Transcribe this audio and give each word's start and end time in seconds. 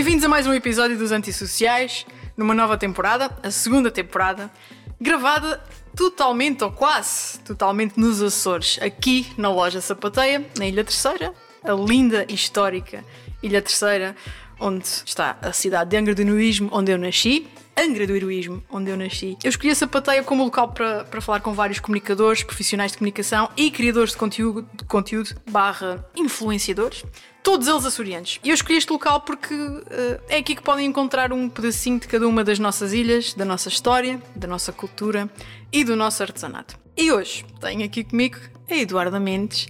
Bem-vindos 0.00 0.24
a 0.24 0.30
mais 0.30 0.46
um 0.46 0.54
episódio 0.54 0.96
dos 0.96 1.12
Antissociais, 1.12 2.06
numa 2.34 2.54
nova 2.54 2.78
temporada, 2.78 3.30
a 3.42 3.50
segunda 3.50 3.90
temporada, 3.90 4.50
gravada 4.98 5.62
totalmente 5.94 6.64
ou 6.64 6.72
quase 6.72 7.38
totalmente 7.40 8.00
nos 8.00 8.22
Açores, 8.22 8.78
aqui 8.80 9.30
na 9.36 9.50
loja 9.50 9.78
Sapateia, 9.78 10.42
na 10.56 10.66
Ilha 10.66 10.84
Terceira, 10.84 11.34
a 11.62 11.72
linda 11.72 12.24
e 12.30 12.32
histórica 12.32 13.04
Ilha 13.42 13.60
Terceira, 13.60 14.16
onde 14.58 14.86
está 14.86 15.36
a 15.42 15.52
cidade 15.52 15.90
de 15.90 15.98
Angra 15.98 16.14
do 16.14 16.22
Heroísmo, 16.22 16.70
onde 16.72 16.90
eu 16.90 16.96
nasci. 16.96 17.46
Angra 17.76 18.06
do 18.06 18.16
Heroísmo, 18.16 18.64
onde 18.70 18.90
eu 18.90 18.96
nasci. 18.96 19.36
Eu 19.44 19.50
escolhi 19.50 19.70
a 19.70 19.74
Sapateia 19.74 20.22
como 20.22 20.44
local 20.44 20.68
para, 20.68 21.04
para 21.04 21.20
falar 21.20 21.40
com 21.40 21.52
vários 21.52 21.78
comunicadores, 21.78 22.42
profissionais 22.42 22.92
de 22.92 22.96
comunicação 22.96 23.50
e 23.54 23.70
criadores 23.70 24.12
de 24.12 24.16
conteúdo, 24.16 24.66
de 24.72 24.84
conteúdo 24.84 25.34
barra 25.50 26.02
influenciadores, 26.16 27.04
todos 27.42 27.66
eles 27.68 27.84
açorianos. 27.84 28.38
E 28.42 28.50
eu 28.50 28.54
escolhi 28.54 28.78
este 28.78 28.92
local 28.92 29.20
porque 29.20 29.54
uh, 29.54 30.20
é 30.28 30.38
aqui 30.38 30.54
que 30.54 30.62
podem 30.62 30.86
encontrar 30.86 31.32
um 31.32 31.48
pedacinho 31.48 31.98
de 31.98 32.08
cada 32.08 32.26
uma 32.26 32.44
das 32.44 32.58
nossas 32.58 32.92
ilhas, 32.92 33.34
da 33.34 33.44
nossa 33.44 33.68
história, 33.68 34.20
da 34.34 34.46
nossa 34.46 34.72
cultura 34.72 35.28
e 35.72 35.84
do 35.84 35.96
nosso 35.96 36.22
artesanato. 36.22 36.78
E 36.96 37.10
hoje 37.10 37.44
tenho 37.60 37.84
aqui 37.84 38.04
comigo 38.04 38.38
a 38.68 38.74
Eduarda 38.76 39.18
Mendes, 39.18 39.68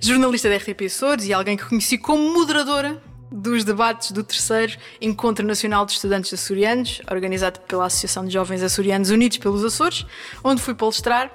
jornalista 0.00 0.48
da 0.48 0.56
RTP 0.56 0.86
Açores 0.86 1.26
e 1.26 1.32
alguém 1.32 1.56
que 1.56 1.64
conheci 1.64 1.98
como 1.98 2.32
moderadora 2.32 3.00
dos 3.30 3.62
debates 3.62 4.10
do 4.10 4.24
terceiro 4.24 4.76
Encontro 5.00 5.46
Nacional 5.46 5.86
de 5.86 5.92
Estudantes 5.92 6.32
Açorianos, 6.34 7.00
organizado 7.08 7.60
pela 7.60 7.86
Associação 7.86 8.24
de 8.24 8.32
Jovens 8.32 8.62
Açorianos 8.62 9.10
Unidos 9.10 9.38
pelos 9.38 9.64
Açores, 9.64 10.04
onde 10.42 10.60
fui 10.60 10.74
palestrar. 10.74 11.32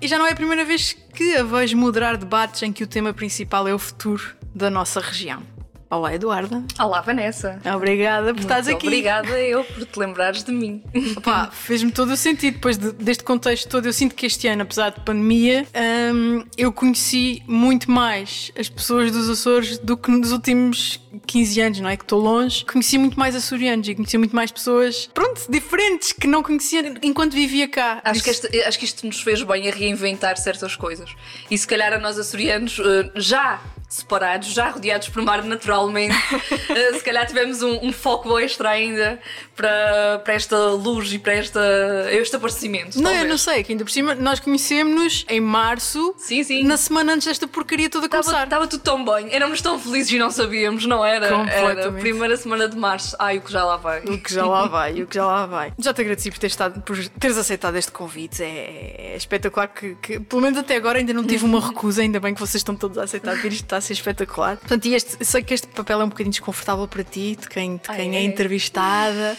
E 0.00 0.08
já 0.08 0.18
não 0.18 0.26
é 0.26 0.32
a 0.32 0.34
primeira 0.34 0.64
vez 0.64 0.92
que 0.92 1.36
a 1.36 1.44
vejo 1.44 1.76
moderar 1.76 2.16
debates 2.16 2.62
em 2.62 2.72
que 2.72 2.82
o 2.82 2.86
tema 2.86 3.14
principal 3.14 3.68
é 3.68 3.74
o 3.74 3.78
futuro 3.78 4.36
da 4.56 4.70
nossa 4.70 5.00
região. 5.00 5.42
Olá, 5.88 6.14
Eduarda. 6.14 6.64
Olá, 6.80 7.00
Vanessa. 7.00 7.60
Obrigada 7.76 8.34
por 8.34 8.40
estares 8.40 8.66
aqui. 8.66 8.86
Obrigada 8.86 9.40
eu 9.40 9.62
por 9.62 9.84
te 9.84 9.98
lembrares 9.98 10.42
de 10.42 10.50
mim. 10.50 10.82
Opa, 11.16 11.48
fez-me 11.52 11.92
todo 11.92 12.10
o 12.10 12.16
sentido. 12.16 12.54
Depois 12.54 12.76
de, 12.76 12.90
deste 12.92 13.22
contexto 13.22 13.68
todo, 13.68 13.86
eu 13.86 13.92
sinto 13.92 14.14
que 14.14 14.26
este 14.26 14.48
ano, 14.48 14.62
apesar 14.62 14.90
de 14.90 15.00
pandemia, 15.02 15.64
hum, 16.12 16.44
eu 16.56 16.72
conheci 16.72 17.40
muito 17.46 17.88
mais 17.88 18.50
as 18.58 18.68
pessoas 18.68 19.12
dos 19.12 19.28
Açores 19.28 19.78
do 19.78 19.96
que 19.96 20.10
nos 20.10 20.32
últimos 20.32 20.98
15 21.24 21.60
anos, 21.60 21.80
não 21.80 21.88
é? 21.88 21.96
Que 21.96 22.04
estou 22.04 22.20
longe. 22.20 22.64
Conheci 22.64 22.98
muito 22.98 23.16
mais 23.16 23.36
açorianos 23.36 23.86
e 23.86 23.94
conheci 23.94 24.18
muito 24.18 24.34
mais 24.34 24.50
pessoas, 24.50 25.08
pronto, 25.14 25.46
diferentes, 25.48 26.12
que 26.12 26.26
não 26.26 26.42
conhecia 26.42 26.94
enquanto 27.02 27.32
vivia 27.32 27.68
cá. 27.68 28.00
Acho 28.02 28.24
que, 28.24 28.30
este, 28.30 28.60
acho 28.62 28.78
que 28.78 28.84
isto 28.84 29.06
nos 29.06 29.20
fez 29.20 29.40
bem 29.42 29.68
a 29.68 29.72
reinventar 29.72 30.36
certas 30.36 30.74
coisas. 30.74 31.14
E 31.48 31.56
se 31.56 31.66
calhar 31.66 31.92
a 31.92 31.98
nós 31.98 32.18
açorianos 32.18 32.80
eh, 32.80 33.10
já 33.14 33.60
separados, 33.88 34.48
já 34.48 34.70
rodeados 34.70 35.08
por 35.08 35.22
mar 35.22 35.42
naturalmente. 35.44 36.14
uh, 36.14 36.94
se 36.96 37.04
calhar 37.04 37.26
tivemos 37.26 37.62
um, 37.62 37.86
um, 37.86 37.92
foco 37.92 38.38
extra 38.38 38.70
ainda 38.70 39.18
para, 39.54 40.20
para 40.24 40.34
esta 40.34 40.56
luz 40.70 41.12
e 41.12 41.18
para 41.18 41.34
esta, 41.34 41.60
este 42.10 42.36
aparecimento. 42.36 42.96
Não, 42.96 43.04
talvez. 43.04 43.22
eu 43.22 43.28
não 43.28 43.38
sei, 43.38 43.62
que 43.62 43.72
ainda 43.72 43.84
por 43.84 43.90
cima 43.90 44.14
nós 44.14 44.40
conhecemos-nos 44.40 45.24
em 45.28 45.40
março, 45.40 46.14
sim, 46.18 46.42
sim. 46.42 46.64
na 46.64 46.76
semana 46.76 47.14
antes 47.14 47.26
desta 47.26 47.46
porcaria 47.46 47.88
toda 47.88 48.08
começar. 48.08 48.44
Estava 48.44 48.66
tudo 48.66 48.82
tão 48.82 49.04
bem, 49.04 49.32
éramos 49.32 49.60
tão 49.60 49.78
felizes 49.78 50.12
e 50.12 50.18
não 50.18 50.30
sabíamos, 50.30 50.84
não 50.86 51.04
era? 51.04 51.26
Era 51.26 51.88
a 51.88 51.92
primeira 51.92 52.36
semana 52.36 52.68
de 52.68 52.76
março. 52.76 53.16
Ai, 53.18 53.38
o 53.38 53.40
que 53.40 53.52
já 53.52 53.64
lá 53.64 53.76
vai. 53.76 54.00
O 54.00 54.18
que 54.18 54.32
já 54.32 54.46
lá 54.46 54.66
vai, 54.68 55.02
o 55.02 55.06
que 55.06 55.14
já 55.14 55.26
lá 55.26 55.46
vai. 55.46 55.72
Já 55.78 55.94
te 55.94 56.00
agradeci 56.00 56.30
por, 56.30 56.38
ter 56.38 56.48
estado, 56.48 56.80
por 56.82 56.96
teres 57.08 57.38
aceitado 57.38 57.76
este 57.76 57.92
convite. 57.92 58.42
É, 58.42 59.12
é 59.12 59.16
espetacular 59.16 59.68
que, 59.68 59.94
que, 59.96 60.20
pelo 60.20 60.42
menos 60.42 60.58
até 60.58 60.76
agora, 60.76 60.98
ainda 60.98 61.12
não 61.12 61.24
tive 61.24 61.44
uma 61.44 61.60
recusa. 61.64 62.02
Ainda 62.02 62.20
bem 62.20 62.34
que 62.34 62.40
vocês 62.40 62.60
estão 62.60 62.74
todos 62.74 62.98
a 62.98 63.04
aceitar 63.04 63.34
vir 63.36 63.52
isto 63.52 63.75
está 63.76 63.78
a 63.78 63.80
ser 63.80 63.92
espetacular. 63.94 64.56
Portanto, 64.56 64.86
e 64.86 64.94
este, 64.94 65.24
sei 65.24 65.42
que 65.42 65.54
este 65.54 65.66
papel 65.68 66.00
é 66.00 66.04
um 66.04 66.08
bocadinho 66.08 66.30
desconfortável 66.30 66.88
para 66.88 67.04
ti, 67.04 67.36
de 67.40 67.48
quem, 67.48 67.76
de 67.76 67.88
quem 67.88 68.16
é 68.16 68.22
entrevistada. 68.22 69.36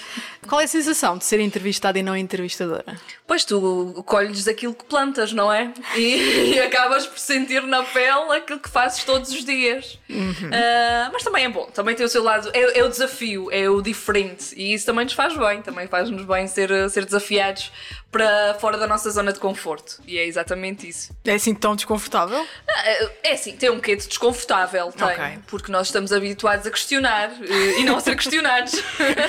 Qual 0.48 0.62
é 0.62 0.64
a 0.64 0.68
sensação 0.68 1.18
de 1.18 1.26
ser 1.26 1.40
entrevistada 1.40 2.00
e 2.00 2.04
não 2.04 2.16
entrevistadora? 2.16 3.00
Pois 3.26 3.44
tu 3.44 4.04
colhes 4.06 4.48
aquilo 4.48 4.74
que 4.74 4.86
plantas, 4.86 5.34
não 5.34 5.52
é? 5.52 5.74
E, 5.96 6.54
e 6.56 6.60
acabas 6.60 7.06
por 7.06 7.20
sentir 7.20 7.62
na 7.64 7.84
pele 7.84 8.38
aquilo 8.38 8.60
que 8.60 8.70
fazes 8.70 9.04
todos 9.04 9.32
os 9.32 9.44
dias. 9.44 10.00
Uhum. 10.10 10.32
Uh, 10.32 11.12
mas 11.12 11.24
também 11.24 11.46
é 11.46 11.50
bom, 11.50 11.66
também 11.66 11.96
tem 11.96 12.06
o 12.06 12.10
seu 12.10 12.24
lado. 12.24 12.50
É, 12.54 12.80
é, 12.80 12.84
o 12.84 12.90
desafio, 12.90 13.52
é 13.52 13.70
o 13.70 13.82
diferente. 13.82 14.56
E 14.56 14.74
isso 14.74 14.86
também 14.86 15.04
nos 15.04 15.14
faz 15.14 15.36
bem, 15.36 15.62
também 15.62 15.88
faz-nos 15.88 16.26
bem 16.26 16.48
ser, 16.48 16.90
ser 16.90 17.06
desafiados 17.06 17.72
para 18.12 18.56
fora 18.56 18.78
da 18.78 18.88
nossa 18.88 19.10
zona 19.12 19.34
de 19.34 19.40
conforto. 19.40 20.02
E 20.08 20.18
é 20.18 20.26
exatamente 20.26 20.88
isso. 20.88 21.16
É 21.26 21.34
assim 21.34 21.54
tão 21.54 21.76
desconfortável? 21.76 22.46
É, 22.68 23.10
é 23.24 23.34
assim, 23.34 23.56
tem 23.56 23.70
um 23.70 23.76
bocadinho 23.76 23.98
de 23.98 24.08
desconfortável, 24.08 24.92
tem. 24.92 25.08
Okay. 25.08 25.40
Porque 25.48 25.72
nós 25.72 25.88
estamos 25.88 26.14
habituados 26.14 26.66
a 26.66 26.72
questionar 26.72 27.32
eh, 27.42 27.80
e 27.80 27.84
não 27.84 27.98
a 27.98 28.00
ser 28.00 28.16
questionados. 28.16 28.74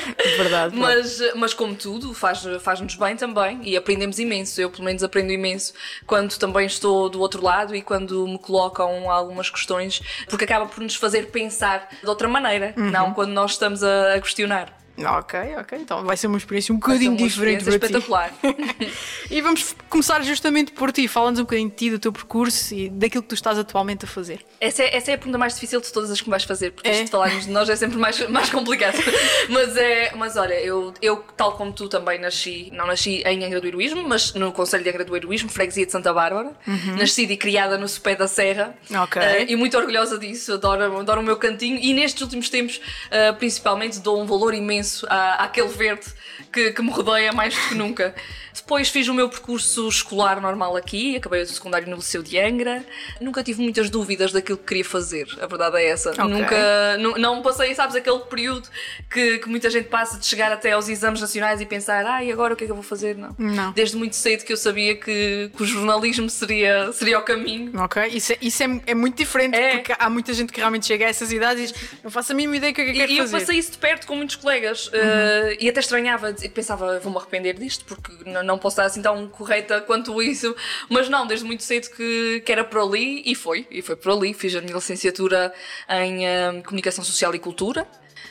verdade. 0.38 0.76
mas, 0.76 1.07
mas 1.36 1.54
como 1.54 1.74
tudo, 1.74 2.14
faz-nos 2.14 2.62
faz 2.62 2.80
bem 2.80 3.16
também 3.16 3.60
e 3.62 3.76
aprendemos 3.76 4.18
imenso. 4.18 4.60
Eu, 4.60 4.70
pelo 4.70 4.84
menos, 4.84 5.02
aprendo 5.02 5.32
imenso 5.32 5.72
quando 6.06 6.36
também 6.38 6.66
estou 6.66 7.08
do 7.08 7.20
outro 7.20 7.42
lado 7.42 7.74
e 7.74 7.82
quando 7.82 8.26
me 8.26 8.38
colocam 8.38 9.10
algumas 9.10 9.50
questões, 9.50 10.00
porque 10.28 10.44
acaba 10.44 10.66
por 10.66 10.82
nos 10.82 10.94
fazer 10.94 11.30
pensar 11.30 11.88
de 12.00 12.08
outra 12.08 12.28
maneira, 12.28 12.74
uhum. 12.76 12.90
não 12.90 13.12
quando 13.12 13.30
nós 13.30 13.52
estamos 13.52 13.82
a, 13.82 14.14
a 14.14 14.20
questionar. 14.20 14.77
Ok, 15.04 15.38
ok. 15.60 15.78
Então 15.78 16.04
vai 16.04 16.16
ser 16.16 16.26
uma 16.26 16.38
experiência 16.38 16.74
um 16.74 16.78
bocadinho 16.78 17.16
diferente 17.16 17.64
para 17.64 17.74
espetacular. 17.74 18.32
e 19.30 19.40
vamos 19.40 19.74
começar 19.88 20.22
justamente 20.22 20.72
por 20.72 20.90
ti. 20.90 21.06
Fala-nos 21.06 21.38
um 21.38 21.42
bocadinho 21.42 21.68
de 21.68 21.76
ti, 21.76 21.90
do 21.90 21.98
teu 21.98 22.12
percurso 22.12 22.74
e 22.74 22.88
daquilo 22.88 23.22
que 23.22 23.28
tu 23.28 23.34
estás 23.34 23.58
atualmente 23.58 24.04
a 24.04 24.08
fazer. 24.08 24.44
Essa 24.60 24.82
é, 24.82 24.96
essa 24.96 25.10
é 25.12 25.14
a 25.14 25.18
pergunta 25.18 25.38
mais 25.38 25.54
difícil 25.54 25.80
de 25.80 25.92
todas 25.92 26.10
as 26.10 26.20
que 26.20 26.28
vais 26.28 26.42
fazer, 26.44 26.72
porque 26.72 26.88
é? 26.88 26.92
isto 26.92 27.04
de 27.04 27.10
falarmos 27.10 27.44
de 27.44 27.50
nós 27.50 27.68
é 27.68 27.76
sempre 27.76 27.96
mais, 27.96 28.28
mais 28.28 28.50
complicado. 28.50 28.98
mas, 29.48 29.76
é, 29.76 30.12
mas 30.16 30.36
olha, 30.36 30.54
eu, 30.54 30.92
eu, 31.00 31.16
tal 31.36 31.52
como 31.52 31.72
tu, 31.72 31.88
também 31.88 32.18
nasci, 32.18 32.70
não 32.72 32.86
nasci 32.86 33.22
em 33.24 33.44
Angra 33.44 33.60
do 33.60 33.66
Heroísmo, 33.68 34.02
mas 34.06 34.34
no 34.34 34.50
Conselho 34.52 34.82
de 34.82 34.90
Angra 34.90 35.04
do 35.04 35.16
Heroísmo, 35.16 35.48
freguesia 35.48 35.86
de 35.86 35.92
Santa 35.92 36.12
Bárbara. 36.12 36.52
Uhum. 36.66 36.96
Nascida 36.96 37.32
e 37.32 37.36
criada 37.36 37.78
no 37.78 37.88
Sopé 37.88 38.16
da 38.16 38.26
Serra. 38.26 38.74
Ok. 38.90 39.22
Uh, 39.22 39.46
e 39.48 39.56
muito 39.56 39.76
orgulhosa 39.76 40.18
disso, 40.18 40.54
adoro, 40.54 40.98
adoro 40.98 41.20
o 41.20 41.24
meu 41.24 41.36
cantinho. 41.36 41.78
E 41.78 41.92
nestes 41.94 42.20
últimos 42.22 42.48
tempos, 42.48 42.76
uh, 42.76 43.36
principalmente, 43.36 44.00
dou 44.00 44.20
um 44.20 44.26
valor 44.26 44.54
imenso 44.54 44.87
à, 45.08 45.44
àquele 45.44 45.68
aquele 45.68 45.68
verde 45.68 46.06
que, 46.52 46.72
que 46.72 46.82
me 46.82 46.90
rodeia 46.90 47.32
mais 47.32 47.54
do 47.54 47.60
que 47.68 47.74
nunca. 47.74 48.14
Depois 48.54 48.88
fiz 48.88 49.06
o 49.08 49.14
meu 49.14 49.28
percurso 49.28 49.88
escolar 49.88 50.40
normal 50.40 50.76
aqui, 50.76 51.16
acabei 51.16 51.42
o 51.42 51.46
secundário 51.46 51.88
no 51.88 51.96
Liceu 51.96 52.22
de 52.22 52.38
Angra. 52.38 52.84
Nunca 53.20 53.42
tive 53.42 53.62
muitas 53.62 53.88
dúvidas 53.88 54.32
daquilo 54.32 54.58
que 54.58 54.64
queria 54.64 54.84
fazer, 54.84 55.26
a 55.40 55.46
verdade 55.46 55.76
é 55.78 55.88
essa. 55.88 56.10
Okay. 56.10 56.24
Nunca, 56.24 56.98
não 57.18 57.40
passei, 57.40 57.74
sabes, 57.74 57.96
aquele 57.96 58.18
período 58.20 58.68
que, 59.10 59.38
que, 59.38 59.48
muita 59.48 59.70
gente 59.70 59.88
passa 59.88 60.18
de 60.18 60.26
chegar 60.26 60.52
até 60.52 60.72
aos 60.72 60.88
exames 60.88 61.20
nacionais 61.20 61.60
e 61.60 61.66
pensar, 61.66 62.04
ah, 62.04 62.22
e 62.22 62.32
agora 62.32 62.54
o 62.54 62.56
que 62.56 62.64
é 62.64 62.66
que 62.66 62.72
eu 62.72 62.76
vou 62.76 62.84
fazer? 62.84 63.16
Não. 63.16 63.34
não. 63.38 63.72
Desde 63.72 63.96
muito 63.96 64.16
cedo 64.16 64.44
que 64.44 64.52
eu 64.52 64.56
sabia 64.56 64.96
que, 64.96 65.50
que 65.56 65.62
o 65.62 65.66
jornalismo 65.66 66.28
seria, 66.28 66.92
seria 66.92 67.18
o 67.18 67.22
caminho. 67.22 67.72
Ok, 67.80 68.06
isso, 68.08 68.32
é, 68.32 68.38
isso 68.40 68.62
é, 68.62 68.80
é 68.86 68.94
muito 68.94 69.16
diferente, 69.16 69.56
é. 69.56 69.78
porque 69.78 69.94
há 69.98 70.10
muita 70.10 70.32
gente 70.34 70.52
que 70.52 70.60
realmente 70.60 70.86
chega 70.86 71.06
a 71.06 71.08
essas 71.08 71.32
idades 71.32 71.70
e 71.70 71.72
diz, 71.72 71.90
não 72.02 72.10
faço 72.10 72.32
a 72.32 72.34
mínima 72.34 72.56
ideia 72.56 72.72
do 72.72 72.76
que 72.76 72.82
é 72.82 72.84
que 72.84 72.92
quero 72.92 73.12
e 73.12 73.16
fazer. 73.18 73.30
E 73.30 73.34
eu 73.34 73.40
passei 73.40 73.58
isso 73.58 73.72
de 73.72 73.78
perto 73.78 74.06
com 74.06 74.16
muitos 74.16 74.36
colegas 74.36 74.77
uhum. 74.86 74.92
uh, 74.94 75.56
e 75.60 75.68
até 75.68 75.80
estranhava, 75.80 76.32
pensava, 76.54 76.98
vou-me 77.00 77.18
arrepender 77.18 77.58
disto, 77.58 77.84
porque 77.84 78.12
não, 78.24 78.42
não 78.42 78.58
posso 78.58 78.74
estar 78.74 78.84
assim 78.84 79.02
tão 79.02 79.28
correta 79.28 79.80
quanto 79.80 80.22
isso, 80.22 80.54
mas 80.88 81.08
não, 81.08 81.26
desde 81.26 81.44
muito 81.44 81.62
cedo 81.62 81.90
que, 81.90 82.42
que 82.44 82.52
era 82.52 82.64
por 82.64 82.80
ali 82.80 83.22
e 83.26 83.34
foi, 83.34 83.66
e 83.70 83.82
foi 83.82 83.96
por 83.96 84.12
ali. 84.12 84.32
Fiz 84.32 84.54
a 84.54 84.60
minha 84.60 84.74
licenciatura 84.74 85.52
em 85.88 86.26
um, 86.26 86.62
Comunicação 86.62 87.04
Social 87.04 87.34
e 87.34 87.38
Cultura. 87.38 87.86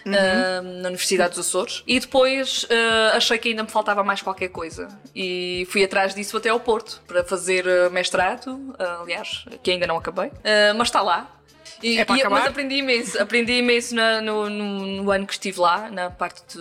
Uhum. 0.05 0.13
Uh, 0.13 0.81
na 0.81 0.87
Universidade 0.87 1.31
dos 1.31 1.39
Açores 1.39 1.83
e 1.85 1.99
depois 1.99 2.63
uh, 2.63 3.15
achei 3.15 3.37
que 3.37 3.49
ainda 3.49 3.63
me 3.63 3.69
faltava 3.69 4.03
mais 4.05 4.21
qualquer 4.21 4.47
coisa 4.47 4.87
e 5.13 5.67
fui 5.69 5.83
atrás 5.83 6.15
disso 6.15 6.37
até 6.37 6.47
ao 6.47 6.61
Porto 6.61 7.01
para 7.05 7.25
fazer 7.25 7.65
mestrado, 7.91 8.47
uh, 8.53 9.01
aliás, 9.01 9.43
que 9.61 9.71
ainda 9.71 9.85
não 9.85 9.97
acabei, 9.97 10.31
mas 10.77 10.87
está 10.87 11.01
lá, 11.01 11.36
e, 11.81 11.97
é 11.97 12.05
para 12.05 12.17
e, 12.17 12.19
acabar? 12.19 12.39
Mas 12.39 12.47
aprendi 12.49 12.75
imenso, 12.75 13.21
aprendi 13.21 13.53
imenso 13.53 13.95
na, 13.95 14.21
no, 14.21 14.49
no, 14.49 15.03
no, 15.03 15.11
ano 15.11 15.25
que 15.25 15.33
estive 15.33 15.59
lá, 15.59 15.89
na 15.89 16.09
parte 16.09 16.57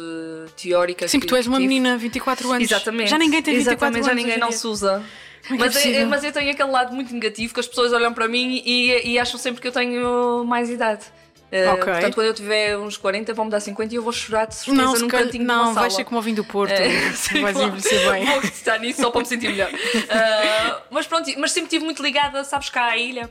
teórica. 0.56 1.08
Sim, 1.08 1.18
porque 1.18 1.28
tu 1.28 1.36
és 1.36 1.46
uma 1.46 1.58
tive. 1.58 1.68
menina, 1.68 1.96
24 1.96 2.52
anos. 2.52 2.62
Exatamente. 2.62 3.10
Já 3.10 3.18
ninguém 3.18 3.42
tem 3.42 3.54
24 3.54 3.74
Exatamente, 3.74 3.96
anos. 3.96 4.06
Já 4.06 4.14
ninguém 4.14 4.38
não 4.38 4.52
se 4.52 4.66
usa. 4.66 5.02
É 5.50 5.54
mas, 5.54 5.76
é, 5.76 6.04
mas 6.04 6.24
eu 6.24 6.32
tenho 6.32 6.50
aquele 6.50 6.70
lado 6.70 6.92
muito 6.92 7.12
negativo 7.14 7.54
que 7.54 7.60
as 7.60 7.66
pessoas 7.66 7.92
olham 7.92 8.12
para 8.12 8.26
mim 8.26 8.62
e, 8.64 9.12
e 9.12 9.18
acham 9.18 9.38
sempre 9.38 9.60
que 9.60 9.68
eu 9.68 9.72
tenho 9.72 10.44
mais 10.44 10.68
idade. 10.68 11.04
Uh, 11.46 11.74
okay. 11.74 11.92
Portanto, 11.92 12.14
quando 12.14 12.26
eu 12.26 12.34
tiver 12.34 12.76
uns 12.76 12.96
40, 12.96 13.32
vão-me 13.32 13.50
dar 13.50 13.60
50 13.60 13.94
e 13.94 13.96
eu 13.96 14.02
vou 14.02 14.12
chorar 14.12 14.46
de 14.46 14.56
certeza 14.56 14.82
não, 14.82 14.94
num 14.94 15.08
cantinho 15.08 15.44
Não, 15.44 15.74
vai 15.74 15.90
ser 15.90 16.04
como 16.04 16.18
o 16.18 16.22
vinho 16.22 16.36
do 16.36 16.44
Porto. 16.44 16.72
Uh, 16.72 17.40
vais 17.40 17.56
envelhecer 17.60 18.10
bem. 18.10 18.24
Vou 18.26 18.40
estar 18.42 18.78
nisso 18.80 19.00
só 19.00 19.10
para 19.10 19.20
me 19.20 19.26
sentir 19.26 19.48
melhor. 19.50 19.70
Uh, 19.70 20.82
mas 20.90 21.06
pronto, 21.06 21.30
mas 21.38 21.52
sempre 21.52 21.66
estive 21.66 21.84
muito 21.84 22.02
ligada, 22.02 22.42
sabes, 22.42 22.68
cá 22.68 22.86
à 22.86 22.96
ilha. 22.96 23.30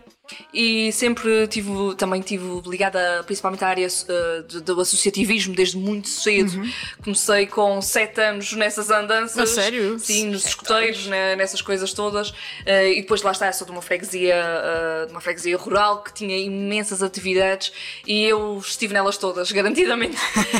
E 0.54 0.92
sempre 0.92 1.48
tive, 1.48 1.95
também 1.98 2.22
tive 2.22 2.62
ligada 2.66 3.24
principalmente 3.25 3.63
à 3.63 3.68
área 3.68 3.88
uh, 3.88 4.44
do, 4.44 4.62
do, 4.62 4.81
associativismo 4.81 5.54
desde 5.54 5.77
muito 5.77 6.07
cedo. 6.07 6.57
Uhum. 6.57 6.72
Comecei 7.04 7.48
com 7.48 7.81
7 7.81 8.22
anos 8.22 8.54
nessas 8.54 8.89
andanças. 8.89 9.38
A 9.38 9.45
sério? 9.45 10.00
Sim, 10.00 10.27
nos 10.27 10.45
escuteiros, 10.45 11.07
né, 11.07 11.36
nessas 11.36 11.62
coisas 11.62 11.94
todas. 11.94 12.30
Uh, 12.30 12.88
e 12.95 13.01
depois 13.01 13.22
lá 13.22 13.31
está, 13.31 13.51
sou 13.51 13.66
de 13.66 13.72
uma 13.72 13.81
freguesia, 13.81 14.36
uh, 14.36 15.06
de 15.07 15.12
uma 15.12 15.22
freguesia 15.22 15.57
rural 15.57 16.04
que 16.04 16.13
tinha 16.13 16.38
imensas 16.38 17.04
atividades 17.04 17.72
e 18.07 18.24
eu 18.24 18.57
estive 18.57 18.94
nelas 18.94 19.18
todas, 19.18 19.51
garantidamente. 19.54 20.18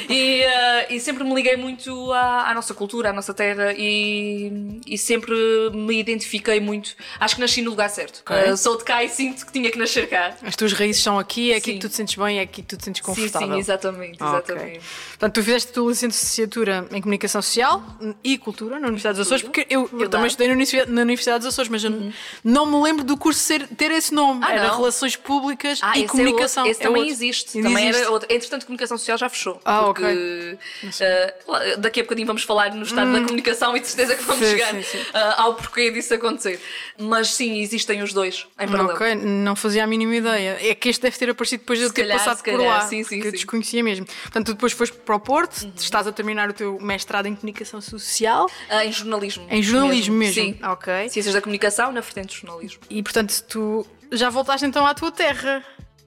e, 0.10 0.44
e 0.90 1.00
sempre 1.00 1.24
me 1.24 1.34
liguei 1.34 1.56
muito 1.56 2.12
à, 2.12 2.50
à, 2.50 2.54
nossa 2.54 2.74
cultura, 2.74 3.10
à 3.10 3.14
nossa 3.14 3.34
terra 3.34 3.74
e, 3.76 4.82
e 4.86 4.98
sempre 4.98 5.34
me 5.74 6.00
identifiquei 6.00 6.60
muito. 6.60 6.96
Acho 7.20 7.36
que 7.36 7.42
nasci 7.42 7.62
no 7.62 7.72
lugar 7.72 7.90
certo. 7.90 8.22
Okay. 8.22 8.56
sou 8.58 8.78
de 8.78 8.84
cá 8.84 9.04
e 9.04 9.10
sinto 9.10 9.46
que 9.46 9.55
tinha 9.60 9.72
que 9.72 9.78
nascer 9.78 10.10
cá. 10.10 10.36
As 10.44 10.56
tuas 10.56 10.74
raízes 10.74 11.02
são 11.02 11.18
aqui, 11.18 11.52
é 11.52 11.58
aqui 11.58 11.72
sim. 11.72 11.74
que 11.74 11.80
tu 11.80 11.90
te 11.90 11.96
sentes 11.96 12.16
bem, 12.16 12.40
é 12.40 12.42
aqui 12.42 12.62
que 12.62 12.68
tu 12.68 12.78
te 12.78 12.86
sentes 12.86 13.02
confortável. 13.02 13.48
Sim, 13.48 13.54
sim, 13.54 13.60
exatamente, 13.60 14.24
exatamente. 14.24 14.66
Okay. 14.66 14.82
Portanto, 15.10 15.34
tu 15.34 15.44
fizeste 15.44 15.70
a 15.70 15.74
tua 15.74 15.90
licenciatura 15.90 16.88
em 16.92 17.02
Comunicação 17.02 17.42
Social 17.42 17.84
e 18.24 18.38
Cultura 18.38 18.80
na 18.80 18.88
Universidade 18.88 19.18
dos 19.18 19.28
Açores, 19.28 19.44
porque 19.44 19.66
eu, 19.70 19.90
eu 20.00 20.10
também 20.10 20.28
estudei 20.28 20.48
na 20.48 21.02
Universidade 21.02 21.40
dos 21.40 21.48
Açores, 21.48 21.70
mas 21.70 21.84
uhum. 21.84 22.12
não 22.44 22.66
me 22.66 22.82
lembro 22.84 23.04
do 23.04 23.18
curso 23.18 23.40
ser, 23.40 23.68
ter 23.68 23.92
esse 23.92 24.14
nome. 24.14 24.42
Ah, 24.44 24.54
Era 24.54 24.68
não? 24.68 24.78
Relações 24.78 25.16
Públicas 25.16 25.80
ah, 25.82 25.98
e 25.98 26.06
Comunicação. 26.06 26.66
É 26.66 26.70
esse 26.70 26.82
é 26.82 26.88
também 26.88 27.08
existe. 27.08 27.62
Também 27.62 27.88
existe. 27.88 28.02
Era 28.02 28.12
outro. 28.12 28.28
Entretanto, 28.32 28.66
Comunicação 28.66 28.98
Social 28.98 29.18
já 29.18 29.30
fechou. 29.30 29.60
Ah, 29.64 29.84
porque, 29.84 30.04
ok. 30.04 30.58
Uh, 30.86 31.80
daqui 31.80 32.02
a 32.02 32.04
bocadinho 32.04 32.28
vamos 32.28 32.44
falar 32.44 32.74
no 32.74 32.84
estado 32.84 33.10
hum. 33.10 33.14
da 33.14 33.22
comunicação 33.22 33.76
e 33.76 33.80
de 33.80 33.88
certeza 33.88 34.16
que 34.16 34.24
vamos 34.24 34.46
sim, 34.46 34.52
chegar 34.52 34.74
sim, 34.74 34.84
sim. 34.84 34.98
Uh, 34.98 35.34
ao 35.38 35.54
porquê 35.56 35.92
disso 35.92 36.14
acontecer. 36.14 36.60
Mas 36.98 37.34
sim, 37.34 37.60
existem 37.62 38.02
os 38.02 38.14
dois 38.14 38.48
em 38.60 38.68
paralelo. 38.68 38.96
Ok, 38.96 39.16
não 39.46 39.56
fazia 39.56 39.84
a 39.84 39.88
mínima 39.88 40.16
ideia. 40.16 40.58
É 40.60 40.76
que 40.76 40.90
este 40.90 41.02
deve 41.02 41.18
ter 41.18 41.30
aparecido 41.30 41.62
depois 41.62 41.80
de 41.80 41.86
eu 41.86 41.94
ter 41.94 42.02
calhar, 42.02 42.18
passado 42.18 42.44
por 42.44 42.60
lá, 42.60 42.82
sim, 42.82 43.04
sim, 43.04 43.22
que 43.22 43.28
eu 43.28 43.32
desconhecia 43.32 43.84
mesmo. 43.84 44.06
Portanto, 44.06 44.48
tu 44.48 44.54
depois 44.54 44.74
foste 44.74 44.96
para 44.98 45.16
o 45.16 45.20
Porto, 45.20 45.62
uhum. 45.62 45.74
estás 45.76 46.08
a 46.08 46.12
terminar 46.12 46.50
o 46.50 46.54
teu 46.54 46.80
mestrado 46.82 47.28
em 47.28 47.36
Comunicação 47.36 47.80
Social. 47.80 48.48
Uh, 48.70 48.82
em 48.84 48.92
jornalismo. 48.92 49.48
Em 49.50 49.64
jornalismo 49.64 50.16
mesmo. 50.16 50.44
mesmo. 50.44 50.58
Sim. 50.58 50.66
Ok. 50.66 51.10
Ciências 51.10 51.34
da 51.34 51.42
Comunicação 51.42 51.92
na 51.92 52.02
vertente 52.02 52.36
de 52.36 52.42
jornalismo. 52.42 52.82
E 52.90 53.02
portanto, 53.02 53.44
tu 53.48 53.88
já 54.12 54.30
voltaste 54.30 54.66
então 54.66 54.86
à 54.86 54.94
tua 54.94 55.12
terra. 55.12 55.64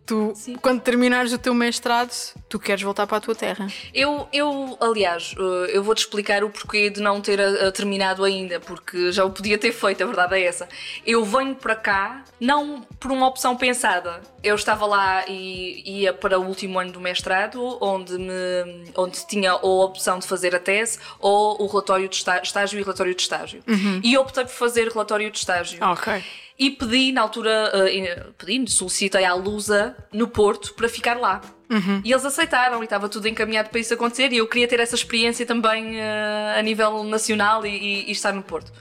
Tu, 0.08 0.32
Sim. 0.34 0.56
quando 0.56 0.80
terminares 0.80 1.34
o 1.34 1.38
teu 1.38 1.52
mestrado, 1.52 2.10
tu 2.48 2.58
queres 2.58 2.82
voltar 2.82 3.06
para 3.06 3.18
a 3.18 3.20
tua 3.20 3.34
terra? 3.34 3.66
Eu, 3.92 4.26
eu 4.32 4.78
aliás, 4.80 5.34
eh, 5.38 5.76
eu 5.76 5.82
vou-te 5.82 5.98
explicar 5.98 6.42
o 6.42 6.48
porquê 6.48 6.88
de 6.88 6.98
não 6.98 7.20
ter 7.20 7.38
eh, 7.38 7.70
terminado 7.72 8.24
ainda, 8.24 8.58
porque 8.58 9.12
já 9.12 9.22
o 9.22 9.30
podia 9.30 9.58
ter 9.58 9.70
feito, 9.70 10.02
a 10.02 10.06
verdade 10.06 10.36
é 10.36 10.44
essa. 10.44 10.66
Eu 11.06 11.26
venho 11.26 11.54
para 11.54 11.76
cá, 11.76 12.24
não 12.40 12.80
por 12.98 13.12
uma 13.12 13.28
opção 13.28 13.54
pensada. 13.54 14.22
Eu 14.42 14.54
estava 14.54 14.86
lá 14.86 15.26
e 15.28 16.00
ia 16.00 16.14
para 16.14 16.40
o 16.40 16.46
último 16.46 16.78
ano 16.78 16.90
do 16.90 17.00
mestrado, 17.00 17.76
onde, 17.78 18.16
me, 18.16 18.90
onde 18.96 19.26
tinha 19.26 19.56
ou 19.56 19.82
a 19.82 19.84
opção 19.84 20.18
de 20.18 20.26
fazer 20.26 20.56
a 20.56 20.58
tese 20.58 20.98
ou 21.20 21.62
o 21.62 21.66
relatório 21.66 22.08
de 22.08 22.16
estágio 22.16 22.80
e 22.80 22.82
relatório 22.82 23.14
de 23.14 23.20
estágio. 23.20 23.62
Uhum. 23.68 24.00
E 24.02 24.16
optei 24.16 24.44
por 24.44 24.54
fazer 24.54 24.88
relatório 24.88 25.30
de 25.30 25.36
estágio. 25.36 25.84
Ok 25.84 26.24
e 26.58 26.70
pedi 26.70 27.12
na 27.12 27.20
altura, 27.20 27.72
uh, 27.72 28.32
pedi, 28.32 28.68
solicitei 28.68 29.24
à 29.24 29.32
Lusa 29.32 29.96
no 30.12 30.26
Porto 30.26 30.74
para 30.74 30.88
ficar 30.88 31.16
lá. 31.16 31.40
Uhum. 31.70 32.00
E 32.04 32.10
eles 32.10 32.24
aceitaram 32.24 32.80
e 32.80 32.84
estava 32.84 33.08
tudo 33.08 33.28
encaminhado 33.28 33.68
para 33.68 33.78
isso 33.78 33.94
acontecer 33.94 34.32
e 34.32 34.38
eu 34.38 34.48
queria 34.48 34.66
ter 34.66 34.80
essa 34.80 34.94
experiência 34.94 35.46
também 35.46 35.96
uh, 35.96 36.58
a 36.58 36.62
nível 36.62 37.04
nacional 37.04 37.64
e, 37.64 37.68
e, 37.68 38.08
e, 38.08 38.10
estar 38.10 38.32
no 38.32 38.42
Porto. 38.42 38.72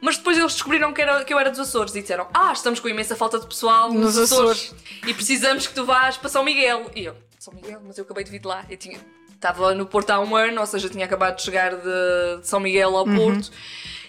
Mas 0.00 0.16
depois 0.16 0.36
eles 0.36 0.54
descobriram 0.54 0.92
que, 0.92 1.02
era, 1.02 1.22
que 1.22 1.32
eu 1.32 1.38
era 1.38 1.50
dos 1.50 1.60
Açores 1.60 1.94
e 1.94 2.00
disseram: 2.00 2.26
Ah, 2.34 2.52
estamos 2.52 2.80
com 2.80 2.88
imensa 2.88 3.14
falta 3.14 3.38
de 3.38 3.46
pessoal 3.46 3.92
nos, 3.92 4.16
nos 4.16 4.18
Açores, 4.18 4.64
Açores, 4.64 4.74
e 5.06 5.14
precisamos 5.14 5.66
que 5.66 5.74
tu 5.74 5.84
vás 5.84 6.16
para 6.16 6.28
São 6.28 6.42
Miguel. 6.42 6.90
E 6.96 7.04
eu, 7.04 7.14
São 7.38 7.54
Miguel, 7.54 7.80
mas 7.86 7.96
eu 7.96 8.04
acabei 8.04 8.24
de 8.24 8.30
vir 8.30 8.40
de 8.40 8.48
lá. 8.48 8.64
Eu 8.68 8.76
tinha, 8.76 8.98
estava 9.32 9.74
no 9.74 9.86
Porto 9.86 10.10
há 10.10 10.20
um 10.20 10.34
ano, 10.34 10.60
ou 10.60 10.66
seja, 10.66 10.88
tinha 10.88 11.04
acabado 11.04 11.36
de 11.36 11.42
chegar 11.42 11.76
de, 11.76 12.40
de 12.40 12.48
São 12.48 12.58
Miguel 12.58 12.96
ao 12.96 13.06
uhum. 13.06 13.16
Porto 13.16 13.50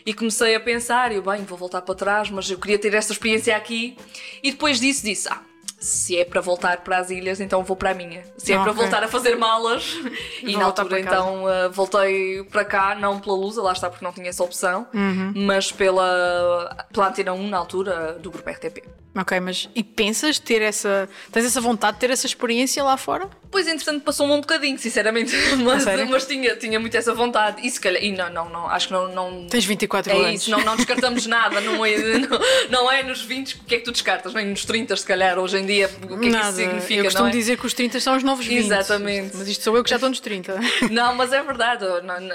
e 0.06 0.13
comecei 0.13 0.54
a 0.56 0.60
pensar, 0.60 1.12
eu 1.12 1.22
bem, 1.22 1.44
vou 1.44 1.57
voltar 1.57 1.81
para 1.81 1.96
trás, 1.96 2.30
mas 2.30 2.50
eu 2.50 2.60
queria 2.60 2.78
ter 2.78 2.94
esta 2.94 3.12
experiência 3.12 3.56
aqui. 3.57 3.98
E 4.44 4.52
depois 4.52 4.80
disso 4.80 5.04
disse, 5.04 5.28
ah, 5.30 5.42
se 5.85 6.17
é 6.17 6.25
para 6.25 6.41
voltar 6.41 6.77
para 6.77 6.97
as 6.97 7.11
ilhas, 7.11 7.39
então 7.39 7.63
vou 7.63 7.77
para 7.77 7.91
a 7.91 7.93
minha. 7.93 8.23
Se 8.37 8.51
é 8.51 8.59
okay. 8.59 8.63
para 8.63 8.81
voltar 8.81 9.03
a 9.03 9.07
fazer 9.07 9.35
malas, 9.35 9.95
e 10.41 10.57
na 10.57 10.65
altura 10.65 10.99
então 10.99 11.43
uh, 11.43 11.71
voltei 11.71 12.43
para 12.45 12.65
cá, 12.65 12.95
não 12.95 13.19
pela 13.19 13.35
Lusa, 13.35 13.61
lá 13.61 13.71
está 13.71 13.87
porque 13.87 14.03
não 14.03 14.11
tinha 14.11 14.29
essa 14.29 14.43
opção, 14.43 14.87
uhum. 14.91 15.31
mas 15.35 15.71
pela, 15.71 16.87
pela 16.91 17.09
Antena 17.09 17.33
1 17.33 17.47
na 17.47 17.57
altura 17.57 18.13
do 18.13 18.31
grupo 18.31 18.49
RTP. 18.49 18.83
Ok, 19.17 19.39
mas 19.39 19.69
e 19.73 19.81
pensas 19.81 20.39
ter 20.39 20.61
essa. 20.61 21.07
Tens 21.31 21.45
essa 21.45 21.61
vontade 21.61 21.93
de 21.93 22.01
ter 22.01 22.09
essa 22.09 22.25
experiência 22.25 22.83
lá 22.83 22.97
fora? 22.97 23.29
Pois, 23.49 23.65
entretanto, 23.65 24.03
passou-me 24.03 24.33
um 24.33 24.41
bocadinho, 24.41 24.77
sinceramente. 24.77 25.33
Mas, 25.63 25.85
mas 26.09 26.25
tinha, 26.25 26.55
tinha 26.57 26.79
muito 26.79 26.95
essa 26.95 27.13
vontade. 27.13 27.65
E 27.65 27.71
se 27.71 27.79
calhar. 27.79 28.03
E 28.03 28.11
não, 28.11 28.29
não, 28.29 28.49
não 28.49 28.67
acho 28.67 28.87
que 28.87 28.93
não. 28.93 29.07
não 29.07 29.47
Tens 29.47 29.63
24 29.63 30.11
é 30.11 30.15
anos. 30.15 30.27
É 30.27 30.33
isso, 30.33 30.51
não, 30.51 30.59
não 30.59 30.75
descartamos 30.75 31.25
nada. 31.27 31.61
Não 31.61 31.85
é, 31.85 32.17
não, 32.19 32.39
não, 32.69 32.91
é 32.91 33.03
nos 33.03 33.21
20 33.21 33.53
o 33.53 33.63
que 33.63 33.75
é 33.75 33.77
que 33.77 33.85
tu 33.85 33.91
descartas, 33.93 34.33
nem 34.33 34.47
nos 34.47 34.65
30, 34.65 34.95
se 34.97 35.05
calhar, 35.05 35.39
hoje 35.39 35.57
em 35.57 35.65
dia, 35.65 35.75
o 35.83 36.19
que 36.19 36.27
é 36.27 36.31
que 36.31 36.38
isso 36.38 36.51
significa. 36.54 36.94
Eu 36.94 37.04
costumo 37.06 37.27
é? 37.27 37.31
dizer 37.31 37.57
que 37.57 37.66
os 37.66 37.74
30 37.74 38.00
são 38.00 38.16
os 38.16 38.24
novos 38.24 38.45
20. 38.45 38.66
Exatamente. 38.66 39.36
Mas 39.38 39.48
isto 39.48 39.63
sou 39.63 39.75
eu 39.75 39.83
que 39.83 39.89
já 39.89 39.98
estou 39.98 40.10
nos 40.10 40.19
30. 40.19 40.60
Não, 40.92 41.16
mas 41.16 41.33
é 41.33 41.42
verdade. 41.42 41.86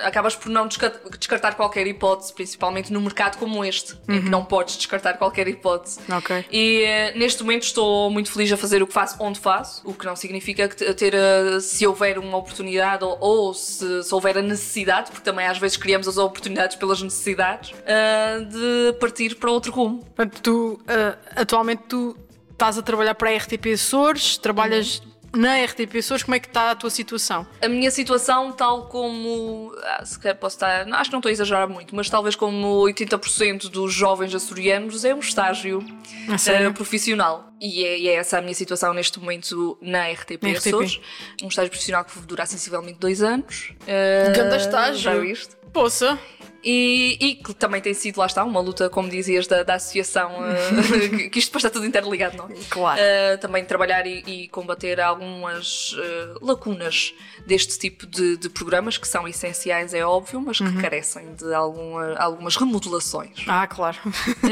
Acabas 0.03 0.37
por 0.37 0.49
não 0.51 0.67
descartar 0.67 1.55
qualquer 1.55 1.87
hipótese, 1.87 2.33
principalmente 2.33 2.93
num 2.93 3.01
mercado 3.01 3.39
como 3.39 3.65
este, 3.65 3.93
uhum. 3.93 4.15
em 4.15 4.19
que 4.19 4.25
uhum. 4.25 4.31
não 4.31 4.45
podes 4.45 4.77
descartar 4.77 5.15
qualquer 5.15 5.49
hipótese. 5.49 5.99
Ok. 6.11 6.45
E 6.51 6.83
eh, 6.83 7.15
neste 7.17 7.43
momento 7.43 7.63
estou 7.63 8.11
muito 8.11 8.31
feliz 8.31 8.53
a 8.53 8.57
fazer 8.57 8.83
o 8.83 8.87
que 8.87 8.93
faço 8.93 9.17
onde 9.21 9.39
faço, 9.39 9.83
o 9.85 9.95
que 9.95 10.05
não 10.05 10.17
significa 10.17 10.69
que 10.69 10.93
ter, 10.95 11.15
eh, 11.15 11.61
se 11.61 11.87
houver 11.87 12.19
uma 12.19 12.37
oportunidade 12.39 13.05
ou, 13.05 13.17
ou 13.21 13.55
se, 13.55 14.03
se, 14.03 14.15
houver 14.15 14.39
a 14.39 14.43
necessidade, 14.43 15.11
porque 15.11 15.25
também 15.25 15.47
às 15.47 15.59
vezes 15.59 15.77
criamos 15.77 16.09
as 16.09 16.17
oportunidades 16.17 16.77
pelas 16.77 17.03
necessidades, 17.03 17.71
uh, 17.71 18.45
de 18.45 18.99
partir 18.99 19.37
para 19.37 19.51
outro 19.51 19.73
rumo. 19.73 20.05
Portanto, 20.15 20.41
tu, 20.43 20.81
uh, 20.83 21.19
atualmente 21.37 21.83
tu 21.89 22.17
estás 22.61 22.77
a 22.77 22.83
trabalhar 22.83 23.15
para 23.15 23.31
a 23.31 23.37
RTP 23.37 23.73
Açores, 23.73 24.37
trabalhas 24.37 24.99
uhum 24.99 25.11
na 25.33 25.65
RTP 25.65 25.97
Açores, 25.99 26.25
como 26.25 26.35
é 26.35 26.41
que 26.41 26.49
está 26.49 26.73
a 26.73 26.75
tua 26.75 26.91
situação? 26.91 27.47
A 27.63 27.69
minha 27.69 27.91
situação, 27.91 28.51
tal 28.51 28.87
como. 28.87 29.73
Ah, 29.85 30.05
se 30.05 30.19
calhar 30.19 30.37
posso 30.37 30.57
estar. 30.57 30.81
Acho 30.93 31.09
que 31.09 31.13
não 31.13 31.21
estou 31.21 31.29
a 31.29 31.33
exagerar 31.33 31.69
muito, 31.69 31.95
mas 31.95 32.11
talvez 32.11 32.35
como 32.35 32.83
80% 32.83 33.69
dos 33.69 33.95
jovens 33.95 34.35
açorianos 34.35 35.05
é 35.05 35.15
um 35.15 35.21
estágio 35.21 35.79
uh, 35.79 36.75
profissional. 36.75 37.53
E 37.61 37.85
é, 37.85 37.99
e 37.99 38.09
é, 38.09 38.15
essa 38.15 38.39
a 38.39 38.43
minha 38.43 38.55
situação 38.55 38.93
neste 38.93 39.21
momento 39.21 39.79
na 39.81 40.11
RTP, 40.11 40.43
na 40.43 40.51
RTP. 40.51 40.67
Açores. 40.67 41.01
Um 41.43 41.47
estágio 41.47 41.71
profissional 41.71 42.05
que 42.05 42.19
dura 42.23 42.45
sensivelmente 42.45 42.99
dois 42.99 43.23
anos. 43.23 43.73
Uh, 43.83 44.35
Ganda 44.35 44.57
estágio. 44.57 45.01
Já 45.01 45.17
viste? 45.17 45.55
Poça. 45.73 46.19
E, 46.63 47.17
e, 47.21 47.35
que 47.37 47.55
também 47.55 47.81
tem 47.81 47.95
sido, 47.95 48.19
lá 48.19 48.27
está, 48.27 48.45
uma 48.45 48.61
luta, 48.61 48.91
como 48.91 49.09
dizias, 49.09 49.47
da, 49.47 49.63
da 49.63 49.75
associação, 49.75 50.33
uh, 50.37 51.31
que 51.31 51.39
isto 51.39 51.49
depois 51.49 51.65
está 51.65 51.71
tudo 51.71 51.87
interligado, 51.87 52.37
não? 52.37 52.49
Claro. 52.69 53.01
Uh, 53.01 53.39
também 53.39 53.65
trabalhar 53.65 54.07
e, 54.07 54.23
e 54.27 54.49
combater 54.49 55.01
algumas 55.01 55.93
uh, 55.93 56.45
lacunas 56.45 57.15
deste 57.47 57.79
tipo 57.79 58.07
de, 58.07 58.37
de, 58.37 58.51
programas, 58.51 58.99
que 58.99 59.09
são 59.09 59.27
essenciais, 59.27 59.95
é 59.95 60.05
óbvio, 60.05 60.41
mas 60.41 60.59
que 60.59 60.65
uhum. 60.65 60.81
carecem 60.81 61.35
de 61.35 61.55
alguma, 61.55 62.15
algumas 62.17 62.57
remodelações. 62.57 63.45
Ah, 63.49 63.67
claro. 63.67 63.97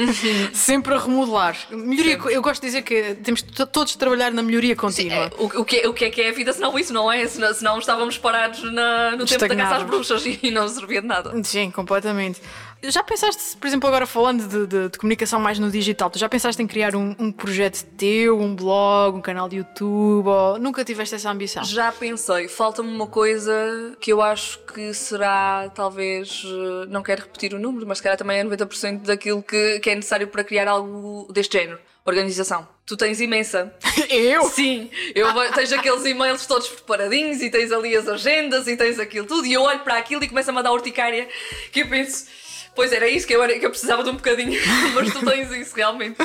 Sempre 0.54 0.94
a 0.94 0.98
remodelar. 0.98 1.56
Melhoria, 1.70 2.16
Sempre. 2.16 2.34
eu 2.34 2.40
gosto 2.40 2.62
de 2.62 2.68
dizer 2.68 2.82
que 2.82 3.16
temos 3.16 3.42
todos 3.42 3.92
de 3.92 3.98
trabalhar 3.98 4.32
na 4.32 4.42
melhoria 4.42 4.74
contínua. 4.74 5.28
Sim, 5.28 5.36
é, 5.38 5.42
o, 5.42 5.60
o, 5.60 5.64
que, 5.64 5.76
é, 5.76 5.88
o 5.88 5.92
que 5.92 6.06
é 6.06 6.10
que 6.10 6.22
é 6.22 6.30
a 6.30 6.32
vida, 6.32 6.54
senão 6.54 6.78
isso, 6.78 6.92
não 6.92 7.12
é? 7.12 7.26
Senão, 7.26 7.52
senão 7.52 7.78
estávamos 7.78 8.16
parados 8.16 8.62
na, 8.72 9.10
no 9.10 9.26
tempo 9.26 9.46
da 9.46 9.56
caça 9.56 9.76
às 9.76 9.82
bruxas 9.82 10.24
e 10.42 10.50
não 10.50 10.66
servia 10.68 11.02
de 11.02 11.06
nada. 11.06 11.32
Sim, 11.44 11.70
completamente 11.70 11.97
completamente. 11.98 12.40
Já 12.82 13.02
pensaste, 13.02 13.56
por 13.56 13.66
exemplo, 13.66 13.88
agora 13.88 14.06
falando 14.06 14.46
de, 14.46 14.66
de, 14.66 14.88
de 14.88 14.98
comunicação 14.98 15.40
mais 15.40 15.58
no 15.58 15.68
digital, 15.70 16.08
tu 16.08 16.18
já 16.18 16.28
pensaste 16.28 16.62
em 16.62 16.66
criar 16.66 16.94
um, 16.94 17.14
um, 17.18 17.32
projeto 17.32 17.84
teu, 17.96 18.38
um 18.38 18.54
blog, 18.54 19.16
um 19.16 19.20
canal 19.20 19.48
de 19.48 19.56
YouTube? 19.56 20.28
Ou 20.28 20.58
nunca 20.58 20.84
tiveste 20.84 21.16
essa 21.16 21.30
ambição? 21.30 21.64
Já 21.64 21.90
pensei. 21.90 22.46
Falta-me 22.46 22.88
uma 22.88 23.08
coisa 23.08 23.52
que 24.00 24.12
eu 24.12 24.22
acho 24.22 24.60
que 24.60 24.94
será, 24.94 25.68
talvez, 25.74 26.44
eh, 26.46 26.86
não 26.88 27.02
quero 27.02 27.22
repetir 27.22 27.52
o 27.52 27.58
número, 27.58 27.84
mas 27.86 27.98
se 27.98 28.04
calhar 28.04 28.16
também 28.16 28.38
é 28.38 28.44
90% 28.44 29.02
daquilo 29.02 29.42
que, 29.42 29.80
que 29.80 29.90
é 29.90 29.94
necessário 29.96 30.28
para 30.28 30.44
criar 30.44 30.68
algo 30.68 31.26
deste 31.32 31.58
género. 31.58 31.80
Organização. 32.08 32.66
Tu 32.86 32.96
tens 32.96 33.20
imensa. 33.20 33.70
Eu? 34.08 34.44
Sim. 34.44 34.90
Eu 35.14 35.28
tens 35.52 35.70
aqueles 35.74 36.06
e-mails 36.06 36.46
todos 36.46 36.66
preparadinhos 36.68 37.42
e 37.42 37.50
tens 37.50 37.70
ali 37.70 37.94
as 37.94 38.08
agendas 38.08 38.66
e 38.66 38.76
tens 38.78 38.98
aquilo 38.98 39.26
tudo 39.26 39.46
e 39.46 39.52
eu 39.52 39.60
olho 39.60 39.80
para 39.80 39.98
aquilo 39.98 40.24
e 40.24 40.28
começo 40.28 40.48
a 40.48 40.52
mandar 40.54 40.72
urticária 40.72 41.28
que 41.70 41.80
eu 41.80 41.88
penso. 41.88 42.26
Pois 42.74 42.92
era 42.92 43.06
isso 43.08 43.26
que 43.26 43.34
eu, 43.34 43.42
era, 43.42 43.58
que 43.58 43.66
eu 43.66 43.70
precisava 43.70 44.02
de 44.02 44.08
um 44.08 44.14
bocadinho, 44.14 44.58
mas 44.94 45.12
tu 45.12 45.22
tens 45.22 45.50
isso 45.50 45.76
realmente. 45.76 46.16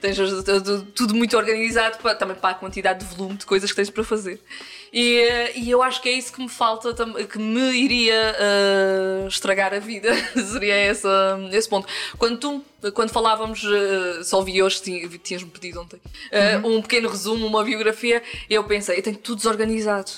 Tens 0.00 0.16
tudo 0.94 1.14
muito 1.14 1.36
organizado 1.36 1.98
para, 1.98 2.14
também 2.14 2.36
para 2.36 2.50
a 2.50 2.54
quantidade 2.54 3.04
de 3.04 3.16
volume 3.16 3.36
de 3.36 3.46
coisas 3.46 3.68
que 3.70 3.76
tens 3.76 3.90
para 3.90 4.04
fazer. 4.04 4.38
E, 4.92 5.20
eh, 5.20 5.52
e 5.56 5.70
eu 5.70 5.82
acho 5.82 6.02
que 6.02 6.08
é 6.10 6.12
isso 6.12 6.30
que 6.32 6.40
me 6.42 6.50
falta, 6.50 6.92
que 7.26 7.38
me 7.38 7.72
iria 7.72 8.36
eh, 8.38 9.24
estragar 9.26 9.72
a 9.72 9.78
vida. 9.78 10.10
Seria 10.52 10.76
esse, 10.90 11.08
esse 11.52 11.66
ponto. 11.66 11.88
Quando 12.18 12.36
tu, 12.38 12.90
quando 12.92 13.08
falávamos, 13.10 13.64
eh, 13.64 14.22
só 14.22 14.42
vi 14.42 14.62
hoje, 14.62 14.82
tinha- 14.82 15.08
tinhas-me 15.08 15.48
pedido 15.50 15.80
ontem, 15.80 15.98
eh, 16.30 16.58
Uhum. 16.58 16.76
um 16.76 16.82
pequeno 16.82 17.08
resumo, 17.08 17.46
uma 17.46 17.64
biografia, 17.64 18.22
eu 18.50 18.62
pensei, 18.64 18.98
eu 18.98 19.02
tenho 19.02 19.16
tudo 19.16 19.38
desorganizado. 19.38 20.10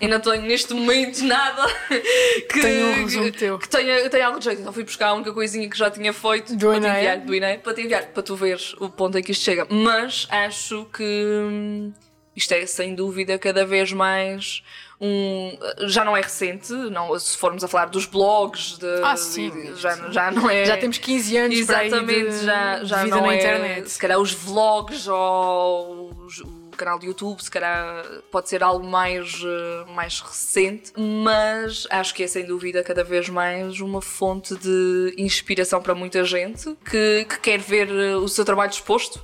eu 0.00 0.08
não 0.08 0.18
tenho 0.18 0.42
neste 0.42 0.72
momento 0.72 1.22
nada 1.24 1.62
que, 2.50 2.60
Tenho 2.60 2.86
um 2.86 3.04
resumo 3.04 3.32
teu. 3.32 3.58
que 3.58 3.68
tenha, 3.68 4.08
tenha 4.08 4.26
algo 4.28 4.38
de 4.38 4.46
jeito. 4.46 4.60
Então 4.62 4.72
fui 4.72 4.84
buscar 4.84 5.08
a 5.08 5.12
única 5.14 5.32
coisinha 5.34 5.68
que 5.68 5.76
já 5.76 5.90
tinha 5.90 6.12
feito 6.14 6.56
Do 6.56 6.68
para 6.70 6.80
te 6.80 6.86
enviar, 6.86 7.18
do 7.18 7.62
para 7.62 7.74
te 7.74 7.80
enviar, 7.82 8.06
para 8.06 8.22
tu 8.22 8.34
veres 8.34 8.72
o 8.80 8.88
ponto 8.88 9.18
em 9.18 9.22
que 9.22 9.32
isto 9.32 9.44
chega. 9.44 9.66
Mas 9.68 10.26
acho 10.30 10.86
que 10.96 11.02
hum, 11.04 11.92
isto 12.36 12.52
é 12.52 12.64
sem 12.66 12.94
dúvida 12.94 13.38
cada 13.38 13.64
vez 13.66 13.92
mais 13.92 14.62
um. 15.00 15.56
Já 15.88 16.04
não 16.04 16.16
é 16.16 16.20
recente, 16.20 16.72
não, 16.72 17.18
se 17.18 17.36
formos 17.36 17.64
a 17.64 17.68
falar 17.68 17.86
dos 17.86 18.06
blogs, 18.06 18.78
de, 18.78 18.86
Ah, 19.02 19.16
sim. 19.16 19.50
de- 19.50 19.74
já, 19.76 20.10
já 20.10 20.30
não 20.30 20.48
é. 20.48 20.64
Já 20.64 20.76
temos 20.76 20.98
15 20.98 21.36
anos 21.36 21.58
Exatamente, 21.58 22.30
de, 22.30 22.44
já, 22.44 22.84
já 22.84 23.04
vida 23.04 23.16
não 23.16 23.26
na 23.26 23.32
é, 23.34 23.36
internet. 23.38 23.90
Se 23.90 23.98
calhar 23.98 24.18
os 24.18 24.32
vlogs 24.32 25.08
ou 25.08 26.10
os- 26.26 26.40
o 26.40 26.70
canal 26.76 26.98
de 26.98 27.06
YouTube, 27.06 27.40
se 27.42 27.50
calhar 27.50 28.06
pode 28.30 28.48
ser 28.48 28.62
algo 28.62 28.86
mais, 28.86 29.42
eh, 29.44 29.92
mais 29.92 30.18
recente, 30.20 30.92
mas 30.96 31.86
acho 31.90 32.14
que 32.14 32.22
é 32.22 32.26
sem 32.26 32.46
dúvida 32.46 32.82
cada 32.82 33.04
vez 33.04 33.28
mais 33.28 33.80
uma 33.80 34.00
fonte 34.00 34.54
de 34.56 35.14
inspiração 35.18 35.82
para 35.82 35.94
muita 35.94 36.24
gente 36.24 36.74
que, 36.90 37.26
que 37.28 37.38
quer 37.40 37.58
ver 37.58 37.88
eh, 37.90 38.16
o 38.16 38.26
seu 38.28 38.46
trabalho 38.46 38.70
exposto. 38.70 39.22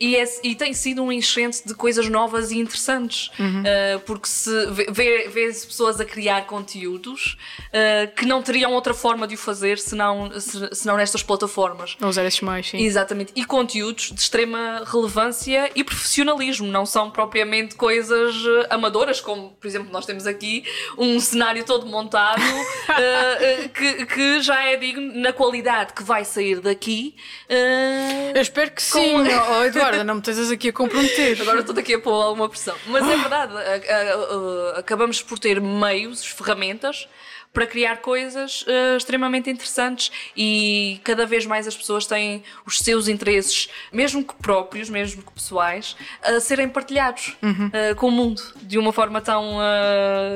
E, 0.00 0.16
é- 0.16 0.24
e 0.44 0.54
tem 0.54 0.72
sido 0.72 1.02
um 1.02 1.10
enchente 1.10 1.66
de 1.66 1.74
coisas 1.74 2.08
novas 2.08 2.50
e 2.50 2.58
interessantes, 2.58 3.30
Eh, 3.64 3.98
porque 4.06 4.28
se 4.28 4.50
vê- 4.66 4.86
vê- 4.90 5.28
vê-se 5.28 5.66
pessoas 5.66 6.00
a 6.00 6.04
criar 6.04 6.46
conteúdos 6.46 7.36
eh, 7.72 8.06
que 8.16 8.24
não 8.26 8.42
teriam 8.42 8.72
outra 8.72 8.94
forma 8.94 9.26
de 9.26 9.34
o 9.34 9.38
fazer 9.38 9.78
senão, 9.78 10.30
se- 10.40 10.74
senão 10.74 10.96
nestas 10.96 11.22
plataformas. 11.22 11.96
Não 12.00 12.08
usar 12.08 12.24
esses 12.24 12.40
meios, 12.40 12.68
sim. 12.68 12.78
Exatamente. 12.78 13.32
E 13.34 13.44
conteúdos 13.44 14.10
de 14.12 14.20
extrema 14.20 14.82
relevância 14.86 15.70
e 15.74 15.82
profissionalismo. 15.84 16.66
Não 16.68 16.86
são 16.86 17.10
propriamente 17.10 17.74
coisas 17.74 18.34
eh, 18.36 18.66
amadoras, 18.70 19.20
como, 19.20 19.50
por 19.50 19.66
exemplo, 19.66 19.90
nós 19.92 20.06
temos 20.06 20.26
aqui 20.26 20.64
um 20.96 21.18
cenário 21.20 21.64
todo 21.64 21.86
montado 21.86 22.42
eh, 22.98 23.68
que, 23.74 24.06
que 24.06 24.42
já 24.42 24.62
é 24.64 24.76
digno 24.76 25.12
na 25.20 25.32
qualidade 25.32 25.92
que 25.92 26.02
vai 26.02 26.24
sair 26.24 26.60
daqui. 26.60 27.14
Eu 28.34 28.40
espero 28.42 28.70
que 28.70 28.82
sim. 28.82 29.16
Oh, 29.18 29.64
Eduarda, 29.68 30.04
não 30.04 30.14
me 30.14 30.20
estejas 30.20 30.50
aqui 30.50 30.68
a 30.68 30.72
comprometer. 30.72 31.40
Agora 31.40 31.60
estou 31.60 31.74
daqui 31.74 31.94
a 31.94 31.98
pôr 32.00 32.12
alguma 32.12 32.48
pressão. 32.48 32.76
Mas 32.86 33.06
é 33.08 33.16
verdade, 33.16 33.52
a- 33.56 34.78
acabamos 34.78 35.22
por 35.22 35.38
ter 35.38 35.60
meios, 35.60 36.24
ferramentas 36.24 37.08
para 37.52 37.66
criar 37.66 37.96
coisas 38.02 38.62
eh, 38.68 38.96
extremamente 38.98 39.48
interessantes 39.48 40.12
e 40.36 41.00
cada 41.02 41.24
vez 41.24 41.46
mais 41.46 41.66
as 41.66 41.74
pessoas 41.74 42.06
têm 42.06 42.42
os 42.66 42.78
seus 42.78 43.08
interesses, 43.08 43.70
mesmo 43.90 44.22
que 44.22 44.34
próprios, 44.34 44.90
mesmo 44.90 45.22
que 45.22 45.32
pessoais, 45.32 45.96
a 46.22 46.38
serem 46.40 46.68
partilhados 46.68 47.36
eh, 47.72 47.94
com 47.94 48.08
o 48.08 48.10
mundo 48.10 48.42
de 48.62 48.76
uma 48.78 48.92
forma 48.92 49.20
tão, 49.22 49.56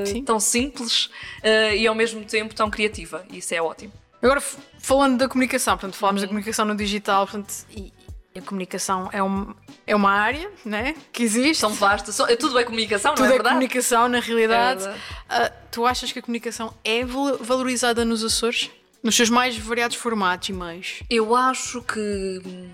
Sim. 0.06 0.24
tão 0.24 0.40
simples 0.40 1.10
eh, 1.42 1.76
e 1.76 1.86
ao 1.86 1.94
mesmo 1.94 2.24
tempo 2.24 2.54
tão 2.54 2.70
criativa. 2.70 3.24
Isso 3.30 3.54
é 3.54 3.60
ótimo. 3.60 3.92
Agora, 4.22 4.42
falando 4.78 5.18
da 5.18 5.28
comunicação, 5.28 5.74
portanto, 5.76 5.96
falámos 5.98 6.22
da 6.22 6.28
comunicação 6.28 6.64
no 6.64 6.74
digital, 6.74 7.26
portanto, 7.26 7.52
e 7.76 7.92
a 8.38 8.40
comunicação 8.42 9.08
é, 9.12 9.22
um, 9.22 9.54
é 9.86 9.94
uma 9.94 10.10
área 10.10 10.50
né, 10.64 10.94
que 11.12 11.22
existe. 11.22 11.60
São 11.60 11.72
vastas, 11.72 12.14
são- 12.14 12.26
tudo 12.36 12.58
é 12.58 12.64
comunicação, 12.64 13.14
Tudo 13.14 13.24
não 13.24 13.26
é 13.26 13.28
é 13.30 13.32
verdade? 13.34 13.54
comunicação, 13.54 14.08
na 14.08 14.20
realidade. 14.20 14.86
É. 14.86 14.94
Ah, 15.28 15.52
tu 15.70 15.84
achas 15.86 16.10
que 16.12 16.18
a 16.18 16.22
comunicação 16.22 16.72
é 16.84 17.04
val- 17.04 17.38
valorizada 17.38 18.04
nos 18.04 18.24
Açores? 18.24 18.70
Nos 19.02 19.16
seus 19.16 19.28
mais 19.30 19.56
variados 19.58 19.96
formatos 19.96 20.48
e 20.48 20.52
meios? 20.52 21.02
Eu 21.10 21.34
acho 21.34 21.82
que 21.82 22.40
hum, 22.46 22.70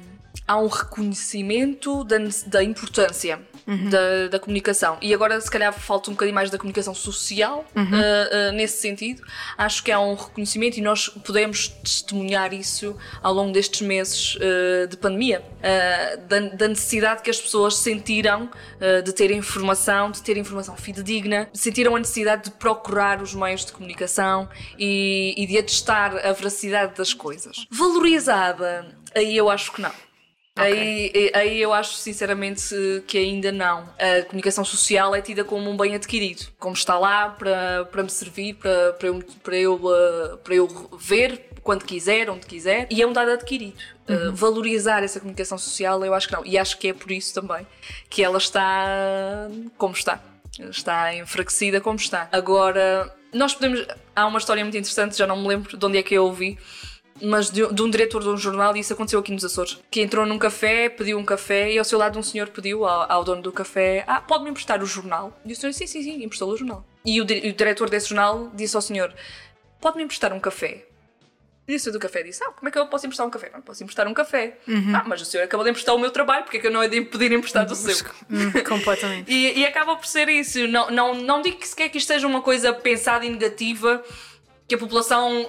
há 0.47 0.59
um 0.59 0.67
reconhecimento 0.69 2.05
da, 2.05 2.17
da 2.47 2.63
importância 2.63 3.41
da, 3.91 4.29
da 4.29 4.39
comunicação. 4.39 4.97
E 5.03 5.13
agora, 5.13 5.39
se 5.41 5.51
calhar, 5.51 5.73
falta 5.73 6.11
um 6.11 6.15
bocadinho 6.15 6.35
mais 6.35 6.51
da 6.51 6.57
comunicação 6.57 6.95
social 6.95 7.67
uh, 7.77 7.81
uh, 7.81 8.53
nesse 8.53 8.81
sentido. 8.81 9.23
Acho 9.57 9.83
que 9.83 9.93
há 9.93 10.01
um 10.01 10.15
reconhecimento 10.15 10.79
e 10.79 10.81
nós 10.81 11.09
podemos 11.09 11.69
testemunhar 11.69 12.55
isso 12.55 12.97
ao 13.23 13.35
longo 13.35 13.53
destes 13.53 13.83
meses 13.83 14.37
uh, 14.37 14.87
de 14.89 14.97
pandemia. 14.97 15.43
Uh, 15.59 16.21
da, 16.29 16.41
da 16.41 16.69
necessidade 16.69 17.23
que 17.23 17.31
as 17.31 17.41
pessoas 17.41 17.77
sentiram 17.77 18.45
uh, 18.45 19.03
de 19.03 19.13
ter 19.13 19.31
informação, 19.31 20.11
de 20.11 20.23
ter 20.23 20.37
informação 20.37 20.77
fidedigna, 20.77 21.49
sentiram 21.53 21.95
a 21.95 21.99
necessidade 21.99 22.45
de 22.45 22.51
procurar 22.53 23.21
os 23.21 23.35
meios 23.35 23.65
de 23.65 23.73
comunicação 23.73 24.49
e, 24.79 25.35
e 25.37 25.47
de 25.47 25.59
atestar 25.59 26.17
a 26.25 26.33
veracidade 26.33 26.95
das 26.95 27.13
coisas. 27.13 27.67
Valorizada, 27.71 28.87
aí 29.15 29.37
eu 29.37 29.51
acho 29.51 29.73
que 29.73 29.83
não. 29.83 30.08
Aí, 30.59 31.31
aí 31.35 31.61
eu 31.61 31.73
acho 31.73 31.95
sinceramente 31.95 32.75
que 33.07 33.17
ainda 33.17 33.53
não. 33.53 33.89
A 33.99 34.23
comunicação 34.25 34.65
social 34.65 35.15
é 35.15 35.23
tida 35.23 35.45
como 35.45 35.71
um 35.71 35.77
bem 35.77 35.95
adquirido, 35.95 36.47
como 36.59 36.75
está 36.75 36.99
lá 36.99 37.31
para, 37.31 37.85
para 37.87 38.03
me 38.03 38.11
servir, 38.11 38.55
para, 38.55 38.93
para, 38.95 39.09
eu, 39.09 39.25
para, 39.43 39.57
eu, 39.57 39.75
uh, 39.75 40.37
para 40.39 40.55
eu 40.55 40.69
ver 40.99 41.49
quando 41.63 41.85
quiser, 41.85 42.31
onde 42.31 42.47
quiser, 42.47 42.87
e 42.91 43.03
é 43.03 43.07
um 43.07 43.13
dado 43.13 43.31
adquirido. 43.31 43.77
Uh, 44.09 44.33
valorizar 44.33 45.03
essa 45.03 45.21
comunicação 45.21 45.59
social, 45.59 46.03
eu 46.05 46.15
acho 46.15 46.29
que 46.29 46.35
não. 46.35 46.45
E 46.45 46.57
acho 46.57 46.79
que 46.79 46.89
é 46.89 46.93
por 46.93 47.13
isso 47.13 47.35
também 47.35 47.67
que 48.09 48.25
ela 48.25 48.39
está 48.39 49.49
como 49.77 49.95
está. 49.95 50.21
Está 50.59 51.15
enfraquecida 51.15 51.81
como 51.81 51.97
está. 51.97 52.29
Agora, 52.33 53.15
nós 53.33 53.55
podemos. 53.55 53.87
Há 54.17 54.27
uma 54.27 54.39
história 54.39 54.65
muito 54.65 54.77
interessante, 54.77 55.17
já 55.17 55.27
não 55.27 55.37
me 55.37 55.47
lembro 55.47 55.77
de 55.77 55.87
onde 55.87 55.99
é 55.99 56.03
que 56.03 56.15
eu 56.15 56.25
ouvi 56.25 56.59
mas 57.23 57.51
de, 57.51 57.67
de 57.73 57.83
um 57.83 57.91
diretor 57.91 58.23
de 58.23 58.29
um 58.29 58.37
jornal, 58.37 58.77
e 58.77 58.81
isso 58.81 58.93
aconteceu 58.93 59.21
aqui 59.21 59.33
nos 59.33 59.45
Açores, 59.45 59.79
que 59.91 60.01
entrou 60.01 60.27
num 60.27 60.39
café, 60.39 60.89
pediu 60.89 61.19
um 61.19 61.25
café, 61.25 61.73
e 61.73 61.79
ao 61.79 61.85
seu 61.85 61.99
lado 61.99 62.19
um 62.19 62.23
senhor 62.23 62.49
pediu 62.49 62.85
ao, 62.85 63.11
ao 63.11 63.25
dono 63.25 63.43
do 63.43 63.53
café: 63.53 64.05
Ah, 64.07 64.21
pode-me 64.21 64.51
emprestar 64.51 64.83
o 64.83 64.87
jornal? 64.87 65.39
E 65.45 65.53
o 65.53 65.57
senhor 65.57 65.71
disse: 65.71 65.87
Sim, 65.87 66.03
sim, 66.03 66.13
sim, 66.13 66.25
emprestou 66.25 66.51
o 66.51 66.57
jornal. 66.57 66.85
E 67.05 67.21
o, 67.21 67.25
o 67.25 67.27
diretor 67.27 67.89
desse 67.89 68.09
jornal 68.09 68.51
disse 68.55 68.77
ao 68.77 68.83
senhor: 68.83 69.13
Pode-me 69.81 70.05
emprestar 70.05 70.33
um 70.33 70.41
café? 70.41 70.85
E 71.69 71.75
o 71.75 71.79
senhor 71.79 71.93
do 71.93 71.99
café 71.99 72.23
disse: 72.23 72.43
Ah, 72.43 72.51
como 72.53 72.69
é 72.69 72.73
que 72.73 72.79
eu 72.79 72.87
posso 72.87 73.05
emprestar 73.05 73.27
um 73.27 73.31
café? 73.31 73.51
Não 73.53 73.61
posso 73.61 73.83
emprestar 73.83 74.09
um 74.09 74.15
café. 74.15 74.57
Ah, 74.95 75.05
mas 75.07 75.21
o 75.21 75.25
senhor 75.27 75.45
acabou 75.45 75.65
de 75.65 75.71
emprestar 75.71 75.95
o 75.95 75.99
meu 75.99 76.11
trabalho, 76.11 76.45
porque 76.45 76.57
é 76.57 76.61
que 76.61 76.67
eu 76.67 76.71
não 76.71 76.83
é 76.83 76.89
de 76.89 77.03
pedir 77.03 77.31
emprestado 77.31 77.71
o 77.73 77.75
seu? 77.75 78.07
Hum, 78.31 78.51
completamente. 78.67 79.29
E, 79.39 79.59
e 79.61 79.67
acaba 79.67 79.95
por 79.95 80.07
ser 80.07 80.31
isso. 80.31 80.67
Não, 80.67 80.91
não, 80.91 81.15
não 81.15 81.43
digo 81.43 81.59
que 81.59 81.69
sequer 81.69 81.91
que 81.91 81.99
isto 81.99 82.09
seja 82.09 82.27
uma 82.27 82.41
coisa 82.41 82.73
pensada 82.73 83.27
e 83.27 83.31
negativa, 83.31 84.03
que 84.69 84.75
a 84.75 84.79
população. 84.79 85.47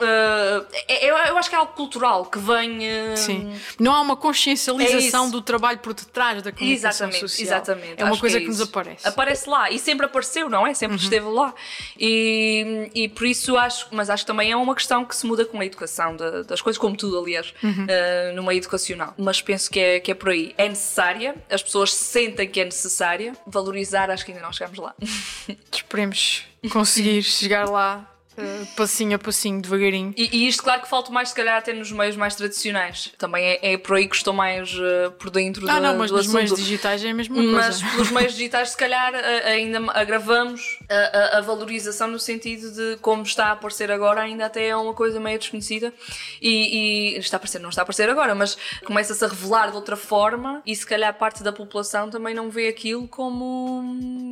é- 0.88 1.10
eu, 1.10 1.16
eu 1.18 1.38
acho 1.38 1.50
que 1.50 1.56
é 1.56 1.60
algo 1.60 1.74
cultural 1.74 2.26
que 2.26 2.40
vem. 2.40 2.88
eh, 2.88 3.16
Sim. 3.18 3.54
Não 3.78 3.94
há 3.94 4.00
uma 4.02 4.14
É 4.14 4.18
consciencialização 4.18 5.24
isso. 5.26 5.32
do 5.34 5.42
trabalho 5.42 5.80
por 5.80 5.94
detrás 5.94 6.42
da 6.42 6.52
comunicação 6.54 7.10
Exatamente, 7.10 7.20
social. 7.20 7.46
exatamente. 7.46 8.02
É 8.02 8.06
uma 8.06 8.18
coisa 8.18 8.38
é 8.38 8.40
que, 8.42 8.48
nos 8.48 8.62
aparece. 8.62 9.06
Aparece 9.08 9.50
lá 9.50 9.70
e 9.70 9.78
sempre 9.78 10.06
apareceu, 10.06 10.50
não 10.50 10.66
é? 10.66 10.74
Sempre 10.74 10.96
esteve 10.98 11.26
lá. 11.28 11.54
E, 12.00 12.90
e 12.96 13.10
por 13.10 13.28
isso 13.28 13.58
acho, 13.58 13.88
mas 13.92 14.10
acho 14.10 14.24
que 14.24 14.28
também 14.28 14.52
é 14.52 14.56
uma 14.56 14.74
questão 14.74 15.04
que 15.04 15.16
se 15.16 15.26
muda 15.26 15.44
com 15.46 15.60
a 15.60 15.66
educação 15.66 16.16
da- 16.16 16.44
das 16.44 16.62
coisas, 16.62 16.78
como 16.80 16.96
tudo, 16.96 17.20
aliás, 17.20 17.54
eh, 17.88 18.32
no 18.36 18.44
meio 18.44 18.58
educacional. 18.60 19.14
Mas 19.18 19.42
penso 19.42 19.70
que 19.70 19.80
é, 19.80 20.00
que 20.00 20.12
é 20.12 20.14
por 20.16 20.30
aí. 20.30 20.54
É 20.58 20.70
necessária, 20.70 21.36
as 21.50 21.62
pessoas 21.62 21.94
sentem 21.94 22.48
que 22.48 22.62
é 22.62 22.66
necessária. 22.66 23.34
Valorizar, 23.46 24.10
acho 24.10 24.24
que 24.26 24.32
ainda 24.32 24.44
não 24.44 24.54
chegamos 24.54 24.80
lá. 24.80 24.96
Esperemos 25.74 26.46
conseguir 26.72 27.22
chegar 27.24 27.68
lá 27.70 28.10
eh, 28.40 28.66
passinho 28.76 29.16
a 29.16 29.20
passinho, 29.20 29.62
devagarinho. 29.62 30.14
E, 30.18 30.30
e 30.38 30.48
isto, 30.48 30.64
claro 30.64 30.82
que 30.82 30.90
falta 30.90 31.12
mais, 31.12 31.30
se 31.30 31.36
calhar, 31.36 31.58
até 31.58 31.74
nos 31.74 31.92
meios 31.92 32.16
mais 32.16 32.36
tradicionais. 32.36 33.12
Também 33.18 33.44
é, 33.46 33.74
é 33.74 33.78
por 33.78 33.96
aí 33.98 34.08
que 34.08 34.16
estou 34.16 34.34
mais 34.34 34.72
eh, 34.74 35.10
por 35.20 35.30
dentro 35.30 35.70
Ah, 35.70 35.80
da- 35.80 35.80
não, 35.92 35.98
mas 36.00 36.12
nos 36.12 36.28
meios 36.28 36.54
digitais 36.56 37.04
é 37.04 37.10
a 37.10 37.14
mesma 37.14 37.36
Mas 37.42 37.82
coisa. 37.82 37.92
pelos 37.96 38.12
meios 38.12 38.34
digitais, 38.34 38.70
se 38.72 38.78
calhar, 38.78 39.14
a- 39.16 39.48
ainda 39.48 39.80
agravamos 39.94 40.80
a, 40.90 41.36
a- 41.36 41.38
a 41.40 41.42
valorização 41.42 42.08
no 42.08 42.20
sentido 42.20 42.72
de 42.72 42.98
como 43.02 43.24
está 43.24 43.48
a 43.48 43.52
aparecer 43.54 43.92
agora, 43.92 44.22
ainda 44.22 44.46
até 44.46 44.68
é 44.68 44.76
uma 44.76 44.94
coisa 44.94 45.20
meio 45.20 45.40
desconhecida. 45.40 45.94
E, 46.42 47.16
e 47.16 47.18
está 47.18 47.36
a 47.36 47.40
aparecer, 47.40 47.60
não 47.60 47.70
está 47.70 47.82
a 47.82 47.84
aparecer 47.84 48.10
agora, 48.10 48.36
mas 48.36 48.58
começa-se 48.86 49.24
a 49.24 49.28
revelar 49.28 49.70
de 49.72 49.76
outra 49.76 49.96
forma 49.96 50.62
e 50.66 50.76
se 50.76 50.86
calhar 50.86 51.14
parte 51.18 51.44
da 51.44 51.52
população 51.52 52.10
também 52.10 52.34
não 52.34 52.50
vê 52.50 52.68
aquilo 52.68 53.08
como. 53.08 53.82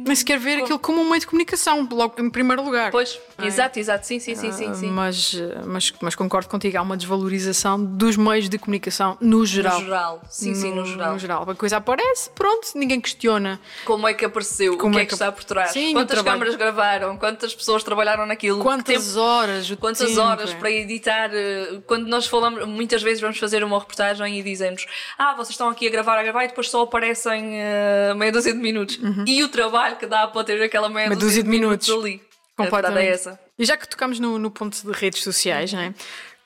Nem 0.05 0.15
sequer 0.15 0.37
ver 0.39 0.61
aquilo 0.61 0.79
como 0.79 1.01
um 1.01 1.09
meio 1.09 1.19
de 1.19 1.27
comunicação, 1.27 1.87
logo 1.91 2.21
em 2.21 2.29
primeiro 2.29 2.63
lugar. 2.63 2.91
Pois, 2.91 3.19
Não 3.37 3.45
é? 3.45 3.47
exato, 3.47 3.79
exato. 3.79 3.96
Exato. 3.97 4.07
Sim, 4.07 4.19
sim, 4.19 4.35
sim, 4.35 4.51
sim. 4.51 4.73
sim. 4.73 4.91
Mas, 4.91 5.35
mas, 5.65 5.93
mas 6.01 6.15
concordo 6.15 6.49
contigo, 6.49 6.77
há 6.77 6.81
uma 6.81 6.95
desvalorização 6.97 7.83
dos 7.83 8.15
meios 8.17 8.47
de 8.49 8.57
comunicação 8.57 9.17
no 9.21 9.45
geral. 9.45 9.79
No 9.79 9.85
geral, 9.85 10.21
sim, 10.29 10.53
sim, 10.55 10.73
no 10.73 10.85
geral. 10.85 11.13
No 11.13 11.19
geral. 11.19 11.49
A 11.49 11.55
coisa 11.55 11.77
aparece, 11.77 12.29
pronto, 12.31 12.67
ninguém 12.75 12.99
questiona. 13.01 13.59
Como 13.85 14.07
é 14.07 14.13
que 14.13 14.25
apareceu? 14.25 14.77
Como 14.77 14.91
o 14.91 14.93
que 14.93 14.99
é 14.99 15.03
é 15.03 15.05
que, 15.05 15.13
está 15.13 15.31
por 15.31 15.43
trás? 15.43 15.71
Sim, 15.71 15.93
Quantas 15.93 16.21
câmaras 16.21 16.55
gravaram? 16.55 17.17
Quantas 17.17 17.53
pessoas 17.55 17.83
trabalharam 17.83 18.25
naquilo? 18.25 18.59
Quantas 18.61 19.05
tempo- 19.07 19.19
horas? 19.19 19.71
Quantas 19.79 20.09
tempo, 20.09 20.21
horas 20.21 20.51
é. 20.51 20.55
para 20.55 20.71
editar? 20.71 21.29
eh, 21.33 21.81
Quando 21.85 22.07
nós 22.07 22.27
falamos, 22.27 22.65
muitas 22.67 23.01
vezes 23.01 23.21
vamos 23.21 23.37
fazer 23.37 23.63
uma 23.63 23.79
reportagem 23.79 24.39
e 24.39 24.43
dizemos: 24.43 24.85
Ah, 25.17 25.33
vocês 25.35 25.49
estão 25.51 25.69
aqui 25.69 25.87
a 25.87 25.89
gravar, 25.91 26.17
a 26.17 26.23
gravar 26.23 26.43
e 26.45 26.47
depois 26.47 26.69
só 26.69 26.81
aparecem 26.83 27.59
eh, 27.61 28.13
meia 28.15 28.31
dúzia 28.31 28.53
de 28.53 28.59
minutos. 28.59 28.99
E 29.25 29.43
o 29.43 29.49
trabalho 29.49 29.95
que 29.97 30.05
dá 30.05 30.27
para 30.27 30.43
ter 30.43 30.61
aquela 30.61 30.89
meia, 30.89 31.05
Uhum. 31.05 31.09
Meia 31.09 31.19
dúzia 31.19 31.43
de 31.43 31.49
minutos. 31.49 31.89
ali. 31.89 32.21
A 32.57 32.63
verdade 32.63 32.87
Completamente. 32.87 33.07
é 33.07 33.13
essa. 33.13 33.39
E 33.57 33.65
já 33.65 33.75
que 33.75 33.87
tocamos 33.87 34.19
no, 34.19 34.37
no 34.37 34.51
ponto 34.51 34.79
de 34.81 34.91
redes 34.91 35.23
sociais, 35.23 35.73
é? 35.73 35.93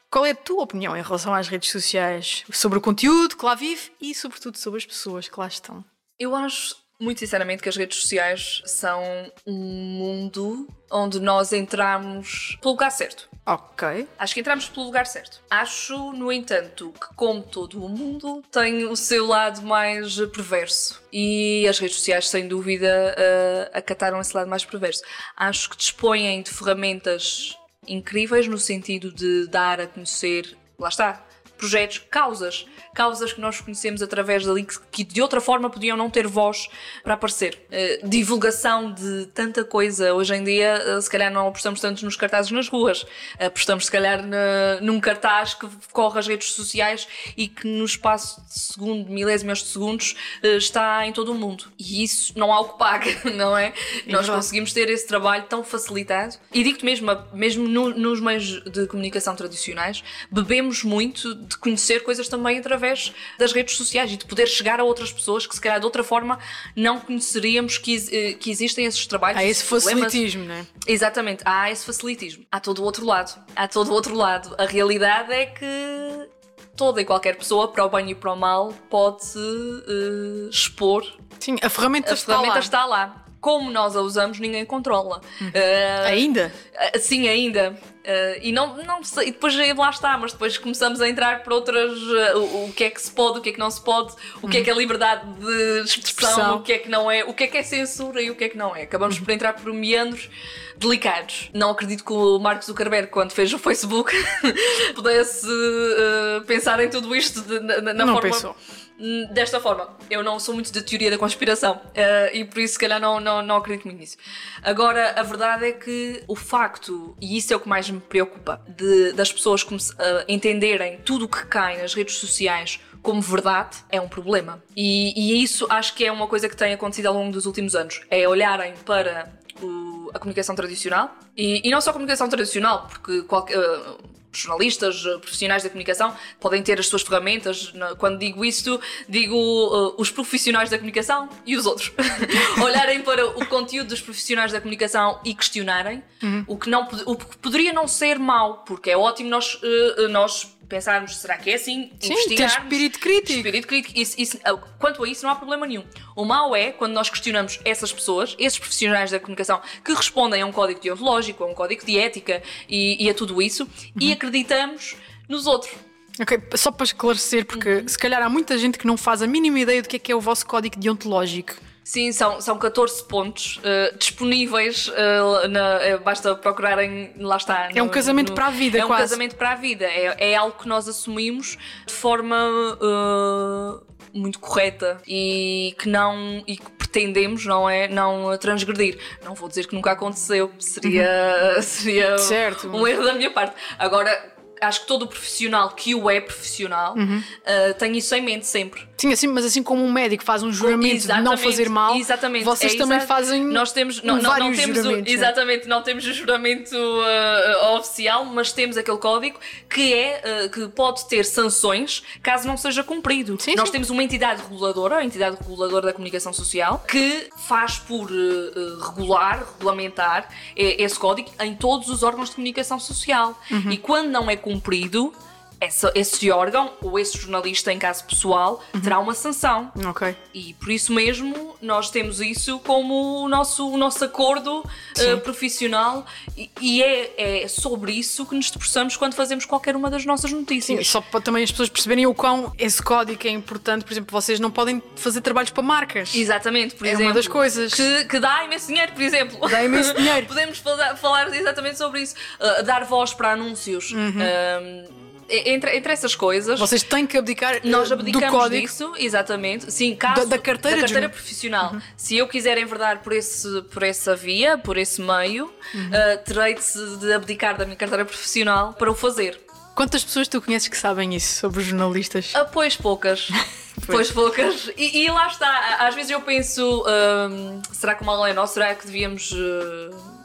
qual 0.10 0.26
é 0.26 0.32
a 0.32 0.36
tua 0.36 0.64
opinião 0.64 0.96
em 0.96 1.02
relação 1.02 1.34
às 1.34 1.48
redes 1.48 1.72
sociais? 1.72 2.44
Sobre 2.52 2.78
o 2.78 2.82
conteúdo 2.82 3.38
que 3.38 3.46
lá 3.46 3.56
vive 3.56 3.92
e, 4.00 4.14
sobretudo, 4.16 4.58
sobre 4.58 4.78
as 4.78 4.86
pessoas 4.86 5.28
que 5.28 5.40
lá 5.40 5.48
estão? 5.48 5.84
Eu 6.20 6.36
acho, 6.36 6.76
muito 7.02 7.20
sinceramente, 7.20 7.64
que 7.64 7.70
as 7.70 7.76
redes 7.76 8.02
sociais 8.02 8.62
são 8.66 9.04
um 9.46 9.54
mundo 9.54 10.68
onde 10.90 11.20
nós 11.20 11.52
entramos 11.52 12.58
pelo 12.62 12.74
lugar 12.74 12.92
certo. 12.92 13.30
Ok. 13.46 14.08
Acho 14.20 14.34
que 14.34 14.40
entramos 14.40 14.70
pelo 14.70 14.86
lugar 14.86 15.08
certo. 15.08 15.42
Acho, 15.50 16.14
no 16.14 16.32
entanto, 16.32 16.94
que 16.94 17.16
como 17.16 17.42
todo 17.42 17.84
o 17.84 17.90
mundo 17.90 18.44
tem 18.52 18.86
o 18.86 18.96
seu 18.96 19.26
lado 19.26 19.64
mais 19.64 20.16
perverso. 20.28 21.02
E 21.12 21.68
as 21.68 21.80
redes 21.80 21.98
sociais, 21.98 22.30
sem 22.30 22.48
dúvida, 22.48 23.16
eh, 23.18 23.72
acataram 23.74 24.22
esse 24.22 24.36
lado 24.36 24.50
mais 24.50 24.64
perverso. 24.64 25.02
Acho 25.36 25.72
que 25.72 25.78
dispõem 25.78 26.42
de 26.44 26.52
ferramentas 26.52 27.58
incríveis 27.88 28.48
no 28.48 28.60
sentido 28.60 29.12
de 29.12 29.48
dar 29.48 29.82
a 29.82 29.88
conhecer, 29.88 30.56
lá 30.78 30.90
está, 30.90 31.26
projetos, 31.62 32.00
causas. 32.10 32.66
Causas 32.94 33.32
que 33.32 33.40
nós 33.40 33.62
conhecemos 33.62 34.02
através 34.02 34.44
dali 34.46 34.64
que, 34.66 34.76
que 34.92 35.04
de 35.04 35.22
outra 35.22 35.40
forma 35.40 35.70
podiam 35.70 35.96
não 35.96 36.10
ter 36.10 36.28
voz 36.28 36.68
para 37.04 37.14
aparecer. 37.14 37.58
Eh, 37.72 38.02
divulgação 38.04 38.92
de 38.92 39.28
tanta 39.28 39.64
coisa. 39.64 40.14
Hoje 40.14 40.36
em 40.36 40.44
dia, 40.44 40.74
eh, 40.86 41.00
se 41.00 41.10
calhar 41.10 41.32
não 41.32 41.48
apostamos 41.48 41.80
tanto 41.80 42.04
nos 42.04 42.18
cartazes 42.18 42.52
nas 42.52 42.68
ruas. 42.68 43.06
Apostamos, 43.40 43.86
se 43.86 43.92
calhar, 43.92 44.26
na- 44.26 44.82
num 44.82 45.00
cartaz 45.00 45.54
que 45.54 45.68
corre 45.94 46.20
as 46.20 46.28
redes 46.28 46.52
sociais 46.54 47.08
e 47.38 47.48
que 47.48 47.66
no 47.68 47.86
espaço 47.86 48.42
de 48.42 48.60
segundo, 48.60 49.10
milésimos 49.10 49.60
de 49.60 49.66
segundos, 49.70 50.16
eh, 50.44 50.58
está 50.58 51.06
em 51.08 51.14
todo 51.14 51.32
o 51.32 51.36
mundo. 51.36 51.66
E 51.80 52.04
isso 52.04 52.34
não 52.38 52.52
há 52.52 52.60
o 52.60 52.70
que 52.74 52.78
pague, 52.80 53.16
não 53.38 53.56
é? 53.58 53.70
Nós 54.08 54.22
verdade. 54.26 54.32
conseguimos 54.32 54.74
ter 54.74 54.90
esse 54.90 55.08
trabalho 55.08 55.44
tão 55.48 55.64
facilitado. 55.64 56.36
E 56.52 56.64
digo-te 56.64 56.84
mesmo, 56.84 57.08
mesmo 57.34 57.68
no- 57.70 57.92
nos 57.92 58.20
meios 58.20 58.62
de 58.66 58.86
comunicação 58.88 59.34
tradicionais, 59.36 60.04
bebemos 60.30 60.84
muito 60.84 61.36
de 61.52 61.58
conhecer 61.58 62.04
coisas 62.04 62.28
também 62.28 62.58
através 62.58 63.14
das 63.38 63.52
redes 63.52 63.76
sociais 63.76 64.12
e 64.12 64.18
de 64.18 64.26
poder 64.26 64.48
chegar 64.48 64.80
a 64.80 64.84
outras 64.84 65.12
pessoas 65.12 65.46
que 65.46 65.54
se 65.54 65.62
calhar 65.62 65.80
de 65.80 65.86
outra 65.86 66.04
forma 66.04 66.40
não 66.76 67.00
conheceríamos 67.00 67.78
que, 67.78 67.96
eh, 68.12 68.34
que 68.34 68.50
existem 68.50 68.86
esses 68.86 69.06
trabalhos. 69.06 69.40
Há 69.40 69.44
esse 69.44 69.64
facilitismo, 69.64 70.46
não 70.46 70.56
é? 70.56 70.66
Exatamente, 70.88 71.44
há 71.46 71.70
esse 71.70 71.86
facilitismo. 71.86 72.46
Há 72.52 72.60
todo 72.60 72.80
o 72.80 72.84
outro 72.84 73.06
lado. 73.06 73.38
Há 73.56 73.68
todo 73.68 73.90
o 73.90 73.94
outro 73.94 74.16
lado. 74.16 74.56
A 74.58 74.66
realidade 74.66 75.32
é 75.34 75.46
que 75.46 76.30
toda 76.76 77.02
e 77.02 77.06
qualquer 77.06 77.36
pessoa, 77.38 77.68
para 77.68 77.86
o 77.86 77.90
bem 77.90 78.12
e 78.12 78.16
para 78.16 78.32
o 78.34 78.36
mal, 78.36 78.74
pode 78.90 79.28
eh, 79.38 80.50
expor. 80.50 81.06
Sim, 81.40 81.58
a 81.62 81.70
ferramenta 81.70 82.12
A 82.12 82.14
está 82.14 82.34
ferramenta 82.34 82.54
lá. 82.56 82.60
está 82.60 82.86
lá. 82.86 83.26
Como 83.42 83.72
nós 83.72 83.96
a 83.96 84.02
usamos, 84.02 84.40
ninguém 84.40 84.64
controla. 84.64 85.20
Eh, 85.54 86.04
Ainda? 86.06 86.54
Uh, 86.96 87.00
Sim, 87.00 87.28
ainda. 87.28 87.76
Uh, 88.02 88.40
e 88.42 88.52
não, 88.52 88.78
não 88.84 89.04
sei, 89.04 89.30
e 89.30 89.32
depois 89.32 89.56
lá 89.76 89.90
está, 89.90 90.16
mas 90.18 90.32
depois 90.32 90.58
começamos 90.60 91.02
a 91.02 91.10
entrar 91.10 91.42
por 91.44 91.54
outras. 91.54 91.92
uh, 91.92 92.38
o, 92.38 92.66
o 92.70 92.74
que 92.74 92.84
é 92.84 92.90
que 92.92 93.02
se 93.02 93.12
pode, 93.12 93.40
o 93.40 93.42
que 93.42 93.50
é 93.50 93.52
que 93.54 93.60
não 93.60 93.70
se 93.72 93.82
pode, 93.84 94.14
o 94.44 94.48
que 94.48 94.58
é 94.58 94.64
que 94.64 94.70
é 94.70 94.74
liberdade 94.74 95.26
de 95.40 95.80
expressão, 95.86 95.86
Expressão. 96.04 96.56
o 96.58 96.62
que 96.62 96.72
é 96.74 96.78
que 96.78 96.88
não 96.90 97.10
é, 97.12 97.24
o 97.24 97.34
que 97.34 97.44
é 97.46 97.48
que 97.48 97.58
é 97.58 97.64
censura 97.64 98.22
e 98.22 98.30
o 98.30 98.36
que 98.36 98.44
é 98.44 98.50
que 98.50 98.58
não 98.58 98.76
é. 98.76 98.84
Acabamos 98.84 99.20
por 99.20 99.30
entrar 99.32 99.54
por 99.54 99.74
meandros 99.74 100.30
delicados. 100.78 101.50
Não 101.54 101.72
acredito 101.72 102.04
que 102.06 102.14
o 102.14 102.38
Mark 102.40 102.64
Zuckerberg, 102.64 103.08
quando 103.10 103.32
fez 103.32 103.52
o 103.54 103.58
Facebook, 103.60 104.14
pudesse 104.96 105.48
uh, 105.48 106.44
pensar 106.46 106.80
em 106.80 106.90
tudo 106.90 107.16
isto 107.16 107.42
de- 107.42 107.60
na, 107.60 107.82
na 107.82 107.94
Não 107.94 108.14
forma. 108.14 108.22
pensou. 108.30 108.56
Hum, 109.04 109.26
Desta 109.34 109.60
forma, 109.60 109.90
eu 110.12 110.24
não 110.24 110.40
sou 110.40 110.54
muito 110.54 110.72
da 110.72 110.80
teoria 110.82 111.10
da 111.10 111.18
conspiração 111.18 111.82
eh, 111.96 112.38
e 112.38 112.46
por 112.46 112.60
isso, 112.60 112.74
se 112.74 112.80
calhar, 112.80 113.00
não, 113.00 113.20
não, 113.20 113.42
não 113.42 113.56
acredito 113.58 113.86
muito 113.86 113.98
nisso. 114.00 114.16
Agora, 114.62 115.14
a 115.20 115.24
verdade 115.24 115.66
é 115.66 115.72
que 115.72 116.24
o 116.28 116.36
facto, 116.36 117.16
e 117.20 117.36
isso 117.38 117.52
é 117.52 117.56
o 117.56 117.60
que 117.60 117.68
mais 117.68 117.90
me 117.90 118.00
preocupa, 118.00 118.62
de, 118.68 119.14
das 119.14 119.32
pessoas 119.34 119.64
come- 119.64 119.82
eh, 119.98 120.26
entenderem 120.28 121.00
tudo 121.00 121.26
o 121.26 121.28
que 121.28 121.46
cai 121.48 121.82
nas 121.82 121.94
redes 121.96 122.16
sociais 122.18 122.80
como 123.02 123.20
verdade, 123.22 123.78
é 123.90 124.00
um 124.00 124.08
problema. 124.08 124.62
E, 124.78 125.14
e 125.20 125.42
isso 125.44 125.66
acho 125.72 125.96
que 125.96 126.06
é 126.06 126.12
uma 126.12 126.28
coisa 126.28 126.48
que 126.48 126.56
tem 126.56 126.72
acontecido 126.72 127.08
ao 127.08 127.16
longo 127.16 127.32
dos 127.32 127.48
últimos 127.48 127.76
anos: 127.76 128.02
é 128.12 128.28
olharem 128.28 128.74
para 128.86 129.34
o- 129.60 130.12
a 130.14 130.20
comunicação 130.20 130.54
tradicional 130.56 131.16
e, 131.36 131.68
e 131.68 131.72
não 131.72 131.82
só 131.82 131.90
a 131.90 131.94
comunicação 131.94 132.30
tradicional, 132.30 132.88
porque 132.88 133.24
qualquer. 133.24 133.58
eh, 133.58 134.12
jornalistas, 134.32 135.04
eh, 135.06 135.18
profissionais 135.18 135.64
da 135.64 135.70
comunicação 135.70 136.16
podem 136.40 136.64
ter 136.64 136.80
as 136.80 136.88
suas 136.88 137.02
ferramentas. 137.02 137.74
Quando 137.98 138.18
digo 138.20 138.46
isto, 138.46 138.80
digo 139.08 139.36
eh, 139.36 140.02
os 140.02 140.10
profissionais 140.10 140.70
da 140.70 140.78
comunicação 140.78 141.30
e 141.46 141.56
os 141.56 141.66
outros. 141.66 141.92
Olharem 142.64 143.02
para 143.02 143.28
o 143.28 143.46
conteúdo 143.46 143.90
dos 143.90 144.02
profissionais 144.02 144.52
da 144.52 144.60
comunicação 144.60 145.20
e 145.26 145.34
questionarem 145.34 146.04
o, 146.48 146.58
que 146.58 146.70
não, 146.70 146.88
o 147.06 147.16
que 147.16 147.38
poderia 147.38 147.74
não 147.74 147.88
ser 147.88 148.20
mau, 148.20 148.64
porque 148.66 148.92
é 148.92 148.98
ótimo 148.98 149.30
nós, 149.30 149.60
eh, 149.64 150.08
nós 150.08 150.56
pensarmos, 150.72 151.18
será 151.18 151.38
que 151.38 151.52
é 151.52 151.56
assim? 151.56 151.92
Sim, 152.00 152.08
ter 152.08 152.14
Investigarmos. 152.14 152.64
espírito 152.64 153.00
crítico. 153.00 153.38
Espírito 153.38 153.68
crítico. 153.68 154.00
Isso- 154.00 154.16
isso- 154.18 154.40
ah, 154.44 154.54
quanto 154.80 155.04
a 155.04 155.08
isso, 155.08 155.24
não 155.24 155.32
há 155.32 155.36
problema 155.36 155.68
nenhum. 155.68 155.84
O 156.16 156.26
mau 156.26 156.56
é 156.56 156.72
quando 156.72 156.94
nós 156.94 157.10
questionamos 157.10 157.60
essas 157.66 157.92
pessoas, 157.92 158.36
esses 158.40 158.58
profissionais 158.58 159.12
da 159.12 159.20
comunicação, 159.20 159.62
que 159.86 159.94
respondem 159.94 160.42
a 160.42 160.46
um 160.46 160.52
código 160.52 160.80
deontológico, 160.80 161.44
a 161.44 161.48
um 161.48 161.54
código 161.54 161.86
de 161.86 162.00
ética 162.00 162.42
e, 162.70 163.04
e 163.06 163.10
a 163.10 163.14
tudo 163.14 163.42
isso, 163.42 163.64
Uhum. 163.64 163.70
e 164.00 164.12
acreditamos 164.12 164.96
nos 165.30 165.46
outros. 165.46 165.72
Ok, 166.20 166.40
só 166.56 166.72
para 166.72 166.84
esclarecer, 166.86 167.46
porque 167.46 167.70
Uhum. 167.70 167.88
se 167.88 167.98
calhar 167.98 168.22
há 168.22 168.30
muita 168.30 168.58
gente 168.58 168.78
que 168.78 168.86
não 168.88 168.98
faz 168.98 169.22
a 169.22 169.28
mínima 169.28 169.60
ideia 169.60 169.82
do 169.82 169.88
que 169.90 169.96
é 169.96 170.00
que 170.00 170.12
é 170.12 170.16
o 170.16 170.20
vosso 170.22 170.46
código 170.46 170.78
deontológico. 170.78 171.54
Sim, 171.92 172.14
são, 172.14 172.40
são 172.40 172.58
14 172.58 173.04
pontos 173.04 173.60
eh, 173.66 173.94
disponíveis, 174.00 174.90
eh, 174.96 175.48
na- 175.50 175.80
eh, 175.84 175.98
basta 175.98 176.34
procurarem, 176.34 177.12
lá 177.18 177.36
está. 177.36 177.68
É 177.76 177.82
um 177.84 177.88
no- 177.88 177.92
casamento 177.92 178.30
no- 178.30 178.36
para 178.36 178.46
a 178.48 178.50
vida, 178.50 178.78
É 178.80 178.86
um 178.86 178.88
quase. 178.88 179.02
casamento 179.04 179.36
para 179.36 179.52
a 179.52 179.56
vida, 179.56 179.84
é, 179.84 180.32
é 180.32 180.36
algo 180.38 180.58
que 180.58 180.70
nós 180.70 180.88
assumimos 180.88 181.58
de 181.86 181.92
forma 181.94 182.38
eh, 182.82 183.84
muito 184.14 184.40
correta 184.40 185.02
e 185.06 185.76
que 185.80 185.90
não 185.90 186.42
e 186.48 186.56
que 186.56 186.72
pretendemos, 186.78 187.46
não 187.46 187.70
é? 187.70 187.88
Não 187.90 188.38
transgredir. 188.38 188.98
Não 189.24 189.34
vou 189.34 189.48
dizer 189.50 189.68
que 189.68 189.76
nunca 189.76 189.92
aconteceu, 189.92 190.50
seria, 190.60 191.08
seria 191.62 192.18
Certo. 192.18 192.70
um 192.70 192.88
erro 192.88 193.04
da 193.04 193.14
minha 193.14 193.32
parte. 193.32 193.54
Agora, 193.78 194.31
acho 194.62 194.82
que 194.82 194.88
todo 194.88 195.08
profissional 195.08 195.72
que 195.72 195.96
o 195.96 196.10
é 196.10 196.22
profissional 196.22 196.96
Uhum. 196.96 197.22
eh, 197.44 197.74
tem 197.74 197.98
isso 197.98 198.14
em 198.16 198.22
mente 198.22 198.46
sempre. 198.46 198.88
Sim, 198.98 199.12
assim, 199.12 199.26
mas 199.28 199.44
assim 199.46 199.64
como 199.64 199.84
um 199.84 199.92
médico 199.92 200.24
faz 200.24 200.44
um 200.44 200.54
juramento 200.54 201.08
de 201.08 201.22
não 201.22 201.36
fazer 201.36 201.68
mal, 201.70 201.96
exatamente, 201.96 202.46
vocês 202.46 202.76
é 202.76 202.78
também 202.78 202.98
exato. 202.98 203.08
fazem 203.08 203.44
nós 203.44 203.72
temos 203.72 204.04
não, 204.04 204.18
não- 204.22 204.38
não 204.38 204.54
temos 204.54 204.60
o, 204.60 204.84
juramentos. 204.84 204.86
não 204.86 204.96
é? 205.12 205.12
exatamente 205.12 205.68
não 205.68 205.82
temos 205.82 206.06
o 206.06 206.14
juramento 206.14 206.76
uh, 206.76 207.76
oficial 207.78 208.26
mas 208.26 208.52
temos 208.52 208.78
aquele 208.78 208.98
código 208.98 209.40
que 209.70 209.94
é 209.94 210.46
uh, 210.46 210.50
que 210.52 210.68
pode 210.68 211.08
ter 211.08 211.24
sanções 211.26 212.04
caso 212.22 212.48
não 212.48 212.56
seja 212.58 212.84
cumprido 212.84 213.38
Sim, 213.40 213.56
nós 213.56 213.70
sim. 213.70 213.74
temos 213.74 213.90
uma 213.90 214.04
entidade 214.04 214.44
reguladora 214.44 214.98
a 214.98 215.04
entidade 215.06 215.36
reguladora 215.40 215.88
da 215.88 215.94
comunicação 215.94 216.32
social 216.32 216.84
que 216.88 217.30
faz 217.48 217.80
por 217.80 218.12
uh, 218.12 218.14
uh, 218.14 218.80
regular 218.90 219.44
regulamentar 219.58 220.30
eh, 220.56 220.84
esse 220.84 221.00
código 221.00 221.30
em 221.40 221.56
todos 221.56 221.90
os 221.90 222.04
órgãos 222.04 222.30
de 222.30 222.36
comunicação 222.36 222.80
social 222.80 223.40
Uhum. 223.50 223.72
e 223.72 223.78
quando 223.78 224.10
não 224.10 224.30
é 224.30 224.36
cumprido 224.36 224.51
cumprido 224.52 225.14
essa- 225.62 225.92
esse 225.96 226.30
órgão 226.32 226.74
ou 226.82 226.98
esse 227.00 227.18
jornalista, 227.18 227.72
em 227.72 227.78
caso 227.80 228.04
pessoal, 228.06 228.62
Uhum. 228.74 228.82
terá 228.82 229.00
uma 229.00 229.14
sanção. 229.14 229.72
Ok. 229.88 230.16
E 230.34 230.54
por 230.56 230.72
isso 230.72 230.92
mesmo 230.92 231.56
nós 231.62 231.90
temos 231.92 232.20
isso 232.20 232.60
como 232.60 233.24
o 233.24 233.30
nosso, 233.30 233.70
o 233.70 233.78
nosso 233.78 234.04
acordo 234.04 234.66
eh, 234.98 235.16
profissional 235.18 236.06
e, 236.36 236.50
e 236.60 236.82
é, 236.84 237.44
é 237.44 237.48
sobre 237.48 237.92
isso 237.94 238.26
que 238.26 238.34
nos 238.36 238.50
debruçamos 238.50 238.98
quando 238.98 239.14
fazemos 239.14 239.46
qualquer 239.46 239.76
uma 239.76 239.90
das 239.90 240.04
nossas 240.06 240.32
Sim, 240.32 240.38
notícias. 240.38 240.88
só 240.88 241.00
para 241.00 241.22
também 241.22 241.44
as 241.44 241.52
pessoas 241.52 241.70
perceberem 241.70 242.08
o 242.08 242.14
quão 242.16 242.52
esse 242.58 242.82
código 242.82 243.20
é 243.28 243.30
importante. 243.30 243.86
Por 243.86 243.94
exemplo, 243.94 244.12
vocês 244.12 244.40
não 244.40 244.50
podem 244.50 244.82
fazer 244.96 245.22
trabalhos 245.22 245.52
para 245.52 245.62
marcas. 245.64 246.16
Exatamente, 246.16 246.74
por 246.76 246.88
É 246.88 246.92
uma 246.92 246.96
exemplo. 246.96 247.14
das 247.14 247.28
coisas. 247.28 247.74
Que, 247.74 248.06
que 248.06 248.20
dá 248.20 248.44
imenso 248.44 248.68
dinheiro, 248.68 248.92
por 248.94 249.02
exemplo. 249.04 249.48
Dá 249.48 249.64
imenso 249.64 249.94
dinheiro. 249.94 250.26
Podemos 250.32 250.58
falar, 250.58 250.96
falar 250.98 251.34
exatamente 251.36 251.78
sobre 251.78 252.02
isso. 252.02 252.16
Uh, 252.40 252.64
dar 252.64 252.84
voz 252.86 253.14
para 253.14 253.34
anúncios. 253.34 253.92
Uhum. 253.92 254.14
Um, 254.18 255.11
entre, 255.32 255.76
entre 255.78 255.94
essas 255.94 256.16
coisas. 256.16 256.60
Vocês 256.60 256.84
têm 256.84 257.06
que 257.08 257.18
abdicar 257.18 257.60
Nós 257.64 257.90
eh, 257.90 257.94
abdicamos 257.94 258.30
do 258.30 258.32
código. 258.38 258.62
disso, 258.68 258.94
exatamente. 258.98 259.72
Sim, 259.72 259.96
caso, 259.96 260.22
Da- 260.22 260.36
da 260.36 260.38
carteira 260.38 260.84
de 260.84 260.92
jornal- 260.94 261.10
profissional. 261.10 261.76
Se 261.98 262.18
eu 262.18 262.28
quiser 262.28 262.58
enverdar 262.58 263.02
por, 263.02 263.14
esse, 263.14 263.62
por 263.72 263.84
essa 263.84 264.16
via, 264.16 264.58
por 264.58 264.78
esse 264.78 265.02
meio, 265.02 265.52
Uhum. 265.74 265.90
ah, 265.94 266.18
terei 266.18 266.56
de, 266.56 266.98
de 266.98 267.14
abdicar 267.14 267.58
da 267.58 267.66
minha 267.66 267.78
carteira 267.78 268.06
profissional 268.06 268.74
para 268.74 268.92
o 268.92 268.96
fazer. 268.96 269.40
Quantas 269.76 270.04
pessoas 270.04 270.28
tu 270.28 270.42
conheces 270.42 270.68
que 270.68 270.78
sabem 270.78 271.16
isso 271.16 271.40
sobre 271.40 271.62
os 271.62 271.66
jornalistas? 271.66 272.32
Ah, 272.34 272.44
pois 272.44 272.76
poucas. 272.76 273.30
pois 273.88 274.12
poucas. 274.12 274.70
E, 274.78 275.04
e 275.06 275.10
lá 275.10 275.28
está. 275.28 275.78
Às 275.80 275.96
vezes 275.96 276.12
eu 276.12 276.20
penso: 276.22 276.84
hum, 276.86 277.62
será 277.72 277.96
que 277.96 278.04
o 278.04 278.06
mal 278.06 278.26
é 278.28 278.34
nosso? 278.34 278.56
Será 278.56 278.76
que 278.76 278.86
devíamos. 278.86 279.32
uh, 279.32 280.21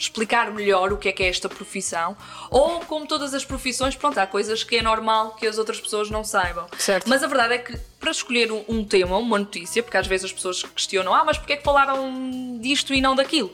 Explicar 0.00 0.50
melhor 0.50 0.94
o 0.94 0.96
que 0.96 1.10
é 1.10 1.12
que 1.12 1.22
é 1.22 1.28
esta 1.28 1.46
profissão, 1.46 2.16
ou 2.50 2.80
como 2.80 3.06
todas 3.06 3.34
as 3.34 3.44
profissões, 3.44 3.94
pronto, 3.94 4.16
há 4.16 4.26
coisas 4.26 4.64
que 4.64 4.76
é 4.76 4.82
normal 4.82 5.32
que 5.32 5.46
as 5.46 5.58
outras 5.58 5.78
pessoas 5.78 6.08
não 6.08 6.24
saibam. 6.24 6.66
Certo. 6.78 7.06
Mas 7.06 7.22
a 7.22 7.26
verdade 7.26 7.52
é 7.52 7.58
que 7.58 7.78
para 8.00 8.10
escolher 8.10 8.50
um, 8.50 8.82
tema, 8.82 9.18
uma 9.18 9.38
notícia, 9.38 9.82
porque 9.82 9.98
às 9.98 10.06
vezes 10.06 10.24
as 10.24 10.32
pessoas 10.32 10.62
questionam, 10.62 11.14
ah, 11.14 11.22
mas 11.22 11.36
porquê 11.36 11.52
é 11.52 11.56
que 11.58 11.62
falaram 11.62 12.58
disto 12.62 12.94
e 12.94 13.00
não 13.02 13.14
daquilo? 13.14 13.52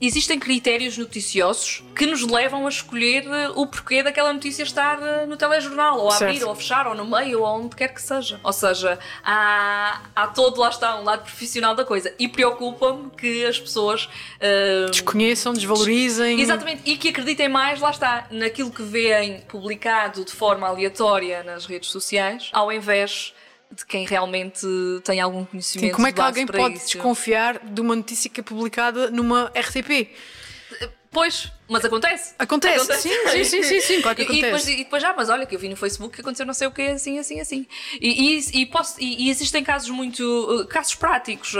Existem 0.00 0.38
critérios 0.38 0.98
noticiosos 0.98 1.82
que 1.94 2.04
nos 2.06 2.22
levam 2.22 2.66
a 2.66 2.68
escolher 2.68 3.26
eh, 3.26 3.50
o 3.54 3.66
porquê 3.66 4.02
daquela 4.02 4.32
notícia 4.32 4.62
estar 4.62 5.00
eh, 5.02 5.26
no 5.26 5.36
telejornal, 5.36 5.98
ou 5.98 6.10
a 6.10 6.16
abrir, 6.16 6.32
Certo. 6.34 6.46
ou 6.46 6.52
a 6.52 6.56
fechar, 6.56 6.86
ou 6.86 6.94
no 6.94 7.06
meio, 7.06 7.40
ou 7.42 7.46
onde 7.46 7.74
quer 7.74 7.88
que 7.88 8.02
seja. 8.02 8.38
Ou 8.44 8.52
seja, 8.52 8.98
há, 9.24 10.02
há 10.14 10.26
todo, 10.26 10.60
lá 10.60 10.68
está, 10.68 10.96
um 11.00 11.04
lado 11.04 11.22
profissional 11.22 11.74
da 11.74 11.84
coisa. 11.84 12.12
E 12.18 12.28
preocupa-me 12.28 13.10
que 13.10 13.44
as 13.46 13.58
pessoas. 13.58 14.08
eh, 14.40 14.86
Desconheçam, 14.90 15.52
desvalorizem. 15.54 16.40
Exatamente, 16.40 16.82
e 16.84 16.96
que 16.96 17.08
acreditem 17.08 17.48
mais, 17.48 17.80
lá 17.80 17.90
está, 17.90 18.26
naquilo 18.30 18.70
que 18.70 18.82
veem 18.82 19.40
publicado 19.42 20.24
de 20.24 20.32
forma 20.32 20.66
aleatória 20.66 21.42
nas 21.42 21.64
redes 21.66 21.88
sociais, 21.90 22.50
ao 22.52 22.70
invés 22.72 23.32
de 23.70 23.84
quem 23.84 24.06
realmente 24.06 24.66
tem 25.04 25.20
algum 25.20 25.44
conhecimento. 25.44 25.88
Sim, 25.88 25.94
como 25.94 26.06
é 26.06 26.12
que 26.12 26.20
alguém 26.20 26.46
pode 26.46 26.76
isso. 26.76 26.86
desconfiar 26.86 27.58
de 27.58 27.80
uma 27.80 27.96
notícia 27.96 28.30
que 28.30 28.40
é 28.40 28.42
publicada 28.42 29.10
numa 29.10 29.52
RTP? 29.54 30.08
Pois, 31.16 31.50
mas 31.66 31.82
acontece. 31.82 32.34
Acontece. 32.38 32.98
Sim, 33.00 33.08
sim, 33.30 33.44
sim, 33.44 33.62
sim, 33.62 33.80
sim, 33.80 34.02
claro 34.02 34.16
que 34.16 34.22
E- 34.24 34.24
E 34.24 34.28
depois, 34.42 34.44
acontece. 34.64 34.72
e 34.72 34.84
depois, 34.84 35.02
ah, 35.02 35.14
mas 35.16 35.30
olha, 35.30 35.46
que 35.46 35.54
eu 35.54 35.58
vi 35.58 35.66
no 35.70 35.74
Facebook 35.76 36.14
que 36.14 36.20
aconteceu 36.20 36.44
não 36.44 36.52
sei 36.52 36.66
o 36.66 36.70
que, 36.70 36.82
assim, 36.82 37.18
assim, 37.18 37.40
assim. 37.40 37.66
E, 37.98 38.36
e, 38.38 38.60
e 38.60 38.66
posso- 38.66 39.00
e- 39.00 39.30
existem 39.30 39.64
casos 39.64 39.88
muito. 39.88 40.20
uh, 40.22 40.66
casos 40.66 40.94
práticos. 40.94 41.54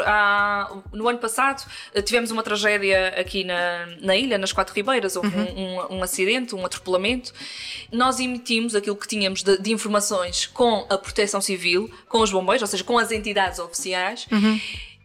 No 0.92 1.08
ano 1.08 1.18
passado 1.18 1.66
uh, 1.96 2.02
tivemos 2.02 2.30
uma 2.30 2.42
tragédia 2.42 3.14
aqui 3.18 3.44
na, 3.44 3.86
na 4.02 4.14
ilha, 4.14 4.36
nas 4.36 4.52
Quatro 4.52 4.74
Ribeiras. 4.74 5.16
Houve 5.16 5.28
Uhum. 5.34 5.44
um, 5.56 5.94
um- 5.94 5.96
um 5.98 6.02
acidente, 6.02 6.54
um 6.54 6.66
atropelamento. 6.66 7.32
Nós 7.90 8.20
emitimos 8.20 8.74
aquilo 8.74 8.96
que 8.96 9.08
tínhamos 9.08 9.42
de, 9.42 9.56
de 9.56 9.72
informações 9.72 10.44
com 10.46 10.86
a 10.90 10.98
Proteção 10.98 11.40
Civil, 11.40 11.90
com 12.10 12.20
os 12.20 12.30
bombeiros, 12.30 12.60
ou 12.60 12.68
seja, 12.68 12.84
com 12.84 12.98
as 12.98 13.10
entidades 13.10 13.58
oficiais. 13.58 14.26
Uhum. 14.30 14.60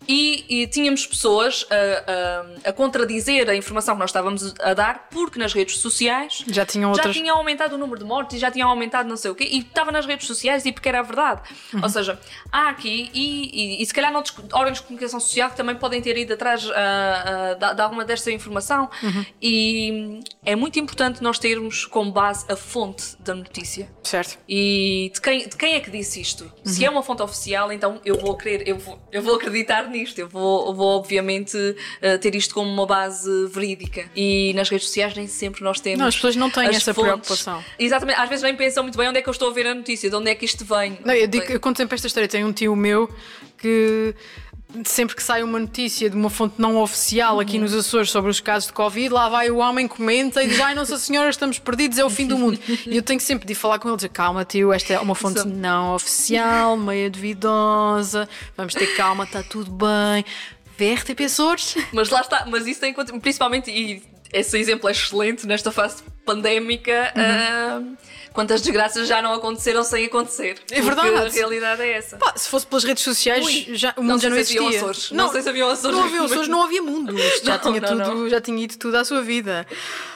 E, 0.07 0.45
e 0.63 0.67
tínhamos 0.67 1.05
pessoas 1.05 1.65
a, 1.69 2.65
a- 2.65 2.69
a 2.69 2.73
contradizer 2.73 3.49
a 3.49 3.55
informação 3.55 3.95
que 3.95 3.99
nós 3.99 4.09
estávamos 4.09 4.53
a 4.59 4.73
dar, 4.73 5.07
porque 5.11 5.37
nas 5.39 5.53
redes 5.53 5.77
sociais 5.77 6.43
Já 6.47 6.65
tinham 6.65 6.89
já 6.93 7.01
outras. 7.01 7.15
tinham 7.15 7.37
aumentado 7.37 7.75
o 7.75 7.77
número 7.77 7.99
de 7.99 8.05
mortes 8.05 8.35
e 8.37 8.39
já 8.39 8.49
tinham 8.51 8.69
aumentado 8.69 9.07
não 9.07 9.15
sei 9.17 9.31
o 9.31 9.35
quê, 9.35 9.47
e 9.49 9.59
estava 9.59 9.91
nas 9.91 10.05
redes 10.05 10.25
sociais 10.27 10.65
e 10.65 10.71
porque 10.71 10.89
era 10.89 10.99
a 10.99 11.03
verdade. 11.03 11.41
Uhum. 11.73 11.81
Ou 11.83 11.89
seja, 11.89 12.19
há 12.51 12.69
aqui, 12.69 13.09
e, 13.13 13.77
e, 13.79 13.81
e 13.81 13.85
se 13.85 13.93
calhar 13.93 14.11
noutros 14.11 14.35
órgãos 14.53 14.79
de 14.79 14.83
comunicação 14.85 15.19
social 15.19 15.49
que 15.51 15.55
também 15.57 15.75
podem 15.75 16.01
ter 16.01 16.17
ido 16.17 16.33
atrás 16.33 16.67
ah, 16.75 17.73
de, 17.73 17.81
alguma 17.81 18.03
desta 18.03 18.31
informação, 18.31 18.89
Uhum. 19.03 19.25
e 19.41 20.19
é 20.45 20.55
muito 20.55 20.79
importante 20.79 21.21
nós 21.21 21.37
termos 21.39 21.85
como 21.85 22.11
base 22.11 22.45
a 22.51 22.55
fonte 22.55 23.15
da 23.19 23.33
notícia. 23.35 23.89
Certo. 24.03 24.37
E 24.47 25.11
de 25.13 25.21
quem, 25.21 25.47
de 25.47 25.55
quem 25.55 25.73
é 25.75 25.79
que 25.79 25.89
disse 25.91 26.19
isto? 26.21 26.51
Se 26.63 26.83
é 26.85 26.89
uma 26.89 27.03
fonte 27.03 27.21
oficial, 27.21 27.71
então 27.71 27.99
eu 28.05 28.17
vou 28.19 28.35
querer, 28.37 28.67
eu 28.67 28.77
vou, 28.77 28.99
eu 29.11 29.21
vou 29.21 29.35
acreditar 29.35 29.87
nisto, 29.91 30.19
eu 30.19 30.27
vou, 30.27 30.73
vou 30.73 30.97
obviamente 30.97 31.57
eh, 32.01 32.17
ter 32.17 32.33
isto 32.35 32.53
como 32.53 32.69
uma 32.71 32.85
base 32.85 33.47
verídica. 33.47 34.09
E 34.15 34.53
nas 34.55 34.69
redes 34.69 34.87
sociais 34.87 35.15
nem 35.15 35.27
sempre 35.27 35.63
nós 35.63 35.79
temos. 35.79 35.99
Não, 35.99 36.07
as 36.07 36.15
pessoas 36.15 36.35
não 36.35 36.49
têm 36.49 36.67
essa 36.67 36.93
fontes. 36.93 37.11
preocupação. 37.11 37.63
Exatamente, 37.77 38.19
às 38.19 38.29
vezes 38.29 38.43
nem 38.43 38.55
pensam 38.55 38.83
muito 38.83 38.97
bem 38.97 39.09
onde 39.09 39.19
é 39.19 39.21
que 39.21 39.29
eu 39.29 39.31
estou 39.31 39.49
a 39.49 39.53
ver 39.53 39.67
a 39.67 39.75
notícia, 39.75 40.09
de 40.09 40.15
onde 40.15 40.29
é 40.29 40.35
que 40.35 40.45
isto 40.45 40.65
vem. 40.65 40.97
Não, 41.05 41.13
eu, 41.13 41.27
digo, 41.27 41.45
eu 41.45 41.59
conto 41.59 41.77
sempre 41.77 41.95
esta 41.95 42.07
história. 42.07 42.27
Tem 42.27 42.43
um 42.43 42.53
tio 42.53 42.75
meu 42.75 43.09
que 43.57 44.15
sempre 44.85 45.15
que 45.15 45.23
sai 45.23 45.43
uma 45.43 45.59
notícia 45.59 46.09
de 46.09 46.15
uma 46.15 46.29
fonte 46.29 46.55
não 46.57 46.77
oficial 46.77 47.39
aqui 47.39 47.55
Uhum. 47.57 47.63
nos 47.63 47.73
Açores 47.73 48.09
sobre 48.09 48.31
os 48.31 48.39
casos 48.39 48.67
de 48.67 48.73
Covid, 48.73 49.09
lá 49.09 49.29
vai 49.29 49.49
o 49.49 49.57
homem, 49.57 49.87
comenta 49.87 50.43
e 50.43 50.47
diz: 50.47 50.59
Ai, 50.59 50.73
Nossa 50.73 50.97
Senhora, 50.97 51.29
estamos 51.29 51.59
perdidos, 51.59 51.97
é 51.97 52.05
o 52.05 52.09
fim 52.09 52.25
do 52.27 52.37
mundo. 52.37 52.59
E 52.87 52.95
eu 52.95 53.01
tenho 53.01 53.19
sempre 53.19 53.45
de 53.47 53.53
falar 53.55 53.79
com 53.79 53.87
ele, 53.87 53.97
dizer: 53.97 54.09
Calma, 54.09 54.45
tio, 54.45 54.71
esta 54.73 54.93
é 54.93 54.99
uma 54.99 55.15
fonte 55.15 55.45
não 55.47 55.95
oficial, 55.95 56.77
meia 56.77 57.09
duvidosa, 57.09 58.27
vamos 58.55 58.73
ter 58.73 58.87
calma, 58.95 59.23
está 59.25 59.43
tudo 59.43 59.71
bem. 59.71 60.25
VRTP 60.77 61.25
Açores. 61.25 61.75
Mas 61.91 62.09
lá 62.09 62.21
está, 62.21 62.45
mas 62.47 62.65
isso 62.65 62.79
tem 62.79 62.93
principalmente, 63.21 63.69
e 63.69 64.01
esse 64.33 64.57
exemplo 64.57 64.87
é 64.87 64.91
excelente 64.91 65.45
nesta 65.45 65.71
fase 65.71 66.01
pandémica. 66.25 67.13
Uhum. 67.15 67.21
ah, 67.23 67.81
quantas 68.33 68.61
desgraças 68.61 69.07
já 69.07 69.21
não 69.21 69.33
aconteceram 69.33 69.83
sem 69.83 70.05
acontecer? 70.05 70.57
É 70.71 70.81
Porque 70.81 70.81
verdade. 70.81 71.09
A 71.15 71.29
realidade 71.29 71.81
é 71.81 71.91
essa. 71.97 72.17
Pá, 72.17 72.33
se 72.35 72.49
fosse 72.49 72.65
pelas 72.67 72.83
redes 72.83 73.03
sociais, 73.03 73.45
Ui, 73.45 73.67
já, 73.75 73.93
o 73.97 74.01
não 74.01 74.11
mundo 74.13 74.21
já 74.21 74.29
não 74.29 74.35
se 74.37 74.41
haviam 74.43 74.63
existia. 74.65 74.79
Açores. 74.79 75.11
Não 75.11 75.31
sei 75.31 75.41
se 75.41 75.49
haviam 75.49 75.69
Açores 75.69 75.97
Não 75.97 76.03
havia 76.05 76.21
Açores, 76.23 76.47
não 76.47 76.63
havia 76.63 76.81
mundo. 76.81 77.15
Já, 77.43 77.53
Não, 77.53 77.59
tinha 77.59 77.81
não, 77.81 77.89
tudo, 77.89 78.15
não. 78.21 78.29
já 78.29 78.41
tinha 78.41 78.63
ido 78.63 78.77
tudo 78.77 78.95
à 78.95 79.03
sua 79.05 79.21
vida. 79.21 79.65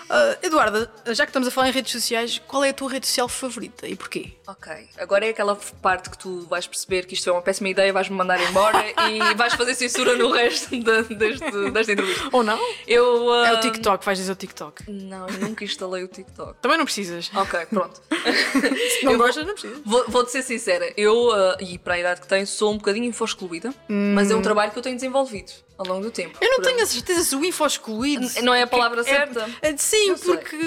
Ah, 0.09 0.37
Eduarda, 0.43 0.91
já 1.07 1.25
que 1.25 1.29
estamos 1.31 1.47
a 1.47 1.51
falar 1.51 1.69
em 1.69 1.71
redes 1.71 1.91
sociais, 1.91 2.39
qual 2.47 2.63
é 2.63 2.69
a 2.69 2.73
tua 2.73 2.89
rede 2.91 3.07
social 3.07 3.27
favorita 3.27 3.87
e 3.87 3.95
porquê? 3.95 4.33
Ok, 4.47 4.71
agora 4.99 5.25
é 5.25 5.29
aquela 5.29 5.55
parte 5.81 6.09
que 6.11 6.17
tu 6.17 6.41
vais 6.47 6.67
perceber 6.67 7.05
que 7.05 7.15
isto 7.15 7.27
é 7.29 7.33
uma 7.33 7.41
péssima 7.41 7.69
ideia, 7.69 7.91
vais-me 7.91 8.15
mandar 8.15 8.39
embora 8.41 8.83
e 9.09 9.33
vais 9.35 9.53
fazer 9.55 9.73
censura 9.73 10.15
no 10.15 10.31
resto 10.31 10.77
da- 10.83 11.01
deste, 11.01 11.71
desta 11.71 11.91
entrevista. 11.93 12.29
Ou 12.31 12.43
não? 12.43 12.59
Eu. 12.87 13.33
É 13.33 13.49
ah, 13.49 13.53
o 13.55 13.59
TikTok, 13.59 14.05
vais 14.05 14.17
dizer 14.19 14.31
o 14.31 14.35
TikTok. 14.35 14.83
Não, 14.91 15.27
eu 15.27 15.39
nunca 15.39 15.63
instalei 15.63 16.03
o 16.03 16.07
TikTok. 16.07 16.59
Também 16.61 16.77
não 16.77 16.85
precisas. 16.85 17.31
Ok, 17.35 17.65
pronto. 17.67 17.99
Se 18.99 19.05
não 19.05 19.13
vou- 19.17 19.25
gostas, 19.25 19.45
não 19.45 19.53
precisas. 19.53 19.79
Vou- 19.83 20.05
Vou-te 20.07 20.31
ser 20.31 20.43
sincera, 20.43 20.93
eu, 20.95 21.31
ah, 21.31 21.57
e 21.59 21.77
para 21.79 21.95
a 21.95 21.99
idade 21.99 22.21
que 22.21 22.27
tenho, 22.27 22.45
sou 22.45 22.71
um 22.73 22.77
bocadinho 22.77 23.05
info-excluída, 23.05 23.73
mas 23.89 24.29
é 24.29 24.35
um 24.35 24.41
trabalho 24.41 24.71
que 24.71 24.77
eu 24.77 24.83
tenho 24.83 24.95
desenvolvido 24.95 25.51
ao 25.77 25.85
longo 25.85 26.01
do 26.03 26.11
tempo. 26.11 26.37
Eu 26.41 26.49
não 26.51 26.61
tenho 26.61 26.81
a 26.81 26.85
certeza 26.85 27.21
se 27.23 27.35
o 27.35 27.43
info 27.43 27.65
excluído. 27.65 28.27
Não 28.43 28.53
é 28.53 28.61
a 28.63 28.67
palavra 28.67 29.01
É- 29.01 29.03
certa? 29.03 29.49
é- 29.61 29.75
sim, 29.77 30.15
sei. 30.15 30.33
porque. 30.35 30.57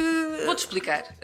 Vou-te 0.45 0.59
explicar. 0.61 1.05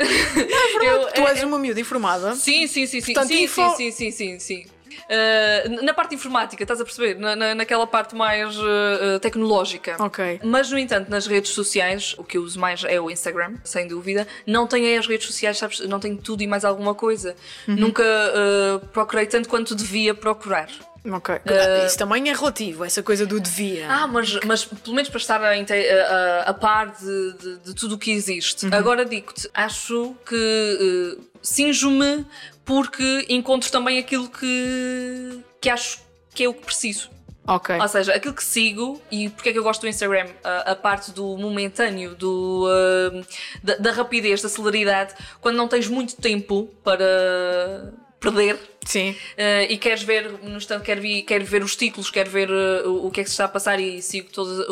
Eu, 0.83 1.07
tu 1.12 1.20
é- 1.23 1.31
és 1.31 1.42
uma 1.42 1.59
miúda 1.59 1.81
informada. 1.81 2.35
Sim, 2.35 2.66
sim, 2.66 2.87
sim, 2.87 3.01
sim. 3.01 3.12
Portanto, 3.12 3.29
sim, 3.33 3.44
info- 3.44 3.77
sim, 3.77 3.90
sim, 3.90 4.11
sim, 4.11 4.38
sim. 4.38 4.66
Uh, 5.05 5.85
na 5.85 5.92
parte 5.92 6.14
informática, 6.14 6.62
estás 6.62 6.81
a 6.81 6.85
perceber? 6.85 7.18
Na, 7.18 7.37
na- 7.37 7.55
naquela 7.55 7.87
parte 7.87 8.14
mais 8.14 8.57
uh, 8.57 9.18
tecnológica. 9.20 9.97
Ok. 9.99 10.40
Mas, 10.42 10.70
no 10.70 10.79
entanto, 10.79 11.11
nas 11.11 11.27
redes 11.27 11.51
sociais, 11.53 12.14
o 12.16 12.25
que 12.25 12.38
eu 12.38 12.42
uso 12.42 12.59
mais 12.59 12.83
é 12.85 12.99
o 13.01 13.11
Instagram, 13.11 13.55
sem 13.64 13.87
dúvida. 13.87 14.27
Não 14.47 14.66
tenho 14.66 14.87
aí 14.87 14.97
as 14.97 15.07
redes 15.07 15.27
sociais, 15.27 15.59
sabes? 15.59 15.81
Não 15.81 16.01
tenho 16.01 16.16
tudo 16.16 16.42
e 16.42 16.47
mais 16.47 16.64
alguma 16.64 16.94
coisa. 16.94 17.35
Uhum. 17.68 17.75
Nunca 17.77 18.03
uh, 18.03 18.87
procurei 18.88 19.27
tanto 19.27 19.49
quanto 19.49 19.75
devia 19.75 20.14
procurar. 20.14 20.68
Ok. 21.07 21.35
Eh, 21.45 21.87
Isso 21.87 21.99
também 21.99 22.31
é 22.31 22.33
relativo, 22.33 22.85
essa 22.85 23.03
coisa 23.03 23.27
do 23.27 23.38
devia. 23.38 23.87
Ah, 23.90 24.07
mas, 24.07 24.38
mas 24.47 24.64
pelo 24.64 24.95
menos 24.97 25.11
para 25.11 25.19
estar 25.21 25.43
a, 25.43 25.51
a- 25.53 26.43
a- 26.51 26.55
par 26.55 26.93
de, 26.93 27.33
de- 27.35 27.57
de 27.59 27.75
tudo 27.75 27.97
o 27.97 27.99
que 27.99 28.11
existe. 28.11 28.67
Agora 28.75 29.05
digo-te, 29.05 29.49
acho 29.53 30.17
que 30.27 31.17
uh, 31.19 31.25
sinjo-me 31.43 32.25
porque 32.64 33.27
encontro 33.29 33.71
também 33.71 33.99
aquilo 33.99 34.29
que, 34.31 35.40
que 35.61 35.69
acho 35.69 35.99
que 36.35 36.45
é 36.45 36.49
o 36.49 36.55
que 36.55 36.64
preciso. 36.64 37.11
ok. 37.47 37.79
Ou 37.79 37.88
seja, 37.88 38.14
aquilo 38.14 38.33
que 38.33 38.43
sigo 38.43 38.99
e 39.11 39.29
porque 39.29 39.51
é 39.51 39.53
que 39.53 39.59
eu 39.59 39.62
gosto 39.62 39.83
do 39.83 39.88
Instagram, 39.88 40.29
a, 40.43 40.73
a 40.73 40.75
parte 40.75 41.11
do 41.11 41.37
momentâneo, 41.37 42.14
do, 42.14 42.64
uh, 42.67 43.27
da, 43.62 43.77
da 43.77 43.93
rapidez, 43.93 44.40
da 44.40 44.49
celeridade, 44.49 45.14
quando 45.43 45.57
não 45.57 45.69
tens 45.69 45.87
muito 45.87 46.17
tempo 46.17 46.71
para 46.83 47.93
perder. 48.25 48.59
Sim. 48.87 49.11
Uh, 49.13 49.65
e 49.71 49.79
queres 49.79 50.03
ver, 50.03 50.31
no 50.43 50.57
instante, 50.59 50.85
quero, 50.85 51.01
vi- 51.01 51.23
quero 51.23 51.43
ver 51.45 51.63
os 51.63 51.75
títulos, 51.75 52.11
quero 52.11 52.29
ver 52.29 52.51
uh, 52.51 52.87
o, 52.87 53.07
o 53.07 53.11
que 53.11 53.21
é 53.21 53.25
que 53.25 53.31
se 53.31 53.35
está 53.35 53.47
a 53.47 53.49
passar 53.49 53.81
e 53.81 54.03
sigo 54.03 54.29
toda 54.31 54.63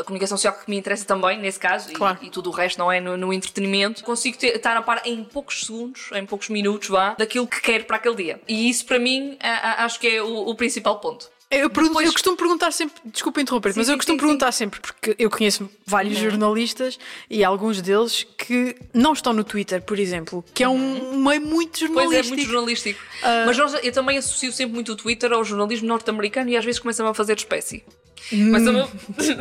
a 0.00 0.04
comunicação 0.04 0.38
social 0.38 0.54
que 0.54 0.70
me 0.70 0.78
interessa 0.78 1.04
também, 1.04 1.38
nesse 1.38 1.58
caso, 1.60 1.90
e- 1.90 1.94
Claro. 1.94 2.18
e, 2.22 2.30
tudo 2.30 2.48
o 2.48 2.52
resto, 2.52 2.78
não 2.78 2.90
é? 2.90 3.00
No, 3.00 3.16
no 3.18 3.32
entretenimento. 3.34 4.02
Consigo 4.02 4.38
ter- 4.38 4.56
estar 4.56 4.74
a 4.76 4.80
par 4.82 5.02
em 5.04 5.22
poucos 5.24 5.66
segundos, 5.66 6.08
em 6.14 6.24
poucos 6.24 6.48
minutos, 6.48 6.88
vá, 6.88 7.14
daquilo 7.18 7.46
que 7.46 7.60
quero 7.60 7.84
para 7.84 7.96
aquele 7.96 8.14
dia. 8.16 8.40
E 8.48 8.68
isso, 8.70 8.86
para 8.86 8.98
mim, 8.98 9.36
a- 9.40 9.82
a- 9.82 9.84
acho 9.84 10.00
que 10.00 10.08
é 10.08 10.22
o, 10.22 10.48
o 10.48 10.54
principal 10.54 10.98
ponto. 11.00 11.28
Eu, 11.50 11.70
pergunto- 11.70 11.90
Depois- 11.92 12.06
eu 12.06 12.12
costumo 12.12 12.36
perguntar 12.36 12.72
sempre, 12.72 13.00
desculpa 13.04 13.40
interromper, 13.40 13.72
Sim, 13.72 13.78
mas 13.78 13.88
eu 13.88 13.92
sim, 13.92 13.98
costumo 13.98 14.18
sim, 14.18 14.24
Uhum. 14.24 14.28
perguntar 14.32 14.52
sempre, 14.52 14.80
porque 14.80 15.14
eu 15.18 15.30
conheço 15.30 15.70
vários 15.86 16.18
jornalistas 16.18 16.98
e 17.30 17.44
alguns 17.44 17.80
deles 17.80 18.26
que 18.36 18.74
não 18.92 19.12
estão 19.12 19.32
no 19.32 19.44
Twitter, 19.44 19.80
por 19.82 19.98
exemplo, 19.98 20.44
que 20.52 20.64
é 20.64 20.68
um 20.68 21.16
meio 21.18 21.40
muito 21.40 21.78
Pois 21.78 21.90
jornalístico. 21.92 22.16
é, 22.16 22.28
muito 22.36 22.44
jornalístico. 22.50 23.00
Mas 23.46 23.56
nós- 23.56 23.74
eu 23.84 23.92
também 23.92 24.18
associo 24.18 24.50
sempre 24.52 24.74
muito 24.74 24.92
o 24.92 24.96
Twitter 24.96 25.32
ao 25.32 25.44
jornalismo 25.44 25.86
norte-americano 25.86 26.50
e 26.50 26.56
às 26.56 26.64
vezes 26.64 26.80
começa-me 26.80 27.08
a 27.10 27.14
fazer 27.14 27.36
espécie. 27.36 27.84
Mas, 28.32 28.66
o 28.66 28.72
meu... 28.72 28.88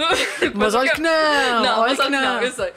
Mas 0.54 0.76
olha 0.76 0.92
que 0.92 1.02
não! 1.02 1.64
Não, 1.64 1.80
olha 1.82 1.96
mas 1.96 2.06
que 2.06 2.10
não. 2.12 2.22
não, 2.22 2.42
eu 2.42 2.52
sei. 2.52 2.74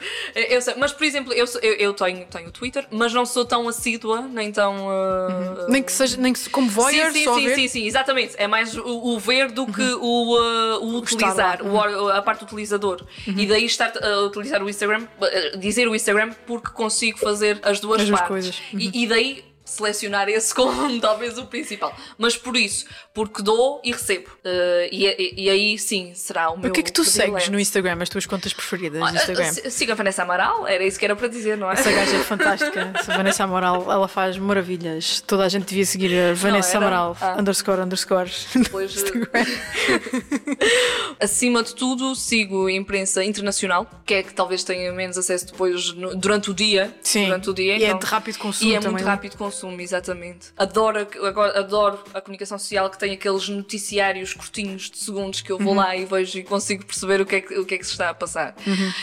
Eu 0.49 0.61
sei. 0.61 0.73
Mas, 0.77 0.91
por 0.93 1.03
exemplo, 1.03 1.33
eu, 1.33 1.45
sou- 1.45 1.59
eu, 1.61 1.73
eu 1.73 1.93
tenho, 1.93 2.25
tenho 2.25 2.49
Twitter, 2.51 2.87
mas 2.91 3.13
não 3.13 3.25
sou 3.25 3.43
tão 3.45 3.67
assídua, 3.67 4.21
nem 4.21 4.51
tão. 4.51 4.87
uh, 4.87 5.69
Nem 5.69 5.83
que 5.83 5.91
seja, 5.91 6.15
nem 6.17 6.31
que 6.33 6.49
como 6.49 6.69
voyeur, 6.69 7.11
sim, 7.11 7.23
sim, 7.25 7.35
sim, 7.35 7.55
sim, 7.55 7.67
sim, 7.67 7.85
exatamente. 7.87 8.35
É 8.37 8.47
mais 8.47 8.75
o, 8.77 8.83
o 8.87 9.19
ver 9.19 9.51
do 9.51 9.65
que 9.67 9.81
o, 9.81 10.37
uh, 10.37 10.83
o 10.83 10.97
utilizar, 10.97 11.59
or- 11.65 12.11
a 12.15 12.21
parte 12.21 12.39
do 12.39 12.45
utilizador. 12.45 13.03
E 13.27 13.45
daí 13.45 13.65
estar 13.65 13.91
a 14.01 14.21
utilizar 14.21 14.63
o 14.63 14.69
Instagram, 14.69 15.03
uh, 15.03 15.57
dizer 15.57 15.87
o 15.87 15.95
Instagram 15.95 16.31
porque 16.45 16.69
consigo 16.69 17.17
fazer 17.17 17.59
as 17.63 17.79
duas 17.79 18.01
As 18.01 18.07
duas 18.07 18.19
partes. 18.21 18.27
coisas. 18.29 18.61
E, 18.73 19.03
e 19.03 19.07
daí 19.07 19.43
selecionar 19.67 20.27
esse 20.29 20.53
como 20.55 20.99
talvez 20.99 21.37
o 21.37 21.45
principal. 21.45 21.95
Mas 22.17 22.35
por 22.37 22.55
isso, 22.57 22.85
porque 23.13 23.41
dou 23.41 23.81
e 23.83 23.91
recebo. 23.91 24.29
Uh, 24.43 24.87
e, 24.91 25.05
e- 25.05 25.33
e 25.45 25.49
aí 25.49 25.77
sim 25.77 26.13
será 26.15 26.49
o 26.49 26.57
meu. 26.57 26.69
O 26.69 26.73
que 26.73 26.79
é 26.79 26.83
que 26.83 26.91
tu 26.91 27.03
segues 27.03 27.49
no 27.49 27.59
Instagram, 27.59 27.97
as 28.01 28.09
tuas 28.09 28.25
contas 28.25 28.53
preferidas 28.53 29.01
Ah, 29.01 29.11
do 29.11 29.15
Instagram? 29.17 29.51
ah, 29.65 29.69
Siga 29.69 29.93
a 29.93 29.95
Vanessa 29.95 30.23
Amaral, 30.23 30.67
era 30.67 30.83
isso 30.83 30.97
que 30.97 31.05
era 31.05 31.15
para 31.15 31.27
dizer, 31.27 31.57
não 31.57 31.69
é? 31.69 31.73
Essa 31.73 31.91
gaja 31.91 32.15
é 32.15 32.19
fantástica. 32.23 32.91
Essa 32.95 33.15
Vanessa 33.15 33.43
Amaral, 33.43 33.91
ela 33.91 34.07
faz 34.07 34.37
maravilhas. 34.37 35.21
Toda 35.27 35.43
a 35.45 35.49
gente 35.49 35.65
devia 35.65 35.85
seguir 35.85 36.17
a 36.17 36.33
Vanessa 36.33 36.77
era? 36.77 36.85
Amaral. 36.85 37.17
Ah. 37.19 37.35
Underscore, 37.39 37.81
underscore. 37.81 38.31
Depois, 38.55 38.95
Acima 41.19 41.63
de 41.63 41.73
tudo, 41.75 42.15
sigo 42.15 42.67
a 42.67 42.71
imprensa 42.71 43.23
internacional, 43.23 43.89
que 44.05 44.13
é 44.13 44.23
que 44.23 44.33
talvez 44.33 44.63
tenha 44.63 44.91
menos 44.91 45.17
acesso 45.17 45.47
depois 45.47 45.93
no- 45.93 46.15
durante 46.15 46.51
o 46.51 46.53
dia. 46.53 46.93
Sim. 47.01 47.25
Durante 47.25 47.49
o 47.49 47.53
dia. 47.53 47.77
E 47.77 47.83
é 47.83 47.87
então- 47.87 47.99
de 47.99 48.05
rápido 48.05 48.37
consumo 48.37 48.71
E 48.71 48.75
é 48.75 48.79
também. 48.79 48.91
muito 48.93 49.05
rápido 49.05 49.31
de 49.31 49.37
consumo, 49.57 49.81
exatamente. 49.81 50.47
Adoro, 50.57 50.99
a- 50.99 51.27
agora, 51.27 51.59
adoro 51.59 51.99
a 52.13 52.21
comunicação 52.21 52.57
social 52.59 52.89
que 52.89 52.97
tem 52.97 53.13
aqueles 53.13 53.49
noticiários 53.49 54.33
curtinhos 54.33 54.89
de 54.89 54.97
segundos 54.99 55.41
que 55.41 55.51
eu 55.51 55.57
Uhum. 55.57 55.63
vou 55.65 55.73
lá 55.73 55.95
e 55.95 56.05
vejo 56.05 56.37
e 56.39 56.43
consigo 56.43 56.85
perceber 56.85 57.19
o 57.21 57.25
que 57.25 57.35
é 57.35 57.41
que, 57.41 57.57
o 57.57 57.65
que, 57.65 57.75
é 57.75 57.77
que 57.77 57.83
se 57.85 57.91
está 57.91 58.09
a 58.09 58.13
passar. 58.13 58.55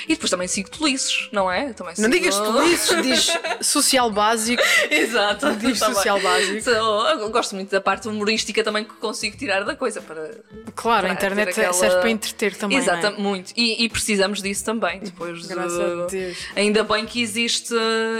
E 0.04 0.08
depois 0.14 0.30
também 0.30 0.46
sigo 0.48 0.70
tolices, 0.70 1.28
não 1.32 1.50
é? 1.50 1.72
Também 1.72 1.94
Não 1.98 2.08
digas 2.08 2.36
tolices, 2.38 3.02
diz 3.02 3.28
social 3.66 4.10
básico. 4.10 4.62
Exato. 4.90 5.52
Diz 5.56 5.78
Tá 5.80 5.86
bem. 5.86 5.94
social 5.96 6.20
básico. 6.20 6.62
So, 6.62 6.70
eu 6.70 7.30
gosto 7.30 7.54
muito 7.54 7.70
da 7.70 7.80
parte 7.80 8.08
humorística 8.08 8.62
também 8.62 8.84
que 8.84 8.94
consigo 8.94 9.36
tirar 9.36 9.64
da 9.64 9.74
coisa 9.76 10.00
para 10.00 10.34
Claro, 10.74 11.06
a 11.06 11.10
Para 11.10 11.12
internet 11.14 11.54
ter 11.54 11.60
aquela- 11.62 11.72
serve 11.72 11.96
para 12.00 12.10
entreter 12.10 12.56
também. 12.56 12.80
não 12.84 12.94
é? 12.94 13.10
Muito. 13.18 13.52
E, 13.56 13.84
e 13.84 13.88
precisamos 13.88 14.42
disso 14.42 14.64
também. 14.64 15.00
Depois 15.00 15.42
de- 15.42 15.48
Graças 15.48 15.78
a 15.80 16.06
Deus. 16.06 16.38
Ainda 16.56 16.82
bem 16.84 17.06
que 17.06 17.20
existe 17.22 17.74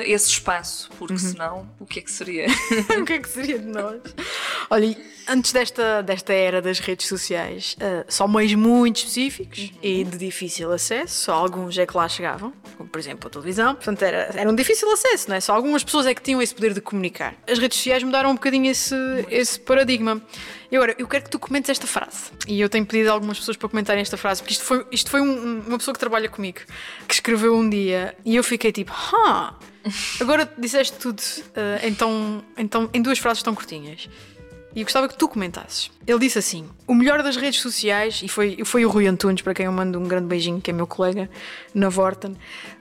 esse 0.05 0.29
espaço, 0.31 0.89
Uhum. 0.91 0.97
porque 0.99 1.19
senão, 1.19 1.69
o 1.81 1.87
que 1.87 1.99
é 1.99 2.03
que 2.03 2.11
seria? 2.25 2.47
o 3.01 3.05
que 3.05 3.13
é 3.13 3.19
que 3.19 3.29
seria 3.29 3.59
de 3.59 3.67
nós? 3.67 4.01
Olha, 4.71 4.97
antes 5.29 5.53
desta, 5.53 6.03
desta 6.03 6.33
era 6.33 6.61
das 6.63 6.79
redes 6.79 7.07
sociais, 7.07 7.77
ah, 7.81 8.05
só 8.09 8.27
meios 8.27 8.55
muito 8.55 8.97
específicos 8.99 9.73
e 9.83 10.05
de 10.05 10.17
difícil 10.19 10.73
acesso, 10.73 11.25
só 11.25 11.35
alguns 11.35 11.77
é 11.79 11.87
que 11.87 11.97
lá 11.97 12.09
chegavam, 12.09 12.53
como 12.77 12.89
por 12.89 12.99
exemplo 12.99 13.27
a 13.29 13.31
televisão, 13.31 13.75
portanto 13.75 14.03
era, 14.03 14.31
era 14.35 14.51
um 14.51 14.55
difícil 14.55 14.91
acesso, 14.91 15.29
não 15.29 15.37
é? 15.37 15.41
Só 15.41 15.55
algumas 15.55 15.85
pessoas 15.85 16.07
é 16.07 16.15
que 16.15 16.23
tinham 16.23 16.41
esse 16.41 16.55
poder 16.55 16.73
de 16.73 16.81
comunicar. 16.81 17.35
As 17.49 17.59
redes 17.59 17.77
sociais 17.79 18.03
mudaram 18.03 18.31
um 18.31 18.35
bocadinho 18.35 18.71
esse, 18.71 18.95
esse 19.31 19.59
paradigma. 19.61 20.21
E 20.71 20.77
agora, 20.77 20.95
eu 20.99 21.07
quero 21.07 21.25
que 21.25 21.31
tu 21.31 21.39
comentes 21.39 21.71
esta 21.71 21.87
frase. 21.87 22.33
E 22.49 22.61
eu 22.61 22.69
tenho 22.69 22.85
pedido 22.85 23.09
a 23.11 23.13
algumas 23.13 23.39
pessoas 23.39 23.57
para 23.57 23.69
comentarem 23.69 24.01
esta 24.03 24.17
frase, 24.17 24.43
porque 24.43 24.55
isto 24.55 24.65
foi, 24.65 24.85
isto 24.91 25.11
foi 25.11 25.21
um- 25.21 25.61
uma 25.69 25.79
pessoa 25.79 25.93
que 25.93 26.01
trabalha 26.01 26.29
comigo, 26.29 26.59
que 27.07 27.15
escreveu 27.15 27.55
um 27.55 27.69
dia, 27.69 28.17
e 28.25 28.35
eu 28.35 28.43
fiquei 28.43 28.73
tipo, 28.73 28.91
huh, 28.93 29.55
agora 30.21 30.51
disseste 30.57 30.99
tudo 30.99 31.23
ah, 31.57 31.87
então, 31.87 32.45
então, 32.57 32.91
em 32.93 33.03
duas 33.03 33.19
frases 33.19 33.43
tão 33.43 33.55
curtinhas. 33.55 34.09
E 34.75 34.81
eu 34.81 34.85
gostava 34.85 35.09
que 35.09 35.17
tu 35.17 35.29
comentasses. 35.29 35.91
Ele 36.07 36.19
disse 36.19 36.39
assim: 36.39 36.69
o 36.87 36.95
melhor 36.95 37.23
das 37.23 37.37
redes 37.37 37.61
sociais, 37.61 38.21
e 38.23 38.29
foi, 38.29 38.65
foi 38.65 38.85
o 38.85 38.91
Rui 38.91 39.07
Antunes, 39.07 39.41
para 39.41 39.55
quem 39.55 39.67
eu 39.67 39.73
mando 39.73 40.01
um 40.01 40.09
grande 40.09 40.27
beijinho, 40.27 40.61
que 40.61 40.71
é 40.71 40.75
meu 40.75 40.87
colega 40.87 41.31
na 41.73 41.89
Vorten. 41.89 42.37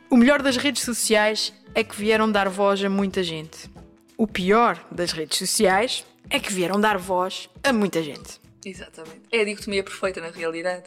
O 0.09 0.17
melhor 0.17 0.41
das 0.41 0.57
redes 0.57 0.83
sociais 0.83 1.53
é 1.75 1.83
que 1.83 1.95
vieram 1.95 2.31
dar 2.31 2.49
voz 2.49 2.83
a 2.83 2.89
muita 2.89 3.23
gente. 3.23 3.69
O 4.17 4.27
pior 4.27 4.83
das 4.91 5.11
redes 5.11 5.37
sociais 5.37 6.05
é 6.29 6.39
que 6.39 6.51
vieram 6.51 6.79
dar 6.79 6.97
voz 6.97 7.49
a 7.63 7.71
muita 7.71 8.01
gente. 8.01 8.42
Exatamente. 8.65 9.21
É 9.32 9.41
a 9.41 9.45
dicotomia 9.45 9.84
perfeita 9.84 10.21
na 10.21 10.30
realidade. 10.30 10.86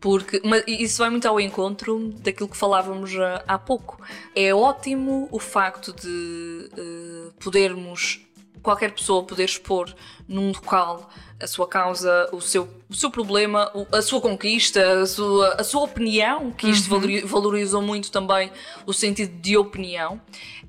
Porque 0.00 0.40
mas 0.44 0.64
isso 0.66 0.98
vai 0.98 1.10
muito 1.10 1.26
ao 1.26 1.40
encontro 1.40 2.10
daquilo 2.18 2.48
que 2.48 2.56
falávamos 2.56 3.14
ah, 3.16 3.42
há 3.46 3.58
pouco. 3.58 4.00
É 4.34 4.54
ótimo 4.54 5.28
o 5.30 5.38
facto 5.38 5.92
de 5.92 6.70
eh, 6.76 7.30
podermos, 7.40 8.20
qualquer 8.62 8.92
pessoa 8.92 9.24
poder 9.24 9.44
expor 9.44 9.94
num 10.28 10.48
local 10.48 11.08
a 11.38 11.46
sua 11.46 11.68
causa, 11.68 12.28
o 12.32 12.40
seu, 12.40 12.66
o 12.88 12.94
seu 12.94 13.10
problema, 13.10 13.70
a 13.92 14.00
sua 14.00 14.20
conquista, 14.22 15.02
a 15.02 15.06
sua, 15.06 15.54
a 15.60 15.64
sua 15.64 15.82
opinião, 15.82 16.50
que 16.50 16.68
isto 16.68 16.88
valori- 16.88 17.20
valorizou 17.26 17.82
muito 17.82 18.10
também 18.10 18.50
o 18.86 18.92
sentido 18.92 19.38
de 19.40 19.56
opinião. 19.56 20.20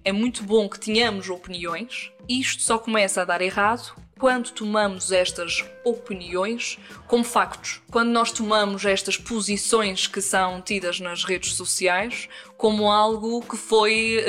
É 0.03 0.11
muito 0.11 0.43
bom 0.43 0.67
que 0.67 0.79
tenhamos 0.79 1.29
opiniões. 1.29 2.11
Isto 2.27 2.63
só 2.63 2.77
começa 2.77 3.21
a 3.21 3.25
dar 3.25 3.41
errado 3.41 3.95
quando 4.17 4.51
tomamos 4.51 5.11
estas 5.11 5.63
opiniões 5.83 6.77
como 7.07 7.23
factos, 7.23 7.81
quando 7.91 8.09
nós 8.09 8.31
tomamos 8.31 8.85
estas 8.85 9.17
posições 9.17 10.07
que 10.07 10.21
são 10.21 10.61
tidas 10.61 10.99
nas 10.99 11.23
redes 11.23 11.53
sociais 11.53 12.27
como 12.57 12.91
algo 12.91 13.41
que 13.41 13.55
foi 13.55 14.23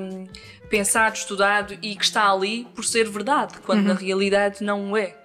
hum, 0.00 0.26
pensado, 0.68 1.16
estudado 1.16 1.74
e 1.82 1.94
que 1.94 2.04
está 2.04 2.30
ali 2.30 2.66
por 2.74 2.84
ser 2.84 3.08
verdade, 3.08 3.54
quando 3.64 3.82
na 3.82 3.94
realidade 3.94 4.62
não 4.64 4.96
é. 4.96 5.16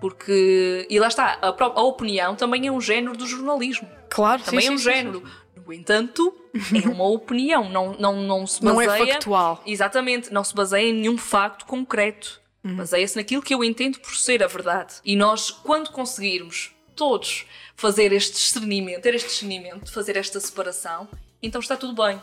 Porque, 0.00 0.86
e 0.90 0.98
lá 1.00 1.08
está, 1.08 1.38
a, 1.40 1.48
a 1.48 1.82
opinião 1.82 2.36
também 2.36 2.66
é 2.66 2.70
um 2.70 2.80
género 2.80 3.16
do 3.16 3.26
jornalismo. 3.26 3.88
Claro, 4.10 4.42
Também 4.42 4.60
sim, 4.60 4.66
é 4.68 4.70
um 4.70 4.78
sim, 4.78 4.84
sim, 4.84 4.90
género. 4.90 5.22
No 5.66 5.72
entanto, 5.72 6.34
é 6.54 6.88
uma 6.88 7.04
opinião, 7.08 7.68
não, 7.68 7.94
não, 7.98 8.22
não 8.22 8.46
se 8.46 8.62
Não 8.62 8.80
é 8.80 8.86
baseia. 8.86 9.14
factual. 9.14 9.62
Exatamente, 9.66 10.32
não 10.32 10.44
se 10.44 10.54
baseia 10.54 10.90
em 10.90 10.92
nenhum 10.92 11.16
facto 11.16 11.64
concreto. 11.64 12.40
Uhum. 12.66 12.76
Baseia-se 12.76 13.16
naquilo 13.16 13.42
que 13.42 13.54
eu 13.54 13.62
entendo 13.62 14.00
por 14.00 14.14
ser 14.16 14.42
a 14.42 14.48
verdade. 14.48 14.94
E 15.04 15.14
nós, 15.14 15.50
quando 15.50 15.90
conseguirmos 15.90 16.72
todos 16.96 17.46
fazer 17.76 18.12
este 18.12 18.32
discernimento, 18.32 19.02
ter 19.02 19.14
este 19.14 19.28
discernimento, 19.28 19.92
fazer 19.92 20.16
esta 20.16 20.40
separação, 20.40 21.08
então 21.40 21.60
está 21.60 21.76
tudo 21.76 21.94
bem. 22.02 22.20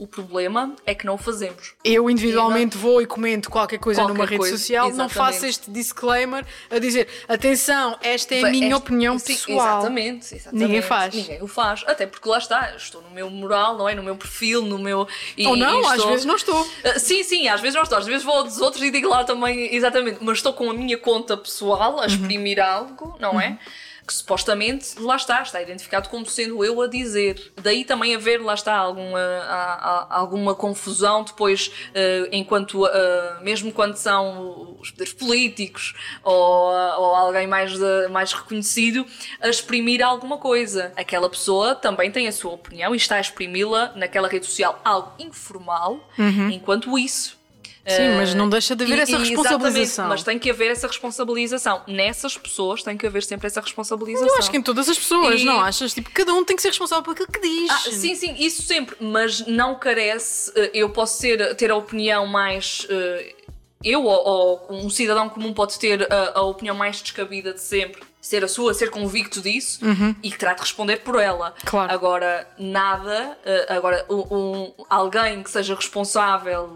O 0.00 0.06
problema 0.06 0.74
é 0.86 0.94
que 0.94 1.04
não 1.04 1.16
o 1.16 1.18
fazemos. 1.18 1.74
Eu 1.84 2.08
individualmente 2.08 2.74
vou 2.78 3.02
e 3.02 3.06
comento 3.06 3.50
qualquer 3.50 3.76
coisa 3.78 4.00
Qualquer 4.00 4.14
numa 4.14 4.24
rede 4.24 4.38
coisa, 4.38 4.56
social, 4.56 4.86
não 4.86 5.04
exatamente. 5.04 5.14
faço 5.14 5.44
este 5.44 5.70
disclaimer 5.70 6.42
a 6.70 6.78
dizer 6.78 7.06
atenção, 7.28 7.98
esta 8.00 8.34
é 8.34 8.42
a 8.44 8.50
minha 8.50 8.66
esta- 8.68 8.76
opinião 8.78 9.18
sim, 9.18 9.26
pessoal. 9.34 9.80
Exatamente, 9.80 10.34
exatamente. 10.34 10.64
Ninguém 10.66 10.80
faz. 10.80 11.14
Ninguém 11.14 11.42
o 11.42 11.46
faz. 11.46 11.84
Até 11.86 12.06
porque 12.06 12.26
lá 12.26 12.38
está, 12.38 12.74
estou 12.76 13.02
no 13.02 13.10
meu 13.10 13.28
moral, 13.28 13.76
não 13.76 13.86
é? 13.86 13.94
No 13.94 14.02
meu 14.02 14.16
perfil, 14.16 14.62
no 14.62 14.78
meu. 14.78 15.06
e- 15.36 15.46
Ou 15.46 15.54
não, 15.54 15.82
e 15.82 15.84
às 15.84 15.92
estou- 15.96 16.08
vezes 16.08 16.24
não 16.24 16.36
estou. 16.36 16.66
Ah, 16.82 16.98
Sim, 16.98 17.22
sim, 17.22 17.46
às 17.48 17.60
vezes 17.60 17.74
não 17.74 17.82
estou, 17.82 17.98
às 17.98 18.06
vezes 18.06 18.22
vou 18.24 18.42
dos 18.42 18.58
outros 18.58 18.82
e 18.82 18.90
digo 18.90 19.08
lá 19.10 19.22
também, 19.24 19.74
exatamente, 19.74 20.16
mas 20.22 20.38
estou 20.38 20.54
com 20.54 20.70
a 20.70 20.72
minha 20.72 20.96
conta 20.96 21.36
pessoal 21.36 21.96
Uhum. 21.96 22.00
a 22.00 22.06
exprimir 22.06 22.58
algo, 22.58 23.16
não 23.20 23.38
é? 23.38 23.58
Que 24.10 24.14
supostamente 24.14 24.98
lá 25.00 25.14
está, 25.14 25.40
está 25.40 25.62
identificado 25.62 26.08
como 26.08 26.26
sendo 26.26 26.64
eu 26.64 26.82
a 26.82 26.88
dizer. 26.88 27.52
Daí 27.62 27.84
também 27.84 28.12
haver, 28.16 28.42
lá 28.42 28.54
está, 28.54 28.74
alguma, 28.74 29.20
há- 29.20 30.06
há- 30.10 30.18
alguma 30.18 30.52
confusão 30.52 31.22
depois, 31.22 31.70
ah, 31.94 32.28
enquanto, 32.32 32.84
ah, 32.86 33.38
mesmo 33.40 33.70
quando 33.70 33.94
são 33.94 34.76
os 34.80 34.90
poderes 34.90 35.12
políticos 35.12 35.94
ou, 36.24 36.34
ou 36.34 37.14
alguém 37.14 37.46
mais, 37.46 37.72
de- 37.78 38.08
mais 38.10 38.32
reconhecido, 38.32 39.06
a 39.40 39.48
exprimir 39.48 40.04
alguma 40.04 40.38
coisa. 40.38 40.92
Aquela 40.96 41.30
pessoa 41.30 41.76
também 41.76 42.10
tem 42.10 42.26
a 42.26 42.32
sua 42.32 42.50
opinião 42.52 42.92
e 42.92 42.96
está 42.96 43.14
a 43.14 43.20
exprimi-la 43.20 43.92
naquela 43.94 44.26
rede 44.26 44.46
social, 44.46 44.80
algo 44.84 45.12
informal, 45.20 46.00
enquanto 46.52 46.98
isso. 46.98 47.38
Sim, 47.86 48.10
mas 48.16 48.34
não 48.34 48.48
deixa 48.48 48.76
de 48.76 48.84
haver 48.84 48.98
E- 48.98 49.00
essa 49.02 49.18
responsabilização. 49.18 50.08
Mas 50.08 50.22
tem 50.22 50.38
que 50.38 50.50
haver 50.50 50.70
essa 50.70 50.86
responsabilização. 50.86 51.82
Nessas 51.86 52.36
pessoas 52.36 52.82
tem 52.82 52.96
que 52.96 53.06
haver 53.06 53.22
sempre 53.22 53.46
essa 53.46 53.60
responsabilização. 53.60 54.28
Eu 54.28 54.38
acho 54.38 54.50
que 54.50 54.56
em 54.56 54.62
todas 54.62 54.88
as 54.88 54.98
pessoas, 54.98 55.40
E- 55.40 55.44
não 55.44 55.60
achas? 55.60 55.92
Tipo, 55.94 56.10
cada 56.10 56.32
um 56.34 56.44
tem 56.44 56.54
que 56.56 56.62
ser 56.62 56.68
responsável 56.68 57.02
por 57.02 57.12
aquilo 57.12 57.28
que 57.32 57.40
diz. 57.40 57.70
Ah, 57.70 57.78
sim, 57.90 58.14
sim, 58.14 58.34
isso 58.38 58.62
sempre, 58.62 58.96
mas 59.00 59.46
não 59.46 59.74
carece. 59.76 60.52
eh, 60.54 60.70
Eu 60.74 60.90
posso 60.90 61.18
ser, 61.18 61.54
ter 61.56 61.70
a 61.70 61.76
opinião 61.76 62.26
mais. 62.26 62.86
eh, 62.90 63.34
Eu 63.82 64.04
ou, 64.04 64.66
ou 64.68 64.76
um 64.84 64.90
cidadão 64.90 65.26
comum 65.30 65.54
pode 65.54 65.78
ter 65.78 66.06
a, 66.12 66.38
a 66.40 66.42
opinião 66.42 66.76
mais 66.76 67.00
descabida 67.00 67.54
de 67.54 67.62
sempre, 67.62 68.02
ser 68.20 68.44
a 68.44 68.48
sua, 68.48 68.74
ser 68.74 68.90
convicto 68.90 69.40
disso 69.40 69.80
e 70.22 70.30
que 70.30 70.36
terá 70.36 70.52
de 70.52 70.60
responder 70.60 70.98
por 70.98 71.18
ela. 71.18 71.54
Claro. 71.64 71.90
Agora, 71.90 72.46
nada. 72.58 73.38
Agora, 73.70 74.04
um- 74.10 74.70
alguém 74.90 75.42
que 75.42 75.50
seja 75.50 75.74
responsável. 75.74 76.68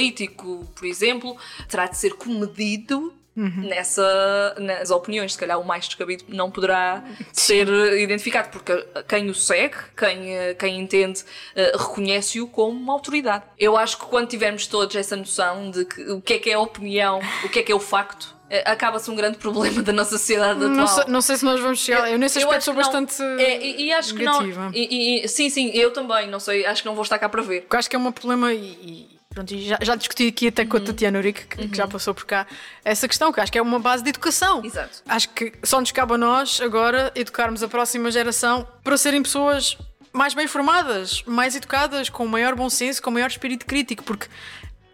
Político, 0.00 0.66
por 0.74 0.84
exemplo, 0.86 1.34
terá 1.70 1.86
de 1.86 1.96
ser 1.96 2.12
comedido 2.16 3.14
nessa, 3.34 4.54
nas 4.58 4.90
opiniões. 4.90 5.32
Se 5.32 5.38
calhar 5.38 5.58
o 5.58 5.64
mais 5.64 5.86
descabido 5.86 6.24
não 6.28 6.50
poderá 6.50 7.02
ser 7.32 7.66
identificado, 7.98 8.50
porque 8.50 8.74
quem 9.08 9.30
o 9.30 9.34
segue, 9.34 9.76
quem, 9.96 10.26
quem 10.58 10.78
entende, 10.80 11.22
eh, 11.54 11.72
reconhece-o 11.78 12.46
como 12.46 12.78
uma 12.78 12.92
autoridade. 12.92 13.44
Eu 13.58 13.74
acho 13.76 13.98
que 13.98 14.04
quando 14.04 14.28
tivermos 14.28 14.66
todos 14.66 14.94
essa 14.96 15.16
noção 15.16 15.70
de 15.70 15.86
que, 15.86 16.02
o 16.10 16.20
que 16.20 16.34
é 16.34 16.38
que 16.38 16.50
é 16.50 16.54
a 16.54 16.60
opinião, 16.60 17.20
o 17.44 17.48
que 17.48 17.58
é 17.60 17.62
que 17.62 17.72
é 17.72 17.74
o 17.74 17.80
facto, 17.80 18.34
eh, 18.50 18.62
acaba-se 18.70 19.10
um 19.10 19.14
grande 19.16 19.38
problema 19.38 19.82
da 19.82 19.92
nossa 19.92 20.10
sociedade 20.18 20.58
atual. 20.58 20.70
Não 20.74 20.86
sei, 20.86 21.04
não 21.08 21.20
sei 21.22 21.36
se 21.36 21.44
nós 21.44 21.58
vamos 21.60 21.78
chegar. 21.78 22.10
Eu 22.10 22.18
nesse 22.18 22.38
aspecto 22.38 22.64
sou 22.64 22.74
bastante 22.74 23.14
É, 23.22 23.62
e, 23.64 23.86
e 23.86 23.92
acho 23.92 24.14
negativa. 24.14 24.44
que 24.44 24.58
não. 24.58 24.70
e- 24.74 25.24
e- 25.24 25.28
sim, 25.28 25.48
sim, 25.50 25.70
eu 25.74 25.90
também, 25.92 26.28
não 26.30 26.38
sei, 26.40 26.64
acho 26.66 26.82
que 26.82 26.88
não 26.88 26.94
vou 26.94 27.02
estar 27.02 27.18
cá 27.18 27.28
para 27.30 27.42
ver. 27.42 27.62
Porque 27.62 27.76
acho 27.76 27.88
que 27.90 27.96
é 27.96 27.98
um 27.98 28.12
problema 28.12 28.52
e 28.54 29.15
pronto, 29.36 29.52
e 29.54 29.68
já, 29.68 29.78
já 29.82 29.94
discuti 29.94 30.26
aqui 30.28 30.48
até 30.48 30.62
Uhum. 30.62 30.68
com 30.70 30.76
a 30.78 30.80
Tatiana 30.80 31.18
Urique, 31.18 31.46
que, 31.46 31.68
que 31.68 31.76
já 31.76 31.86
passou 31.86 32.14
por 32.14 32.24
cá, 32.24 32.46
essa 32.82 33.06
questão, 33.06 33.30
que 33.30 33.38
acho 33.38 33.52
que 33.52 33.58
é 33.58 33.62
uma 33.62 33.78
base 33.78 34.02
de 34.02 34.08
educação. 34.08 34.64
Exato. 34.64 35.02
Acho 35.06 35.28
que 35.28 35.52
só 35.62 35.78
nos 35.78 35.92
cabe 35.92 36.14
a 36.14 36.18
nós 36.18 36.60
agora 36.62 37.12
educarmos 37.14 37.62
a 37.62 37.68
próxima 37.68 38.10
geração 38.10 38.66
para 38.82 38.96
serem 38.96 39.22
pessoas 39.22 39.76
mais 40.12 40.32
bem 40.32 40.48
formadas, 40.48 41.22
mais 41.26 41.54
educadas, 41.54 42.08
com 42.08 42.26
maior 42.26 42.54
bom 42.54 42.70
senso, 42.70 43.02
com 43.02 43.10
maior 43.10 43.28
espírito 43.28 43.66
crítico, 43.66 44.02
porque 44.04 44.26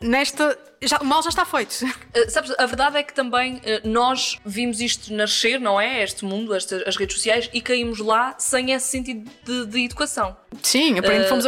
nesta. 0.00 0.58
Já, 0.82 0.98
o 0.98 1.04
mal 1.04 1.22
já 1.22 1.28
está 1.28 1.44
feito. 1.44 1.72
Uh, 1.72 2.28
sabes, 2.30 2.52
a 2.58 2.66
verdade 2.66 2.96
é 2.98 3.02
que 3.02 3.14
também 3.14 3.56
uh, 3.56 3.60
nós 3.84 4.38
vimos 4.44 4.80
isto 4.80 5.12
nascer, 5.12 5.60
não 5.60 5.80
é? 5.80 6.02
Este 6.02 6.24
mundo, 6.24 6.54
estas, 6.54 6.82
as 6.86 6.96
redes 6.96 7.16
sociais, 7.16 7.48
e 7.52 7.60
caímos 7.60 7.98
lá 7.98 8.34
sem 8.38 8.72
esse 8.72 8.88
sentido 8.88 9.30
de, 9.44 9.66
de 9.66 9.84
educação. 9.84 10.36
Sim, 10.62 10.98
aprende, 10.98 11.24
Uh, 11.24 11.28
fomos 11.28 11.46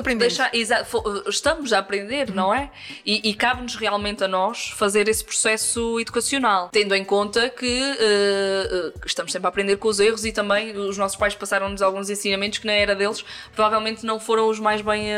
fo- 0.86 0.98
uh, 1.06 1.28
estamos 1.28 1.72
a 1.72 1.78
aprender, 1.78 2.32
não 2.32 2.54
é? 2.54 2.70
E, 3.04 3.28
e 3.28 3.34
cabe-nos 3.34 3.76
realmente 3.76 4.24
a 4.24 4.28
nós 4.28 4.68
fazer 4.70 5.08
esse 5.08 5.24
processo 5.24 6.00
educacional, 6.00 6.70
tendo 6.72 6.94
em 6.94 7.04
conta 7.04 7.50
que 7.50 7.64
estamos 9.04 9.32
sempre 9.32 9.46
a 9.46 9.50
aprender 9.50 9.76
com 9.76 9.88
os 9.88 10.00
erros 10.00 10.24
e 10.24 10.32
também 10.32 10.76
os 10.76 10.96
nossos 10.96 11.16
pais 11.16 11.34
passaram-nos 11.34 11.82
alguns 11.82 12.08
ensinamentos 12.08 12.58
que 12.58 12.66
na 12.66 12.72
era 12.72 12.94
deles 12.94 13.24
provavelmente 13.54 14.06
não 14.06 14.18
foram 14.18 14.48
os 14.48 14.58
mais 14.58 14.80
bem 14.80 15.08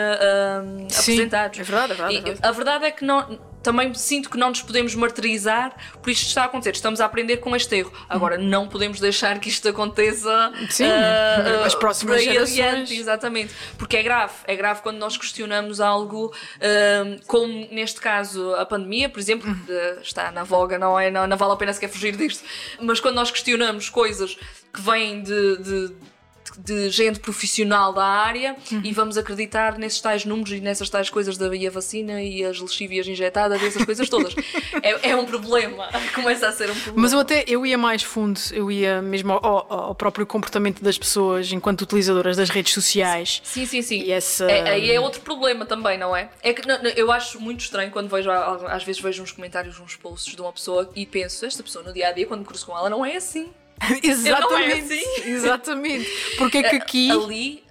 Sim, 0.89 1.23
apresentados. 1.23 1.61
é 1.61 1.63
verdade, 1.63 1.93
é 1.93 1.97
verdade, 1.97 2.17
é 2.17 2.21
verdade. 2.21 2.41
A 2.47 2.53
verdade 2.53 2.85
é 2.87 2.91
que 2.91 3.05
não. 3.05 3.39
Também 3.67 3.93
sinto 3.95 4.31
que 4.31 4.39
não 4.39 4.51
nos 4.51 4.63
podemos 4.63 4.95
martirizar 4.95 5.75
por 6.01 6.09
isto 6.09 6.23
que 6.23 6.29
está 6.29 6.43
a 6.43 6.45
acontecer. 6.45 6.71
Estamos 6.71 7.01
a 7.01 7.05
aprender 7.05 7.39
com 7.39 7.57
este 7.57 7.79
erro. 7.79 7.93
Agora, 8.09 8.39
não 8.39 8.69
podemos 8.69 9.01
deixar 9.01 9.41
que 9.41 9.49
isto 9.49 9.69
aconteça 9.69 10.53
Sim, 10.71 10.85
ah, 10.85 11.65
as 11.67 11.75
próximas 11.75 12.23
gerações. 12.23 12.53
adiante, 12.53 12.97
Exatamente. 12.97 13.53
Porque 13.77 13.97
é 13.97 14.05
grave. 14.05 14.35
É 14.47 14.55
grave 14.55 14.83
quando 14.83 14.99
nós 14.99 15.17
questionamos 15.17 15.81
algo, 15.81 16.33
hum, 16.61 17.19
como 17.27 17.69
neste 17.73 18.01
caso 18.01 18.55
a 18.55 18.65
pandemia, 18.65 19.09
por 19.09 19.19
exemplo, 19.19 19.53
que 19.53 19.73
eh, 19.73 19.99
está 20.01 20.31
na 20.31 20.45
voga, 20.45 20.79
não 20.79 20.97
é? 20.97 21.11
Não, 21.11 21.27
não 21.27 21.37
vale 21.37 21.53
a 21.53 21.57
pena 21.57 21.73
sequer 21.73 21.89
fugir 21.89 22.15
disto. 22.15 22.45
Mas 22.81 23.01
quando 23.01 23.17
nós 23.17 23.33
questionamos 23.33 23.91
coisas 23.91 24.39
que 24.73 24.81
vêm 24.81 25.25
de. 25.25 25.57
de 25.57 26.16
de 26.59 26.91
gente 26.91 27.21
profissional 27.21 27.93
da 27.93 28.05
área 28.05 28.57
e 28.85 28.93
vamos 28.93 29.17
acreditar 29.19 29.79
nesses 29.79 30.01
tais 30.01 30.25
números 30.25 30.53
e 30.53 30.61
nessas 30.61 30.89
tais 30.91 31.11
coisas 31.11 31.37
da 31.37 31.55
e 31.55 31.67
a 31.67 31.71
vacina 31.71 32.23
e 32.23 32.45
as 32.45 32.59
lexívias 32.61 33.07
injetadas 33.07 33.61
e 33.63 33.67
essas 33.67 33.85
coisas 33.85 34.09
todas. 34.09 34.35
é, 34.83 35.11
é 35.11 35.17
um 35.17 35.25
problema. 35.25 35.89
Começa 36.15 36.49
a 36.49 36.53
ser 36.53 36.71
um 36.71 36.75
problema. 36.75 37.03
Mas 37.03 37.13
eu 37.13 37.21
até 37.21 37.45
eu 37.47 37.65
ia 37.65 37.79
mais 37.79 38.03
fundo, 38.03 38.39
eu 38.53 38.71
ia 38.71 39.01
mesmo 39.01 39.33
ao, 39.33 39.73
ao- 39.73 39.95
próprio 39.95 40.27
comportamento 40.27 40.83
das 40.83 40.99
pessoas 40.99 41.51
enquanto 41.53 41.83
utilizadoras 41.83 42.37
das 42.37 42.51
redes 42.51 42.73
sociais. 42.75 43.41
Sim, 43.45 43.65
sim, 43.67 43.83
sim. 43.83 44.01
E 44.03 44.13
essa- 44.13 44.45
É, 44.51 44.69
aí 44.71 44.91
é 44.91 45.01
outro 45.01 45.21
problema 45.23 45.65
também, 45.65 45.97
não 45.99 46.15
é? 46.15 46.29
É 46.43 46.53
que 46.53 46.67
não, 46.67 46.77
eu 46.91 47.11
acho 47.11 47.41
muito 47.41 47.61
estranho 47.61 47.91
quando 47.91 48.09
vejo, 48.09 48.31
às 48.31 48.85
vezes 48.85 49.01
vejo 49.01 49.23
uns 49.23 49.33
comentários, 49.33 49.79
uns 49.81 49.97
posts 49.97 50.35
de 50.35 50.41
uma 50.43 50.53
pessoa 50.53 50.91
e 50.95 51.07
penso, 51.07 51.47
esta 51.47 51.63
pessoa 51.63 51.85
no 51.85 51.93
dia 51.93 52.09
a 52.09 52.13
dia, 52.13 52.27
quando 52.27 52.41
me 52.41 52.47
cruzo 52.47 52.67
com 52.67 52.77
ela, 52.77 52.91
não 52.91 53.05
é 53.05 53.17
assim. 53.17 53.51
exatamente. 54.03 54.95
assim. 54.95 55.31
Exatamente. 55.31 56.09
Porque 56.39 56.59
é 56.59 56.63
que 56.63 56.77
aqui. 56.77 57.11
Ali 57.11 57.65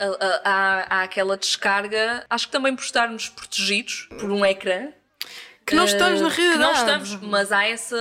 há, 0.43 0.85
há 0.89 1.03
aquela 1.03 1.37
descarga, 1.37 2.25
acho 2.29 2.47
que 2.47 2.51
também 2.51 2.75
por 2.75 2.83
estarmos 2.83 3.29
protegidos 3.29 4.07
por 4.19 4.29
um 4.31 4.45
ecrã. 4.45 4.89
Que 5.65 5.73
não 5.73 5.85
estamos 5.85 6.21
na 6.21 6.27
eh, 6.27 6.31
que 6.31 6.41
realidade. 6.41 6.61
não 6.63 6.73
estamos, 6.73 7.21
mas 7.23 7.51
há 7.51 7.65
essa 7.65 7.97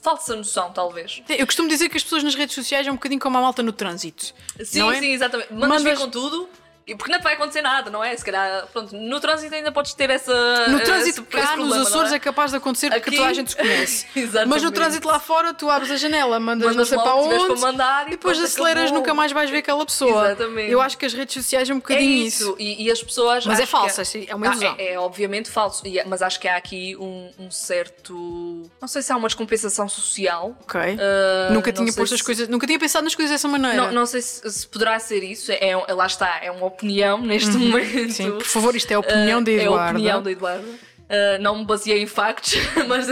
falsa 0.00 0.34
noção, 0.34 0.72
talvez. 0.72 1.22
Eu 1.28 1.44
costumo 1.44 1.68
dizer 1.68 1.90
que 1.90 1.98
as 1.98 2.02
pessoas 2.02 2.22
nas 2.22 2.34
redes 2.34 2.54
sociais 2.54 2.86
é 2.86 2.90
um 2.90 2.94
bocadinho 2.94 3.20
como 3.20 3.36
a 3.36 3.40
malta 3.42 3.62
no 3.62 3.70
trânsito. 3.70 4.32
Sim, 4.64 4.90
é? 4.90 4.98
sim, 4.98 5.12
exatamente. 5.12 5.52
Mandas, 5.52 5.68
Mandas- 5.82 5.98
com 5.98 6.08
tudo. 6.08 6.48
E 6.90 6.94
Porque 6.96 7.12
não 7.12 7.18
te 7.18 7.22
vai 7.24 7.34
acontecer 7.34 7.62
nada, 7.62 7.90
não 7.90 8.02
é? 8.02 8.16
Se 8.16 8.24
calhar, 8.24 8.66
pronto, 8.72 8.94
no 8.96 9.20
trânsito 9.20 9.54
ainda 9.54 9.70
podes 9.72 9.94
ter 9.94 10.10
essa. 10.10 10.32
No 10.68 10.76
esse- 10.76 10.84
trânsito 10.84 11.20
esse 11.22 11.30
cá, 11.30 11.56
nos 11.56 11.68
problema, 11.68 11.76
não 11.76 11.82
Açores, 11.82 12.12
é? 12.12 12.16
é? 12.16 12.18
capaz 12.18 12.50
de 12.50 12.56
acontecer 12.56 12.90
porque 12.90 13.08
Aqui- 13.08 13.16
toda 13.16 13.28
a 13.28 13.32
gente 13.32 13.56
conhece. 13.56 14.06
Mas 14.46 14.62
no 14.62 14.70
trânsito 14.70 15.06
lá 15.08 15.18
fora, 15.20 15.54
tu 15.54 15.70
abres 15.70 15.90
a 15.90 15.96
janela, 15.96 16.38
mandas, 16.40 16.66
não 16.68 16.74
Mandas 16.74 16.88
sei 16.88 16.98
para 16.98 17.14
onde, 17.14 17.46
para 17.46 17.56
mandar 17.56 18.06
e 18.08 18.10
depois 18.10 18.38
aceleras, 18.42 18.84
acabou. 18.84 18.98
nunca 18.98 19.14
mais 19.14 19.32
vais 19.32 19.48
ver 19.50 19.58
aquela 19.58 19.84
pessoa. 19.86 20.26
Exatamente. 20.26 20.70
Eu 20.70 20.80
acho 20.80 20.98
que 20.98 21.06
as 21.06 21.12
redes 21.14 21.34
sociais 21.34 21.68
é 21.68 21.72
um 21.72 21.76
É 21.76 21.80
bocadinho 21.80 22.26
isso, 22.26 22.42
isso. 22.44 22.56
E, 22.58 22.84
e 22.84 22.90
as 22.90 23.02
pessoas. 23.02 23.46
Mas 23.46 23.58
é 23.60 23.66
falsa, 23.66 24.04
sim, 24.04 24.24
é 24.28 24.34
uma 24.34 24.46
ilusão. 24.46 24.72
Ah, 24.78 24.82
é, 24.82 24.92
é 24.94 24.98
obviamente 24.98 25.50
falso, 25.50 25.82
é- 25.86 26.04
mas 26.04 26.22
acho 26.22 26.38
que 26.40 26.48
há 26.48 26.56
aqui 26.56 26.96
um, 26.96 27.30
um 27.38 27.50
certo. 27.50 28.68
Não 28.80 28.88
sei 28.88 29.02
se 29.02 29.12
há 29.12 29.16
uma 29.16 29.28
descompensação 29.28 29.88
social. 29.88 30.56
Ok. 30.62 30.80
Ah, 30.80 31.52
nunca 31.52 31.70
não 31.72 31.84
tinha 31.84 31.92
posto 31.92 32.14
as 32.14 32.20
se- 32.20 32.24
coisas, 32.24 32.48
nunca 32.48 32.66
tinha 32.66 32.78
pensado 32.78 33.04
nas 33.04 33.14
coisas 33.14 33.30
dessa 33.32 33.48
maneira. 33.48 33.76
Não, 33.76 33.92
não 33.92 34.06
sei 34.06 34.20
se, 34.22 34.50
se 34.50 34.66
poderá 34.66 34.98
ser 34.98 35.22
isso, 35.22 35.50
é, 35.52 35.70
é- 35.70 35.94
lá 35.94 36.06
está, 36.06 36.38
é 36.42 36.50
uma 36.50 36.66
opinião 36.80 37.18
neste 37.20 37.50
momento. 37.50 37.96
Uhum. 37.98 38.10
Sim, 38.10 38.30
por 38.32 38.44
favor, 38.44 38.74
isto 38.74 38.90
é 38.90 38.94
a 38.94 38.98
opinião 39.00 39.38
Ah, 39.38 39.42
da 39.42 39.52
É 39.52 39.66
a 39.66 39.70
opinião 39.70 40.22
da 40.22 40.30
Eduarda. 40.32 40.68
Ah, 41.08 41.38
não 41.40 41.58
me 41.58 41.64
baseei 41.64 42.00
em 42.02 42.06
factos, 42.06 42.54
mas, 42.88 43.06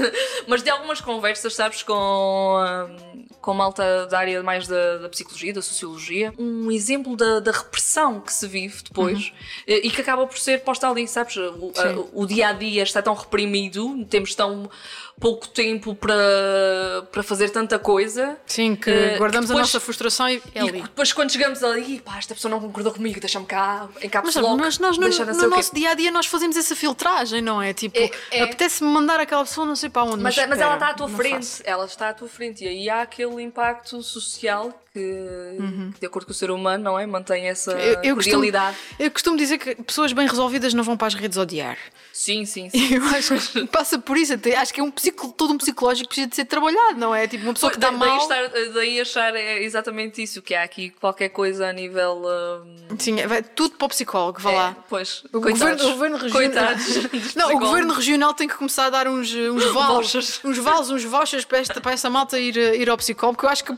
mas 0.47 0.63
de 0.63 0.71
algumas 0.71 1.01
conversas, 1.01 1.55
sabes, 1.55 1.83
com, 1.83 2.57
ah, 2.61 2.89
com 3.41 3.53
malta 3.55 4.07
da 4.07 4.19
área 4.19 4.41
mais 4.43 4.69
da, 4.69 4.99
da 4.99 5.09
psicologia, 5.09 5.53
da 5.53 5.61
sociologia, 5.63 6.33
um 6.39 6.71
exemplo 6.71 7.17
da, 7.17 7.41
da 7.41 7.51
repressão 7.51 8.21
que 8.21 8.33
se 8.33 8.47
vive 8.47 8.83
depois 8.85 9.33
eh, 9.67 9.81
e 9.87 9.91
que 9.91 10.01
acaba 10.01 10.27
por 10.29 10.39
ser 10.39 10.61
posta 10.61 10.89
ali, 10.89 11.09
sabes? 11.09 11.37
O, 11.37 11.73
a- 11.77 12.05
o 12.13 12.25
dia 12.27 12.49
a 12.49 12.53
dia 12.53 12.83
está 12.85 13.03
tão 13.03 13.15
reprimido, 13.15 14.05
temos 14.05 14.33
tão 14.35 14.71
pouco 15.21 15.49
tempo 15.49 15.95
para, 15.95 16.15
para 17.11 17.23
fazer 17.23 17.51
tanta 17.51 17.79
coisa. 17.79 18.37
Sim, 18.47 18.77
que 18.77 18.91
Eh, 18.91 19.17
guardamos 19.19 19.47
que 19.49 19.53
a 19.53 19.57
depois- 19.57 19.73
nossa 19.75 19.81
frustração 19.81 20.29
e 20.29 20.37
é 20.55 20.63
E 20.65 20.69
ali. 20.69 20.83
depois 20.83 21.13
quando 21.13 21.31
chegamos 21.33 21.63
ali, 21.65 22.01
pá, 22.01 22.19
esta 22.19 22.35
pessoa 22.35 22.51
não 22.51 22.61
concordou 22.61 22.93
comigo, 22.93 23.19
deixa-me 23.21 23.47
cá, 23.47 23.89
Mas, 23.95 24.05
encapsula 24.05 24.49
logo, 24.49 24.61
mas 24.61 24.79
nós 24.79 24.97
no, 24.99 25.09
no 25.09 25.49
nosso 25.49 25.75
dia 25.75 25.91
a 25.91 25.95
dia 25.95 26.11
nós 26.11 26.27
fazemos 26.27 26.57
essa 26.57 26.75
filtragem, 26.77 27.41
não 27.43 27.61
é? 27.61 27.73
Tipo, 27.73 27.99
É- 27.99 28.11
é. 28.31 28.43
apetece-me 28.43 28.91
mandar 28.91 29.19
aquela 29.21 29.45
pessoa 29.45 29.67
não 29.67 29.77
sei 29.77 29.89
para 29.89 30.05
onde. 30.05 30.23
Mas, 30.23 30.37
Mas, 30.37 30.49
mas 30.49 30.59
ela 30.61 30.75
espera, 30.75 30.75
está 30.75 30.89
à 30.91 30.95
tua 30.95 31.09
frente, 31.17 31.47
faço. 31.47 31.63
ela 31.65 31.85
está 31.85 32.09
à 32.11 32.15
tua 32.15 32.29
frente 32.29 32.65
e 32.65 32.69
aí 32.69 32.89
há 32.91 33.03
aquele 33.03 33.43
impacto 33.43 34.03
social 34.03 34.71
que, 34.93 35.01
que, 35.95 36.01
de 36.01 36.07
acordo 36.07 36.27
com 36.27 36.33
o 36.33 36.35
ser 36.35 36.51
humano, 36.51 36.83
não 36.85 36.99
é? 36.99 37.07
Mantém 37.07 37.49
essa 37.49 37.73
Uhum. 37.73 37.79
Eu, 37.79 37.87
eu, 38.03 38.15
costumo, 38.17 38.37
cordialidade. 38.37 38.77
eu 38.99 39.11
costumo 39.11 39.37
dizer 39.37 39.59
que 39.59 39.75
pessoas 39.77 40.13
bem 40.13 40.27
resolvidas 40.27 40.75
não 40.75 40.83
vão 40.83 40.97
para 40.97 41.07
as 41.09 41.15
redes 41.15 41.37
odiar. 41.39 41.77
Sim, 42.13 42.45
sim, 42.45 42.69
sim. 42.71 42.95
Eu 42.95 43.05
acho 43.05 43.35
que 43.53 43.67
passa 43.67 43.99
por 43.99 44.17
isso. 44.17 44.35
Até, 44.35 44.57
acho 44.57 44.73
que 44.75 44.81
é 44.81 44.83
um 44.83 44.91
psico, 45.11 45.33
todo 45.37 45.53
um 45.53 45.59
psicológico 45.59 46.09
precisa 46.09 46.27
de 46.29 46.37
ser 46.37 46.45
trabalhado, 46.45 46.99
não 46.99 47.15
é? 47.15 47.27
Tipo, 47.27 47.45
uma 47.45 47.55
pessoa 47.55 47.71
que 47.71 47.77
está 47.79 47.91
mal. 47.91 48.09
daí, 48.09 48.19
estar- 48.19 48.73
daí 48.75 49.01
achar 49.01 49.35
é 49.35 49.63
exatamente 49.63 50.23
isso, 50.23 50.41
que 50.43 50.55
há 50.55 50.63
aqui 50.63 50.91
qualquer 50.91 51.29
coisa 51.31 51.69
a 51.69 51.73
nível. 51.73 52.23
hum, 52.25 52.97
Sim, 52.99 53.17
vai 53.27 53.43
tudo 53.43 53.77
para 53.77 53.87
o 53.87 53.89
psicólogo, 53.89 54.41
vá 54.41 54.51
é, 54.53 54.55
lá. 54.57 54.77
pois, 54.89 55.25
O 55.33 55.41
coitados. 55.41 55.83
governo, 55.83 55.85
o 55.89 55.93
governo 55.93 56.17
regional. 56.19 56.75
Não, 57.37 57.55
o 57.57 57.59
governo 57.59 57.95
regional 57.95 58.35
tem 58.35 58.49
que 58.49 58.55
começar 58.55 58.87
a 58.87 58.91
dar 58.91 59.09
uns, 59.09 59.33
uns 59.33 59.65
vales, 59.73 60.41
uns 60.45 60.59
vales, 60.59 60.91
uns 60.91 61.05
vouchers 61.05 61.45
para 61.45 61.59
esta, 61.59 61.81
para 61.81 61.93
essa 61.93 62.11
malta 62.11 62.39
ir, 62.39 62.57
ir 62.57 62.89
ao 62.91 62.97
psicólogo, 62.97 63.37
porque 63.37 63.47
eu 63.47 63.51
acho 63.51 63.65
que 63.65 63.73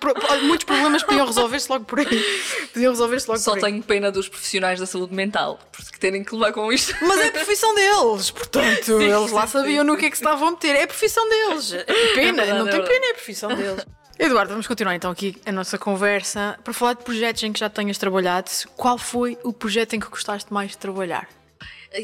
muitos 0.46 0.64
problemas 0.64 1.02
podiam 1.02 1.26
resolver-se 1.26 1.70
logo 1.70 1.84
por 1.84 2.00
aí. 2.00 2.06
Podiam 2.72 2.92
resolver-se 2.92 3.28
logo 3.28 3.40
Só 3.40 3.52
por 3.52 3.64
aí. 3.64 3.72
tenho 3.72 3.82
pena 3.82 4.10
dos 4.12 4.28
profissionais 4.28 4.78
da 4.78 4.86
saúde 4.86 5.14
mental, 5.14 5.58
porque 5.72 5.98
terem 5.98 6.22
que 6.24 6.32
levar 6.34 6.52
com 6.52 6.72
isto. 6.72 6.94
Mas 7.02 7.18
é 7.20 7.28
a 7.28 7.32
profissão 7.32 7.74
deles, 7.74 8.30
portanto, 8.30 9.00
eles 9.00 9.32
lá 9.32 9.46
sim, 9.46 9.52
sabiam 9.52 9.82
sim, 9.84 9.90
no 9.90 9.96
que 9.96 10.06
é 10.06 10.10
que 10.10 10.16
se 10.16 10.22
estavam 10.22 10.48
a 10.48 10.50
meter. 10.52 10.76
É 10.76 10.84
a 10.84 10.86
profissão 10.86 11.19
deles. 11.28 11.72
É 11.72 11.84
pena, 12.14 12.42
É 12.42 12.52
não 12.58 12.68
é 12.68 12.70
tem 12.70 12.84
pena, 12.84 13.06
é 13.06 13.10
a 13.10 13.14
profissão 13.14 13.54
deles. 13.54 13.86
Eduardo, 14.18 14.50
vamos 14.50 14.66
continuar 14.66 14.94
então 14.94 15.10
aqui 15.10 15.40
a 15.46 15.52
nossa 15.52 15.78
conversa 15.78 16.58
para 16.62 16.74
falar 16.74 16.92
de 16.92 17.02
projetos 17.02 17.42
em 17.42 17.52
que 17.52 17.60
já 17.60 17.70
tenhas 17.70 17.96
trabalhado. 17.96 18.50
Qual 18.76 18.98
foi 18.98 19.38
o 19.42 19.50
projeto 19.50 19.94
em 19.94 20.00
que 20.00 20.08
gostaste 20.08 20.52
mais 20.52 20.72
de 20.72 20.78
trabalhar? 20.78 21.26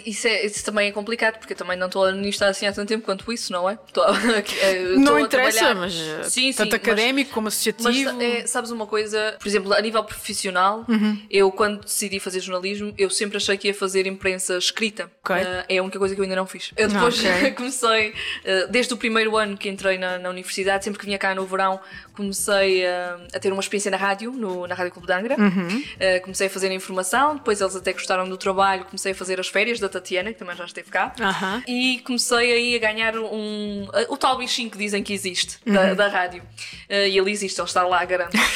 Isso, 0.05 0.27
é- 0.27 0.45
isso 0.45 0.65
também 0.65 0.89
é 0.89 0.93
complicado, 0.93 1.39
porque 1.39 1.53
eu 1.53 1.57
também 1.57 1.77
não 1.77 1.87
estou 1.87 2.11
nisto 2.11 2.43
assim 2.43 2.67
há 2.67 2.73
tanto 2.73 2.89
tempo 2.89 3.05
quanto 3.05 3.33
isso, 3.33 3.53
não 3.53 3.71
é? 3.71 3.79
Estou, 3.87 4.05
eu 4.75 4.99
Não 4.99 5.19
interessa, 5.21 5.75
mas 5.75 5.95
eh, 5.95 6.25
Sim, 6.25 6.53
tanto 6.53 6.71
sim, 6.71 6.77
académico 6.77 7.31
como 7.33 7.45
Mas, 7.45 7.55
associativo. 7.55 8.13
mas, 8.15 8.23
é, 8.23 8.47
sabes 8.49 8.71
uma 8.73 8.87
coisa, 8.87 9.37
por 9.39 9.47
exemplo, 9.47 9.73
a 9.73 9.81
nível 9.81 10.03
profissional, 10.03 10.85
Uhum. 10.89 11.21
eu 11.31 11.53
quando 11.53 11.83
decidi 11.85 12.19
fazer 12.19 12.41
jornalismo, 12.41 12.93
eu 12.99 13.09
sempre 13.09 13.37
achei 13.37 13.57
que 13.57 13.69
ia 13.69 13.75
fazer 13.75 14.07
imprensa 14.09 14.59
escrita. 14.59 15.09
Ok. 15.25 15.37
Ah, 15.37 15.65
é 15.69 15.79
a 15.79 15.83
única 15.83 15.99
coisa 16.01 16.15
que 16.17 16.21
eu 16.21 16.25
ainda 16.25 16.37
não 16.37 16.47
fiz. 16.47 16.73
Eu 16.77 16.89
depois 16.89 17.19
Ok. 17.25 17.53
comecei, 17.55 18.13
ah, 18.45 18.67
desde 18.69 18.93
o 18.93 18.97
primeiro 18.97 19.37
ano 19.37 19.57
que 19.57 19.69
entrei 19.69 19.99
na, 19.99 20.19
na 20.19 20.31
universidade, 20.31 20.83
sempre 20.85 20.99
que 20.99 21.07
vinha 21.07 21.19
cá 21.19 21.33
no 21.33 21.47
verão, 21.47 21.79
comecei 22.15 22.85
ah, 22.87 23.19
a 23.35 23.39
ter 23.39 23.53
uma 23.53 23.61
experiência 23.61 23.91
na 23.91 23.97
rádio, 23.97 24.33
no- 24.33 24.67
na 24.67 24.75
Rádio 24.75 24.93
Clube 24.93 25.07
de 25.07 25.13
Angra. 25.13 25.37
Uhum. 25.39 25.85
Ah, 26.01 26.21
comecei 26.21 26.49
a 26.49 26.51
fazer 26.51 26.69
a 26.69 26.75
informação, 26.75 27.37
depois 27.37 27.61
eles 27.61 27.77
até 27.77 27.93
gostaram 27.93 28.29
do 28.29 28.37
trabalho, 28.37 28.85
comecei 28.85 29.13
a 29.13 29.15
fazer 29.15 29.39
as 29.39 29.47
férias 29.49 29.76
da 29.81 29.89
Tatiana, 29.89 30.33
que 30.33 30.39
também 30.39 30.57
já 30.57 30.65
esteve 30.65 30.91
cá. 30.91 31.15
Aham. 31.21 31.63
E 31.67 32.01
comecei 32.05 32.53
aí 32.53 32.77
a 32.77 32.79
ganhar 32.79 33.17
um. 33.17 33.87
O 34.09 34.17
tal 34.17 34.37
bichinho 34.39 34.71
que 34.71 34.79
dizem 34.79 35.03
que 35.03 35.13
existe, 35.13 35.59
da, 35.67 35.95
da 35.95 36.09
rádio. 36.09 36.43
Eh, 36.89 37.09
e 37.09 37.19
ele 37.19 37.31
existe, 37.31 37.61
ele 37.61 37.69
está 37.69 37.83
lá, 37.83 38.05
garanto. 38.05 38.37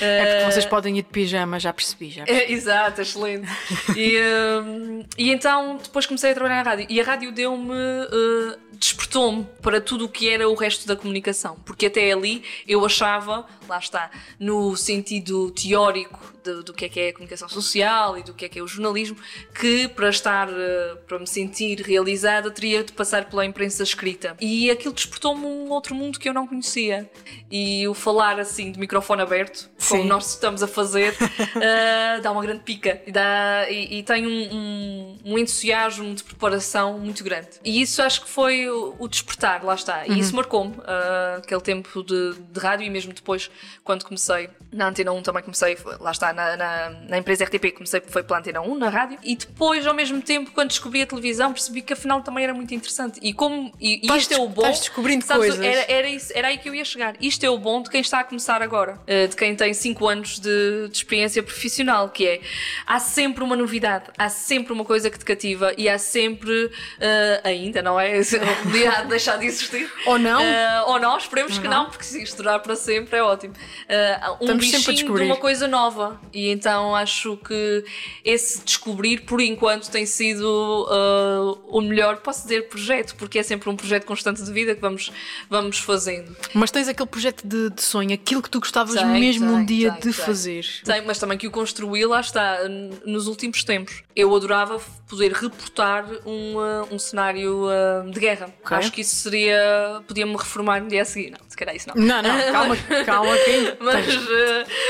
É 0.00 0.38
porque 0.38 0.52
vocês 0.52 0.64
podem 0.64 0.96
ir 0.98 1.02
de 1.02 1.08
pijama, 1.08 1.58
já 1.58 1.72
percebi. 1.72 2.10
Já 2.10 2.24
percebi. 2.24 2.52
É, 2.52 2.54
exato, 2.54 3.00
excelente. 3.00 3.48
E, 3.96 4.16
hum, 4.62 5.04
e 5.16 5.32
então 5.32 5.76
depois 5.82 6.06
comecei 6.06 6.30
a 6.30 6.34
trabalhar 6.34 6.62
na 6.62 6.70
rádio. 6.70 6.86
E 6.88 7.00
a 7.00 7.04
rádio 7.04 7.32
deu-me. 7.32 7.72
uh, 7.72 8.68
despertou-me 8.78 9.44
para 9.60 9.80
tudo 9.80 10.04
o 10.04 10.08
que 10.08 10.28
era 10.28 10.48
o 10.48 10.54
resto 10.54 10.86
da 10.86 10.96
comunicação. 10.96 11.56
Porque 11.64 11.86
até 11.86 12.12
ali 12.12 12.42
eu 12.66 12.84
achava, 12.84 13.44
lá 13.68 13.78
está, 13.78 14.10
no 14.38 14.76
sentido 14.76 15.50
teórico 15.50 16.37
de- 16.56 16.62
do 16.64 16.72
que 16.72 16.84
é 16.84 16.88
que 16.88 17.00
é 17.00 17.08
a 17.08 17.12
comunicação 17.12 17.48
social 17.48 18.16
e 18.18 18.22
do 18.22 18.32
que 18.34 18.44
é 18.44 18.48
que 18.48 18.58
é 18.58 18.62
o 18.62 18.66
jornalismo, 18.66 19.16
que 19.54 19.88
para 19.88 20.08
estar, 20.08 20.48
uh, 20.48 20.96
para 21.06 21.18
me 21.18 21.26
sentir 21.26 21.80
realizada, 21.80 22.50
teria 22.50 22.82
de 22.82 22.92
passar 22.92 23.26
pela 23.28 23.44
imprensa 23.44 23.82
escrita. 23.82 24.36
E 24.40 24.70
aquilo 24.70 24.92
despertou-me 24.94 25.44
um 25.44 25.70
outro 25.70 25.94
mundo 25.94 26.18
que 26.18 26.28
eu 26.28 26.34
não 26.34 26.46
conhecia. 26.46 27.10
E 27.50 27.86
o 27.88 27.94
falar 27.94 28.38
assim 28.38 28.72
de 28.72 28.78
microfone 28.78 29.22
aberto, 29.22 29.68
como 29.88 30.02
Sim. 30.02 30.08
nós 30.08 30.30
estamos 30.34 30.62
a 30.62 30.66
fazer, 30.68 31.12
uh, 31.14 32.20
dá 32.22 32.30
uma 32.32 32.42
grande 32.42 32.62
pica 32.62 33.00
e, 33.06 33.12
dá, 33.12 33.66
e, 33.70 33.98
e 33.98 34.02
tem 34.02 34.26
um, 34.26 34.54
um, 34.54 35.18
um 35.32 35.38
entusiasmo 35.38 36.14
de 36.14 36.22
preparação 36.24 36.98
muito 36.98 37.22
grande. 37.24 37.48
E 37.64 37.80
isso 37.80 38.02
acho 38.02 38.22
que 38.22 38.28
foi 38.28 38.68
o, 38.68 38.94
o 38.98 39.08
despertar, 39.08 39.64
lá 39.64 39.74
está. 39.74 40.06
E 40.06 40.18
isso 40.18 40.34
marcou-me, 40.34 40.72
uh, 40.76 41.38
aquele 41.38 41.60
tempo 41.60 42.02
de, 42.02 42.34
de 42.34 42.60
rádio 42.60 42.86
e 42.86 42.90
mesmo 42.90 43.12
depois, 43.12 43.50
quando 43.84 44.04
comecei 44.04 44.48
na 44.72 44.88
Antena 44.88 45.12
1, 45.12 45.22
também 45.22 45.42
comecei, 45.42 45.76
lá 46.00 46.10
está, 46.10 46.32
na, 46.38 46.56
na, 46.56 46.90
na 47.08 47.18
empresa 47.18 47.44
RTP, 47.44 47.72
comecei 47.74 48.00
foi 48.06 48.22
pela 48.22 48.38
Antena 48.38 48.60
1, 48.60 48.74
na 48.76 48.88
rádio. 48.88 49.18
E 49.24 49.34
depois, 49.34 49.84
ao 49.86 49.92
mesmo 49.92 50.22
tempo, 50.22 50.52
quando 50.52 50.68
descobri 50.68 51.02
a 51.02 51.06
televisão, 51.06 51.52
percebi 51.52 51.82
que 51.82 51.92
afinal 51.92 52.22
também 52.22 52.44
era 52.44 52.54
muito 52.54 52.72
interessante. 52.72 53.18
E 53.20 53.32
como, 53.32 53.72
e, 53.80 54.06
e 54.06 54.16
isto 54.16 54.32
é 54.32 54.38
o 54.38 54.48
bom. 54.48 54.62
estás 54.62 54.80
descobrindo 54.80 55.24
sabes, 55.24 55.48
coisas. 55.48 55.64
Era, 55.64 55.92
era, 55.92 56.08
isso, 56.08 56.32
era 56.34 56.48
aí 56.48 56.58
que 56.58 56.68
eu 56.68 56.74
ia 56.74 56.84
chegar. 56.84 57.16
Isto 57.20 57.44
é 57.44 57.50
o 57.50 57.58
bom 57.58 57.82
de 57.82 57.90
quem 57.90 58.00
está 58.00 58.20
a 58.20 58.24
começar 58.24 58.62
agora, 58.62 59.00
eh, 59.06 59.26
de 59.26 59.34
quem 59.34 59.56
tem 59.56 59.74
5 59.74 60.06
anos 60.06 60.38
de, 60.38 60.88
de 60.88 60.96
experiência 60.96 61.42
profissional, 61.42 62.08
que 62.08 62.26
é 62.26 62.40
há 62.86 63.00
sempre 63.00 63.42
uma 63.42 63.56
novidade, 63.56 64.04
há 64.16 64.28
sempre 64.28 64.72
uma 64.72 64.84
coisa 64.84 65.10
que 65.10 65.18
te 65.18 65.24
cativa 65.24 65.74
e 65.76 65.88
há 65.88 65.98
sempre 65.98 66.70
eh, 67.00 67.40
ainda, 67.42 67.82
não 67.82 67.98
é? 67.98 68.20
Podia 68.62 69.02
deixar 69.02 69.38
de 69.38 69.46
existir. 69.46 69.90
Ou 70.06 70.18
não. 70.18 70.40
Eh, 70.40 70.82
ou 70.86 71.00
não, 71.00 71.16
esperemos 71.18 71.58
que 71.58 71.66
não. 71.66 71.86
porque 71.86 72.04
se 72.04 72.22
isto 72.22 72.36
durar 72.36 72.60
para 72.60 72.76
sempre 72.76 73.18
é 73.18 73.22
ótimo. 73.22 73.54
Eh, 73.88 74.20
um 74.40 74.52
Estamos 74.52 74.86
bichinho 74.86 75.16
de 75.16 75.22
uma 75.22 75.36
coisa 75.36 75.66
nova. 75.66 76.17
E 76.32 76.50
então 76.50 76.94
acho 76.94 77.36
que 77.38 77.84
esse 78.24 78.62
descobrir, 78.64 79.22
por 79.22 79.40
enquanto, 79.40 79.90
tem 79.90 80.04
sido 80.06 80.88
eh, 80.90 81.58
o 81.68 81.80
melhor, 81.80 82.18
posso 82.18 82.42
dizer, 82.42 82.68
projeto, 82.68 83.14
porque 83.16 83.38
é 83.38 83.42
sempre 83.42 83.68
um 83.68 83.76
projeto 83.76 84.04
constante 84.04 84.42
de 84.42 84.52
vida 84.52 84.74
que 84.74 84.80
vamos, 84.80 85.12
vamos 85.48 85.78
fazendo. 85.78 86.36
Mas 86.54 86.70
tens 86.70 86.88
aquele 86.88 87.08
projeto 87.08 87.46
de, 87.46 87.70
de 87.70 87.82
sonho, 87.82 88.12
aquilo 88.12 88.42
que 88.42 88.50
tu 88.50 88.60
gostavas 88.60 88.94
Tenho, 88.94 89.08
mesmo 89.08 89.46
um 89.46 89.54
tenho, 89.54 89.66
dia 89.66 89.90
tenho, 89.92 90.02
de 90.02 90.12
fazer. 90.12 90.66
Tem, 90.84 91.04
mas 91.04 91.18
também 91.18 91.38
que 91.38 91.46
o 91.46 91.50
construí, 91.50 92.04
lá 92.04 92.20
está, 92.20 92.58
nos 93.04 93.26
últimos 93.26 93.64
tempos. 93.64 94.02
Eu 94.14 94.34
adorava 94.34 94.80
poder 95.08 95.32
reportar 95.32 96.04
um, 96.26 96.56
uh, 96.56 96.94
um 96.94 96.98
cenário 96.98 97.64
uh, 97.64 98.10
de 98.10 98.20
guerra. 98.20 98.52
Ok. 98.62 98.76
Acho 98.76 98.92
que 98.92 99.00
isso 99.00 99.16
seria. 99.16 100.02
Podia-me 100.06 100.36
reformar 100.36 100.82
no 100.82 100.88
dia 100.88 101.02
a 101.02 101.04
seguir. 101.04 101.30
Não, 101.30 101.38
calhar 101.58 101.74
isso 101.76 101.88
não. 101.88 101.94
Não, 101.96 102.22
não, 102.22 102.30
calma, 102.52 102.76
calma, 103.04 103.36
que 103.38 103.76
Mas, 103.80 104.06
tens, 104.06 104.26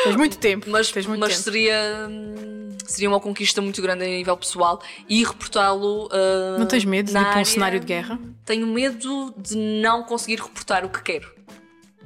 tens 0.04 0.16
muito 0.16 0.38
tempo. 0.38 0.66
mas, 0.70 0.90
tens 0.92 1.06
muito 1.06 1.20
mas 1.20 1.30
tempo. 1.30 1.42
seria. 1.42 2.06
hum, 2.08 2.68
Seria 2.86 3.10
uma 3.10 3.20
conquista 3.20 3.60
muito 3.60 3.82
grande 3.82 4.02
a 4.02 4.06
nível 4.06 4.34
pessoal 4.34 4.80
e 5.06 5.22
reportá-lo. 5.22 6.06
uh, 6.06 6.58
Não 6.58 6.64
tens 6.66 6.86
medo 6.86 7.12
de 7.12 7.18
ir 7.18 7.22
para 7.22 7.40
um 7.40 7.44
cenário 7.44 7.78
de 7.80 7.84
guerra? 7.84 8.18
Tenho 8.46 8.66
medo 8.66 9.34
de 9.36 9.54
não 9.58 10.02
conseguir 10.04 10.36
reportar 10.40 10.86
o 10.86 10.88
que 10.88 11.02
quero. 11.02 11.30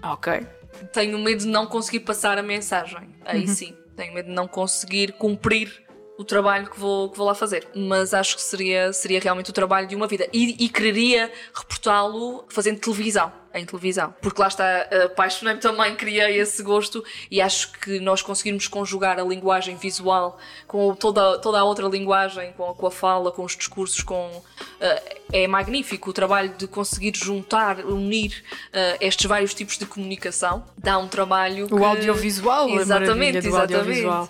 Ok. 0.03 0.45
tenho 0.93 1.17
medo 1.21 1.43
de 1.43 1.47
não 1.47 1.67
conseguir 1.67 2.01
passar 2.01 2.37
a 2.37 2.43
mensagem. 2.43 3.11
Aí 3.25 3.43
Uhum. 3.43 3.47
sim, 3.55 3.77
tenho 3.97 4.13
medo 4.13 4.27
de 4.29 4.35
não 4.35 4.49
conseguir 4.49 5.13
cumprir 5.13 5.73
o 6.19 6.25
trabalho 6.25 6.69
que 6.69 6.81
vou, 6.81 7.11
que 7.11 7.17
vou 7.17 7.29
lá 7.29 7.35
fazer. 7.37 7.69
Mas 7.77 8.13
acho 8.13 8.35
que 8.35 8.43
seria, 8.43 8.93
seria 8.93 9.21
realmente 9.21 9.51
o 9.51 9.53
trabalho 9.53 9.87
de 9.87 9.95
uma 9.95 10.09
vida. 10.09 10.27
E, 10.33 10.65
e 10.65 10.69
quereria 10.69 11.31
reportá-lo 11.55 12.45
fazendo 12.49 12.81
televisão. 12.81 13.33
Em 13.55 13.67
televisão. 13.67 14.15
Porque 14.23 14.41
lá 14.41 14.49
está, 14.49 14.89
apaixonei-me 15.05 15.61
também, 15.61 15.95
criei 15.95 16.39
esse 16.41 16.63
gosto 16.63 17.05
e 17.31 17.41
acho 17.41 17.73
que 17.73 18.01
nós 18.01 18.23
conseguirmos 18.23 18.67
conjugar 18.67 19.19
a 19.19 19.23
linguagem 19.23 19.77
visual 19.77 20.39
com 20.67 20.95
toda, 20.95 21.39
toda 21.39 21.59
a 21.61 21.65
outra 21.65 21.87
linguagem, 21.87 22.53
com 22.55 22.71
a, 22.71 22.75
com 22.75 22.87
a 22.87 22.91
fala, 22.91 23.31
com 23.31 23.45
os 23.45 23.55
discursos, 23.55 24.03
com. 24.03 24.43
eh, 24.81 25.19
é 25.35 25.47
magnífico 25.47 26.11
o 26.11 26.13
trabalho 26.13 26.55
de 26.57 26.67
conseguir 26.67 27.13
juntar, 27.15 27.81
unir 27.85 28.43
eh, 28.73 28.97
estes 29.03 29.27
vários 29.27 29.53
tipos 29.53 29.77
de 29.77 29.85
comunicação. 29.87 30.65
Dá 30.79 30.97
um 30.99 31.09
trabalho. 31.09 31.67
O 31.67 31.77
que- 31.79 31.85
audiovisual, 31.85 32.69
Exatamente, 32.71 33.39
exatamente. 33.39 33.75
audiovisual. 33.75 34.25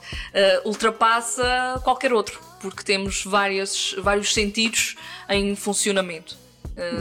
Uh, 0.64 0.68
ultrapassa 0.68 1.80
qualquer 1.84 2.12
outro, 2.12 2.40
porque 2.60 2.82
temos 2.82 3.24
várias, 3.24 3.94
vários 3.98 4.32
sentidos 4.34 4.96
em 5.28 5.54
funcionamento. 5.54 6.41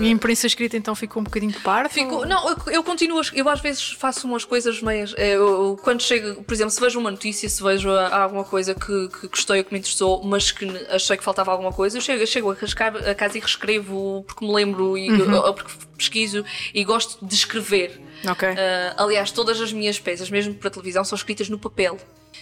E 0.02 0.06
a 0.06 0.10
imprensa 0.10 0.48
escrita 0.48 0.76
então 0.76 0.94
ficou 0.94 1.22
um 1.22 1.24
bocadinho 1.24 1.52
de 1.52 1.60
parte? 1.60 2.04
Não, 2.04 2.50
eu, 2.50 2.58
eu 2.68 2.84
continuo, 2.84 3.22
eu 3.34 3.48
às 3.48 3.62
vezes 3.62 3.92
faço 3.92 4.28
umas 4.28 4.44
coisas 4.44 4.82
meias. 4.82 5.14
eh, 5.18 5.36
Eu, 5.36 5.80
quando 5.82 6.02
chego, 6.02 6.44
por 6.44 6.54
exemplo, 6.54 6.72
se 6.72 6.82
vejo 6.82 7.00
uma 7.00 7.10
notícia, 7.10 7.48
se 7.48 7.64
vejo 7.64 7.90
ah, 7.90 8.24
alguma 8.24 8.44
coisa 8.44 8.76
que, 8.76 9.08
que 9.08 9.28
gostei 9.28 9.60
ou 9.60 9.64
que 9.64 9.72
me 9.74 9.80
interessou, 9.80 10.22
mas 10.24 10.52
que 10.52 10.66
achei 10.90 11.16
que 11.16 11.24
faltava 11.24 11.52
alguma 11.52 11.72
coisa, 11.72 11.98
eu 11.98 12.02
chego, 12.02 12.22
eu 12.22 12.28
chego 12.28 12.52
a, 12.52 12.54
rascar, 12.56 12.96
a 12.98 13.16
casa 13.16 13.38
e 13.38 13.42
reescrevo 13.42 14.24
porque 14.28 14.46
me 14.46 14.54
lembro 14.54 14.98
e, 14.98 15.10
ou, 15.22 15.46
ou 15.46 15.54
porque 15.54 15.72
pesquiso 15.98 16.44
e 16.74 16.84
gosto 16.84 17.26
de 17.26 17.34
escrever. 17.34 18.02
Ok. 18.30 18.50
Ah, 18.50 18.96
aliás, 18.98 19.32
todas 19.32 19.62
as 19.62 19.72
minhas 19.72 19.98
peças, 20.00 20.30
mesmo 20.30 20.54
para 20.54 20.70
televisão, 20.70 21.04
são 21.06 21.16
escritas 21.16 21.48
no 21.48 21.58
papel. 21.58 21.98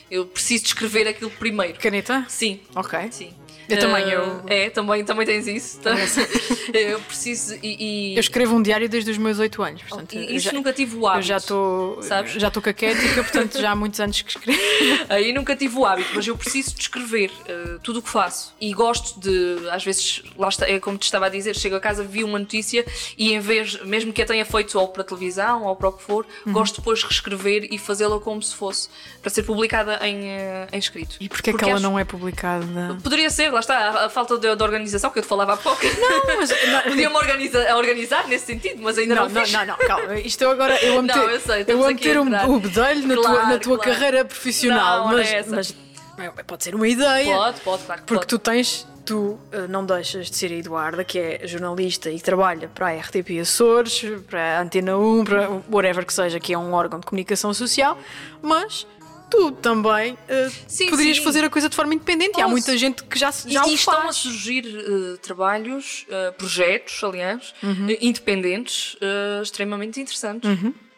Eu 0.09 0.25
preciso 0.25 0.63
de 0.63 0.69
escrever 0.69 1.07
aquilo 1.07 1.29
primeiro. 1.29 1.77
Caneta? 1.79 2.25
Sim. 2.27 2.59
Ok. 2.75 2.97
Sim. 3.11 3.33
Eu 3.69 3.79
também, 3.79 4.03
Ah, 4.05 4.09
eu- 4.09 4.41
É, 4.47 4.69
também, 4.69 5.03
também 5.03 5.25
tens 5.25 5.47
isso. 5.47 5.79
tá? 5.79 5.91
eu 6.73 6.99
preciso. 7.01 7.55
E, 7.61 8.13
e- 8.13 8.15
Eu 8.15 8.19
escrevo 8.19 8.55
um 8.55 8.61
diário 8.61 8.87
desde 8.89 9.11
os 9.11 9.17
meus 9.17 9.39
8 9.39 9.61
anos. 9.61 9.81
Portanto, 9.83 10.13
e 10.13 10.17
eu 10.17 10.35
isso 10.35 10.45
já, 10.45 10.53
nunca 10.53 10.73
tive 10.73 10.95
o 10.95 11.01
eu 11.01 11.07
hábito. 11.07 11.27
já 11.27 11.37
estou 11.37 12.01
sabes? 12.03 12.33
já 12.33 12.47
estou 12.47 12.61
caquética, 12.61 13.23
portanto 13.23 13.59
já 13.59 13.71
há 13.71 13.75
muitos 13.75 13.99
anos 13.99 14.21
que 14.21 14.29
escrevo. 14.31 14.59
Aí 15.09 15.33
nunca 15.33 15.55
tive 15.55 15.77
o 15.77 15.85
hábito, 15.85 16.09
mas 16.15 16.27
eu 16.27 16.37
preciso 16.37 16.73
de 16.75 16.81
escrever 16.81 17.31
eh, 17.47 17.77
tudo 17.83 17.99
o 17.99 18.01
que 18.01 18.09
faço. 18.09 18.53
E 18.59 18.73
gosto 18.73 19.19
de, 19.19 19.69
às 19.69 19.83
vezes, 19.83 20.23
lá 20.37 20.49
está, 20.49 20.67
é 20.69 20.79
como 20.79 20.97
te 20.97 21.03
estava 21.03 21.25
a 21.27 21.29
dizer, 21.29 21.55
chego 21.55 21.75
a 21.75 21.79
casa, 21.79 22.03
vi 22.03 22.23
uma 22.23 22.39
notícia 22.39 22.85
e 23.17 23.33
em 23.33 23.39
vez, 23.39 23.79
mesmo 23.83 24.11
que 24.13 24.21
a 24.21 24.25
tenha 24.25 24.45
feito 24.45 24.77
ou 24.79 24.87
para 24.87 25.03
televisão 25.03 25.63
ou 25.63 25.75
para 25.75 25.89
o 25.89 25.93
que 25.93 26.03
for, 26.03 26.25
Uhum. 26.45 26.53
gosto 26.53 26.77
depois 26.79 26.99
de 26.99 27.05
reescrever 27.05 27.67
e 27.71 27.77
fazê-la 27.77 28.19
como 28.19 28.41
se 28.41 28.55
fosse, 28.55 28.89
para 29.21 29.29
ser 29.29 29.43
publicada 29.43 29.99
em, 30.07 30.29
eh, 30.29 30.67
em 30.71 30.77
escrito. 30.79 31.17
E 31.19 31.27
porquê 31.29 31.49
é 31.51 31.53
que 31.53 31.63
ela 31.63 31.73
acho- 31.75 31.83
não 31.83 31.97
é 31.99 32.03
publicada? 32.03 32.97
Poderia 33.03 33.29
ser, 33.29 33.51
lá 33.59 33.61
está, 33.61 34.05
a, 34.05 34.09
falta 34.09 34.37
de, 34.37 34.55
de 34.55 34.63
organização 34.63 35.09
que 35.11 35.19
eu 35.19 35.23
te 35.23 35.27
falava 35.27 35.53
há 35.53 35.57
pouco. 35.57 35.81
Não, 35.85 36.35
mas 36.37 36.51
Podia-me 36.83 37.15
organiza, 37.15 37.75
organizar 37.75 38.27
nesse 38.27 38.45
sentido, 38.45 38.81
mas 38.81 38.97
ainda 38.97 39.15
não, 39.15 39.23
não, 39.23 39.29
não, 39.29 39.41
fiz. 39.41 39.51
não, 39.53 39.65
não, 39.65 39.77
calma. 39.77 40.15
Isto 40.19 40.43
eu 40.43 40.51
agora 40.51 40.83
eu 40.83 40.99
a 40.99 41.01
meter, 41.01 41.17
Não, 41.17 41.29
eu 41.29 41.39
sei, 41.39 41.55
eu 41.57 41.61
estamos 41.61 41.85
a 41.85 41.89
aqui 41.89 42.07
meter 42.07 42.17
a 42.17 42.21
um, 42.47 42.59
bedelho 42.59 43.07
na 43.07 43.15
tua, 43.15 43.23
Claro, 43.23 43.47
na 43.47 43.59
tua 43.59 43.77
claro. 43.77 43.91
carreira 43.91 44.25
profissional, 44.25 45.05
Não, 45.05 45.11
não 45.13 45.19
é 45.19 45.43
mas, 45.47 45.75
mas 46.17 46.45
pode 46.45 46.63
ser 46.63 46.75
uma 46.75 46.87
ideia. 46.87 47.35
Pode, 47.35 47.59
pode, 47.61 47.83
claro 47.83 48.01
que 48.01 48.07
Porque 48.07 48.25
pode. 48.25 48.27
tu 48.27 48.39
tens, 48.39 48.87
tu 49.05 49.39
eh, 49.51 49.67
não 49.67 49.85
deixas 49.85 50.29
de 50.29 50.35
ser 50.35 50.51
a 50.51 50.55
Eduarda, 50.55 51.03
que 51.03 51.17
é 51.19 51.47
jornalista 51.47 52.09
e 52.09 52.19
trabalha 52.19 52.67
para 52.67 52.87
a 52.87 52.95
RTP 52.97 53.39
Açores, 53.41 54.03
para 54.29 54.57
a 54.59 54.61
Antena 54.61 54.97
1, 54.97 55.23
para 55.23 55.49
whatever 55.71 56.05
que 56.05 56.13
seja, 56.13 56.39
que 56.39 56.53
é 56.53 56.57
um 56.57 56.73
órgão 56.73 56.99
de 56.99 57.05
comunicação 57.05 57.53
social, 57.53 57.97
mas 58.41 58.85
tu 59.29 59.51
também 59.51 60.17
eh, 60.27 60.49
Sim, 60.67 60.89
poderias 60.89 61.17
sim. 61.17 61.23
fazer 61.23 61.43
a 61.43 61.49
coisa 61.49 61.69
de 61.69 61.75
forma 61.75 61.93
independente 61.93 62.31
e 62.37 62.41
há 62.41 62.45
Posso. 62.45 62.49
muita 62.51 62.77
gente 62.77 63.03
que 63.03 63.17
já, 63.19 63.31
já 63.31 63.65
e, 63.67 63.71
e 63.71 63.73
estão 63.75 64.07
a 64.09 64.13
surgir 64.13 64.65
eh, 64.65 65.17
trabalhos, 65.21 66.05
eh, 66.09 66.31
projetos, 66.31 67.03
aliás, 67.03 67.53
Uhum. 67.61 67.87
independentes, 68.01 68.95
extremamente 69.41 69.99
interessantes. 69.99 70.49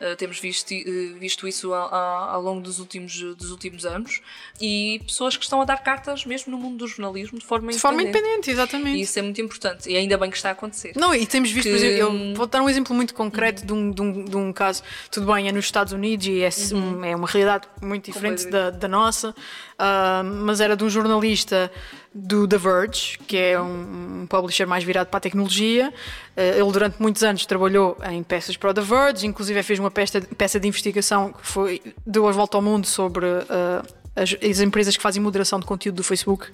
Eh, 0.04 0.16
temos 0.16 0.40
visto, 0.40 0.72
eh, 0.74 0.84
visto 1.20 1.48
isso 1.48 1.72
a- 1.76 1.86
a- 1.86 2.32
ao 2.34 2.42
longo 2.42 2.60
dos 2.60 2.80
últimos, 2.80 3.16
dos 3.36 3.52
últimos 3.52 3.86
anos 3.86 4.20
e 4.60 5.00
pessoas 5.06 5.38
que 5.38 5.44
estão 5.44 5.62
a 5.62 5.66
dar 5.66 5.78
cartas 5.78 6.26
mesmo 6.26 6.50
no 6.52 6.58
mundo 6.58 6.78
do 6.80 6.88
jornalismo 6.88 7.38
de 7.38 7.46
forma 7.46 7.72
De 7.72 7.78
forma 7.78 8.02
independente. 8.02 8.26
independente, 8.28 8.50
exatamente. 8.52 8.98
E 8.98 9.02
isso 9.02 9.20
é 9.20 9.22
muito 9.22 9.40
importante 9.40 9.88
e 9.88 9.96
ainda 9.96 10.18
bem 10.18 10.32
que 10.32 10.36
está 10.38 10.50
a 10.50 10.54
acontecer. 10.54 10.94
Não, 10.96 11.14
e 11.14 11.24
temos 11.28 11.52
visto, 11.52 11.70
por 11.70 11.78
Que- 11.78 11.86
exemplo, 11.86 12.16
eu 12.18 12.34
vou 12.36 12.48
dar 12.48 12.64
um 12.64 12.70
exemplo 12.70 12.96
muito 12.96 13.14
concreto 13.14 13.64
de 13.64 13.72
um, 13.74 13.92
de, 13.92 14.02
um, 14.02 14.26
de 14.26 14.36
um 14.36 14.52
caso, 14.52 14.82
tudo 15.12 15.32
bem, 15.32 15.48
é 15.48 15.52
nos 15.52 15.66
Estados 15.66 15.94
Unidos 15.94 16.26
e 16.26 16.42
é, 16.42 16.50
um- 16.76 17.06
é 17.06 17.16
uma 17.16 17.28
realidade 17.28 17.68
muito 17.80 18.06
diferente 18.12 18.48
da, 18.50 18.72
da 18.72 18.88
nossa, 18.88 19.36
ah, 19.84 20.22
mas 20.24 20.62
era 20.62 20.78
de 20.78 20.84
um 20.84 20.90
jornalista 20.90 21.72
do 22.14 22.48
The 22.48 22.58
Verge, 22.58 23.18
que 23.26 23.36
é 23.36 23.60
um, 23.60 24.22
um 24.22 24.28
publisher 24.28 24.68
mais 24.68 24.84
virado 24.84 25.08
para 25.08 25.18
a 25.18 25.22
tecnologia. 25.22 25.92
Ah, 26.38 26.42
ele 26.42 26.72
durante 26.72 27.02
muitos 27.02 27.24
anos 27.24 27.48
trabalhou 27.48 27.98
em 28.12 28.22
peças 28.22 28.56
para 28.56 28.70
o 28.70 28.74
The 28.76 28.82
Verge, 28.82 29.26
inclusive 29.26 29.64
fez 29.64 29.80
uma 29.80 29.90
peça, 29.90 30.22
peça 30.22 30.60
de 30.60 30.68
investigação 30.68 31.34
que 31.34 31.48
foi, 31.48 31.82
deu 32.06 32.28
a 32.28 32.32
volta 32.32 32.58
ao 32.58 32.62
mundo 32.62 32.86
sobre 32.86 33.26
ah, 33.26 33.84
as, 34.16 34.36
as 34.48 34.60
empresas 34.60 34.96
que 34.96 35.02
fazem 35.02 35.20
moderação 35.20 35.60
de 35.60 35.66
conteúdo 35.66 35.96
do 35.96 36.04
Facebook. 36.04 36.48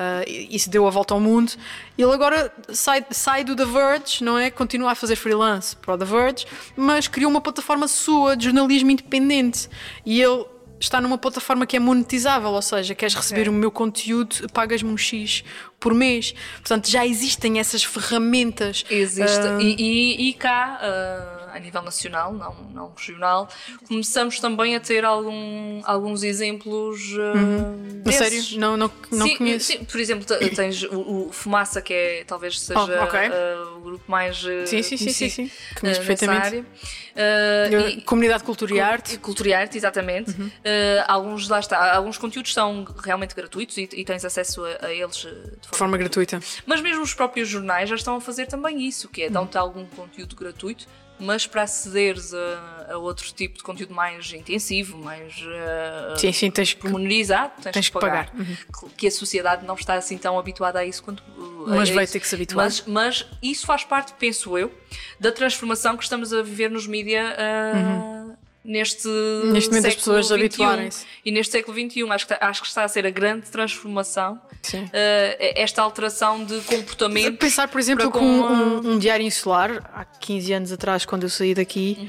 Uh, 0.00 0.24
isso 0.48 0.70
deu 0.70 0.86
a 0.86 0.90
volta 0.90 1.12
ao 1.12 1.20
mundo. 1.20 1.52
Ele 1.98 2.10
agora 2.10 2.50
sai, 2.70 3.04
sai 3.10 3.44
do 3.44 3.54
The 3.54 3.66
Verge, 3.66 4.24
não 4.24 4.38
é? 4.38 4.50
Continua 4.50 4.92
a 4.92 4.94
fazer 4.94 5.14
freelance 5.14 5.76
para 5.76 5.92
o 5.92 5.98
The 5.98 6.06
Verge, 6.06 6.46
mas 6.74 7.06
criou 7.06 7.30
uma 7.30 7.40
plataforma 7.42 7.86
sua 7.86 8.34
de 8.34 8.46
jornalismo 8.46 8.90
independente. 8.90 9.68
E 10.06 10.22
ele 10.22 10.46
está 10.80 11.00
numa 11.00 11.18
plataforma 11.18 11.66
que 11.66 11.76
é 11.76 11.80
monetizável, 11.80 12.50
ou 12.50 12.62
seja, 12.62 12.94
queres 12.94 13.14
receber 13.14 13.48
o 13.48 13.52
meu 13.52 13.70
conteúdo, 13.70 14.48
pagas-me 14.52 14.90
um 14.90 14.96
X 14.96 15.44
por 15.78 15.94
mês. 15.94 16.34
Portanto, 16.56 16.88
já 16.90 17.06
existem 17.06 17.58
essas 17.60 17.84
ferramentas. 17.84 18.84
Existe. 18.90 19.38
Ah, 19.38 19.58
E, 19.60 19.76
e- 19.78 20.28
e 20.30 20.32
cá, 20.34 20.78
ah, 20.82 21.39
a 21.54 21.58
nível 21.58 21.82
nacional, 21.82 22.32
não, 22.32 22.54
não 22.72 22.92
regional, 22.96 23.48
começamos 23.86 24.38
também 24.40 24.76
a 24.76 24.80
ter 24.80 25.04
algum- 25.04 25.82
alguns 25.84 26.22
exemplos. 26.22 27.00
a 27.18 28.02
desses. 28.04 28.18
sério? 28.48 28.60
Não, 28.60 28.76
não, 28.76 28.90
não 29.12 29.26
sim, 29.26 29.36
conheço. 29.36 29.66
sim, 29.66 29.84
por 29.84 30.00
exemplo, 30.00 30.24
te- 30.24 30.50
tens 30.54 30.82
o, 30.84 31.26
o 31.28 31.32
Fumaça, 31.32 31.80
que 31.82 31.92
é 31.92 32.24
talvez 32.26 32.60
seja 32.60 32.80
Oh, 32.80 33.04
ok. 33.04 33.18
ah, 33.20 33.76
o 33.76 33.80
grupo 33.80 34.04
mais 34.10 34.36
ah, 34.44 34.66
Sim, 34.66 34.82
sim, 34.82 34.96
sim, 34.96 35.08
sim, 35.12 35.28
sim. 35.28 35.50
Conheço 35.80 36.00
perfeitamente. 36.00 36.64
e- 37.16 38.00
Comunidade 38.02 38.44
Cultura 38.44 38.74
e 38.74 38.80
Arte. 38.80 39.18
Cultura 39.18 39.48
e 39.48 39.54
arte, 39.54 39.76
exatamente. 39.76 40.30
Uhum. 40.30 40.46
Uh, 40.46 40.50
alguns, 41.06 41.48
lá 41.48 41.58
está, 41.60 41.94
alguns 41.94 42.16
conteúdos 42.18 42.52
são 42.54 42.84
realmente 43.02 43.34
gratuitos 43.34 43.76
e, 43.76 43.88
e 43.92 44.04
tens 44.04 44.24
acesso 44.24 44.64
a, 44.64 44.86
a 44.86 44.92
eles 44.94 45.24
uh, 45.24 45.28
de 45.28 45.34
De 45.34 45.68
forma. 45.68 45.78
forma 45.78 45.98
gratuita. 45.98 46.40
Mas 46.66 46.80
mesmo 46.80 47.02
os 47.02 47.14
próprios 47.14 47.48
jornais 47.48 47.88
já 47.88 47.96
estão 47.96 48.16
a 48.16 48.20
fazer 48.20 48.46
também 48.46 48.86
isso, 48.86 49.08
que 49.08 49.22
é 49.22 49.26
Uhum. 49.26 49.32
dão-te 49.32 49.58
algum 49.58 49.84
conteúdo 49.86 50.34
gratuito, 50.36 50.86
mas 51.20 51.46
para 51.46 51.62
acederes 51.62 52.32
a, 52.34 52.92
a 52.92 52.98
outro 52.98 53.32
tipo 53.32 53.58
de 53.58 53.62
conteúdo 53.62 53.94
mais 53.94 54.32
intensivo, 54.32 54.98
mais 54.98 55.34
uh, 55.42 56.18
Sim, 56.18 56.32
sim, 56.32 56.50
tens 56.50 56.72
que. 56.74 56.80
pormenorizado, 56.80 57.52
tens, 57.62 57.72
Tens 57.74 57.88
que 57.88 57.92
que 57.94 58.00
pagar. 58.00 58.30
pagar. 58.30 58.40
Uhum. 58.40 58.56
Que- 58.96 59.06
a 59.06 59.10
sociedade 59.10 59.64
não 59.66 59.74
está 59.74 59.94
assim 59.94 60.16
tão 60.18 60.38
habituada 60.38 60.78
a 60.78 60.84
isso 60.84 61.02
quanto. 61.02 61.22
uh, 61.36 61.64
Mas 61.68 61.90
a 61.90 61.94
vai 61.94 62.04
isso. 62.04 62.12
ter 62.14 62.20
que 62.20 62.26
se 62.28 62.34
habituar. 62.34 62.64
Mas, 62.66 62.84
mas 62.86 63.26
isso 63.42 63.66
faz 63.66 63.84
parte, 63.84 64.12
penso 64.18 64.56
eu, 64.58 64.72
da 65.18 65.30
transformação 65.30 65.96
que 65.96 66.02
estamos 66.02 66.32
a 66.32 66.42
viver 66.42 66.70
nos 66.70 66.86
mídia 66.86 67.36
uh, 67.36 67.76
neste, 67.76 68.20
Uhum. 68.20 68.29
Neste 68.70 69.68
momento 69.68 69.86
as 69.88 69.94
pessoas 69.96 70.26
habituarem-se. 70.32 71.06
E 71.24 71.32
neste 71.32 71.52
século 71.52 71.76
XXI 71.76 72.02
acho 72.10 72.26
que, 72.26 72.32
está- 72.34 72.46
acho 72.48 72.62
que 72.62 72.68
está 72.68 72.84
a 72.84 72.88
ser 72.88 73.04
a 73.06 73.10
grande 73.10 73.50
transformação, 73.50 74.34
uh, 74.34 74.90
esta 75.56 75.82
alteração 75.82 76.44
de 76.44 76.60
comportamento. 76.60 77.36
Pensar, 77.38 77.66
por 77.68 77.80
exemplo, 77.80 78.10
com 78.10 78.18
com 78.20 78.44
a- 78.44 78.50
um, 78.52 78.92
um 78.92 78.98
diário 78.98 79.26
insular, 79.26 79.82
há 79.94 80.04
15 80.04 80.52
anos 80.52 80.70
atrás, 80.72 81.04
quando 81.04 81.24
eu 81.24 81.28
saí 81.28 81.54
daqui, 81.54 82.08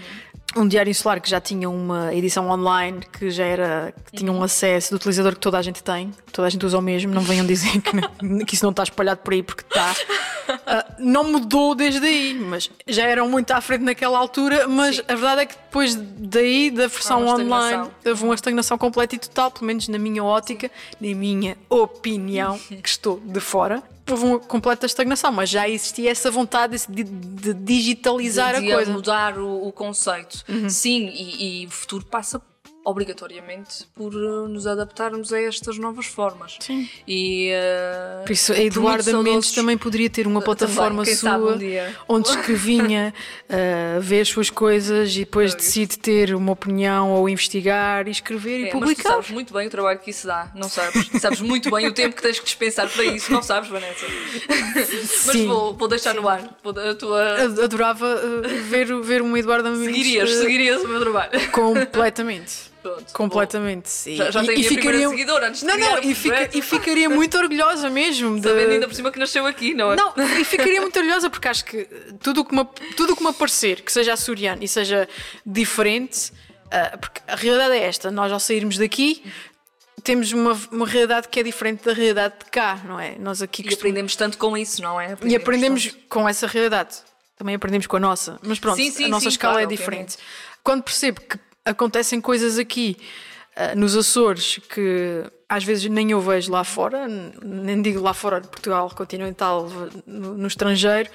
um 0.56 0.68
diário 0.68 0.90
insular 0.90 1.22
que 1.22 1.30
já 1.30 1.40
tinha 1.40 1.70
uma 1.70 2.14
edição 2.14 2.50
online, 2.50 3.00
que 3.12 3.30
já 3.30 3.46
era, 3.46 3.94
que 4.06 4.18
tinha 4.18 4.32
um 4.32 4.44
acesso 4.44 4.92
do 4.92 4.96
utilizador 4.98 5.34
que 5.34 5.40
toda 5.40 5.58
a 5.58 5.62
gente 5.62 5.82
tem, 5.82 6.12
toda 6.32 6.48
a 6.48 6.50
gente 6.50 6.66
usa 6.66 6.78
o 6.78 6.82
mesmo, 6.82 7.14
não 7.14 7.22
venham 7.22 7.46
dizer 7.46 7.82
que, 7.82 7.92
que 8.46 8.56
isso 8.56 8.66
não 8.66 8.72
está 8.72 8.84
espalhado 8.84 9.22
por 9.22 9.34
aí, 9.34 9.44
porque 9.44 9.64
está. 9.64 9.96
Ah, 10.66 10.86
não 11.00 11.24
mudou 11.32 11.74
desde 11.74 12.06
aí, 12.06 12.34
mas 12.34 12.70
já 12.88 13.04
eram 13.04 13.30
muito 13.30 13.52
à 13.52 13.62
frente 13.62 13.84
naquela 13.84 14.18
altura, 14.18 14.68
mas 14.68 14.98
Sim. 14.98 15.04
a 15.08 15.16
verdade 15.16 15.42
é 15.42 15.46
que 15.46 15.56
depois 15.56 15.96
daí, 15.96 16.70
da 16.70 16.88
versão 16.88 17.24
uma 17.24 17.36
online, 17.36 17.90
houve 18.06 18.24
uma 18.24 18.36
estagnação 18.36 18.78
completa 18.78 19.16
e 19.16 19.20
total, 19.20 19.52
pelo 19.52 19.66
menos 19.66 19.88
na 19.88 19.98
minha 19.98 20.24
ótica, 20.24 20.70
na 21.00 21.16
minha 21.16 21.58
opinião, 21.70 22.60
que 22.68 22.90
estou 22.90 23.20
de 23.20 23.40
fora. 23.40 23.82
Houve 24.12 24.26
uma 24.26 24.40
completa 24.40 24.86
estagnação, 24.86 25.32
mas 25.32 25.50
já 25.50 25.68
existia 25.68 26.12
essa 26.12 26.30
vontade 26.30 26.78
de, 26.88 27.04
de 27.04 27.54
digitalizar 27.54 28.60
de 28.60 28.70
a 28.70 28.76
coisa. 28.76 28.92
Uhum. 28.92 28.98
mudar 28.98 29.38
o, 29.38 29.68
o 29.68 29.72
conceito. 29.72 30.44
Sim, 30.70 31.08
e, 31.08 31.64
e 31.64 31.68
o 31.68 31.70
futuro 31.72 32.06
passa 32.06 32.42
obrigatoriamente 32.84 33.86
por 33.96 34.14
uh, 34.16 34.48
nos 34.48 34.66
adaptarmos 34.66 35.32
a 35.32 35.40
estas 35.42 35.78
novas 35.78 36.06
formas. 36.08 36.58
Sim. 36.60 36.90
E, 37.08 37.52
uh, 37.52 38.26
Por 38.26 38.32
isso, 38.34 38.52
a 38.54 38.60
Eduarda 38.60 39.12
Mendes 39.14 39.32
saudosos- 39.32 39.52
também 39.52 39.78
poderia 39.78 40.10
ter 40.10 40.26
uma 40.28 40.42
plataforma 40.42 41.06
sabe 41.06 41.16
sua 41.16 41.56
um 42.10 42.16
onde 42.16 42.30
escrevinha, 42.30 43.14
uh, 43.50 44.02
vê 44.02 44.22
as 44.22 44.30
suas 44.30 44.50
coisas 44.50 45.16
e 45.16 45.20
depois 45.20 45.54
decide 45.54 45.98
ter 46.00 46.34
uma 46.34 46.52
opinião 46.54 47.12
ou 47.12 47.30
investigar 47.30 48.08
e 48.08 48.12
escrever 48.12 48.60
e 48.60 48.62
É, 48.62 48.64
mas 48.64 48.70
tu 48.72 48.80
publicar. 48.80 49.10
sabes 49.10 49.30
muito 49.30 49.54
bem 49.54 49.68
o 49.68 49.70
trabalho 49.70 50.00
que 50.00 50.10
isso 50.10 50.26
dá, 50.28 50.52
não 50.56 50.68
sabes? 50.70 51.08
sabes 51.22 51.40
muito 51.42 51.70
bem 51.70 51.88
o 51.88 51.94
tempo 51.94 52.16
que 52.16 52.22
tens 52.22 52.40
que 52.40 52.46
dispensar 52.46 52.90
para 52.90 53.04
isso, 53.04 53.32
não 53.32 53.44
sabes, 53.44 53.70
Vanessa? 53.70 54.06
Mas 55.28 55.36
vou, 55.46 55.74
vou 55.76 55.88
deixar 55.88 56.14
no 56.16 56.28
ar 56.28 56.58
vou, 56.64 56.74
a 56.78 56.96
tua. 56.96 57.44
Ad- 57.44 57.62
Adorava 57.62 58.06
uh, 58.16 58.64
ver, 58.64 59.02
ver 59.02 59.22
uma 59.22 59.38
Eduarda 59.40 59.70
Mendes 59.70 59.86
Seguirias, 59.96 60.30
seguirias 60.32 60.82
o 60.84 60.88
meu 60.88 61.00
trabalho. 61.00 61.32
completamente. 61.52 62.71
Pronto, 62.82 63.14
Completamente. 63.14 63.90
E- 64.10 64.16
Já, 64.16 64.32
já 64.32 64.44
e- 64.44 64.48
tenho 64.48 64.60
e 64.60 64.64
ficaria- 64.64 65.10
seguidora 65.10 65.48
antes 65.50 65.62
de 65.62 65.68
Não, 65.68 65.76
criar 65.76 65.90
não, 65.92 65.98
o 66.02 66.04
e, 66.04 66.16
fica- 66.16 66.50
e 66.58 66.62
ficaria 66.64 67.10
muito 67.10 67.38
orgulhosa 67.38 67.90
mesmo. 67.92 68.36
de- 68.40 68.48
Sabendo 68.48 68.72
ainda 68.72 68.88
por 68.88 68.96
cima 68.96 69.12
que 69.12 69.20
nasceu 69.20 69.46
aqui, 69.46 69.74
não 69.76 69.94
é? 69.94 69.96
Não, 69.96 70.14
e 70.40 70.44
ficaria 70.44 70.82
muito 70.82 70.98
orgulhosa 70.98 71.30
porque 71.30 71.48
acho 71.48 71.64
que 71.64 71.86
tudo 72.24 72.42
o 72.42 72.46
que 72.46 72.56
me, 72.56 72.66
tudo 72.98 73.16
que 73.16 73.22
me 73.24 73.30
aparecer, 73.30 73.82
que 73.82 73.92
seja 73.92 74.14
açoriano 74.14 74.64
e 74.64 74.68
seja 74.68 75.08
diferente, 75.46 76.32
ah, 76.72 76.98
porque 76.98 77.22
a 77.28 77.36
realidade 77.36 77.76
é 77.76 77.84
esta: 77.84 78.10
nós 78.10 78.32
ao 78.32 78.40
sairmos 78.40 78.78
daqui 78.78 79.24
temos 80.04 80.32
uma, 80.32 80.60
uma 80.72 80.88
realidade 80.88 81.28
que 81.28 81.40
é 81.40 81.44
diferente 81.44 81.84
da 81.86 81.94
realidade 81.94 82.34
de 82.44 82.46
cá, 82.50 82.82
não 82.84 83.00
é? 83.00 83.16
Nós 83.20 83.42
aqui 83.44 83.62
E 83.62 83.66
costumamos- 83.66 83.80
aprendemos 83.80 84.16
tanto 84.16 84.38
com 84.40 84.58
isso, 84.58 84.82
não 84.82 85.00
é? 85.00 85.16
e 85.24 85.36
aprendemos 85.36 85.86
tanto. 85.86 86.00
com 86.10 86.28
essa 86.28 86.48
realidade. 86.48 86.96
Também 87.38 87.54
aprendemos 87.56 87.86
com 87.88 87.98
a 87.98 88.00
nossa. 88.00 88.40
Mas 88.42 88.60
pronto, 88.60 88.78
Sim, 88.78 88.90
sim, 88.92 89.06
a 89.06 89.10
nossa 89.10 89.24
sim, 89.24 89.30
escala 89.30 89.54
claro, 89.56 89.68
é 89.68 89.70
diferente. 89.76 90.18
Quando 90.64 90.84
percebo 90.84 91.22
que 91.22 91.38
acontecem 91.66 92.20
coisas 92.20 92.58
aqui 92.58 92.98
ah, 93.56 93.76
nos 93.76 93.96
Açores 93.96 94.60
que 94.70 95.24
às 95.48 95.64
vezes 95.66 95.90
nem 95.90 96.12
eu 96.12 96.22
vejo 96.22 96.50
lá 96.50 96.64
fora, 96.64 97.08
nem 97.08 97.82
digo 97.82 98.00
lá 98.00 98.14
fora 98.14 98.40
de 98.40 98.48
Portugal 98.48 98.90
continental, 98.96 99.68
no, 100.08 100.48
estrangeiro, 100.48 101.10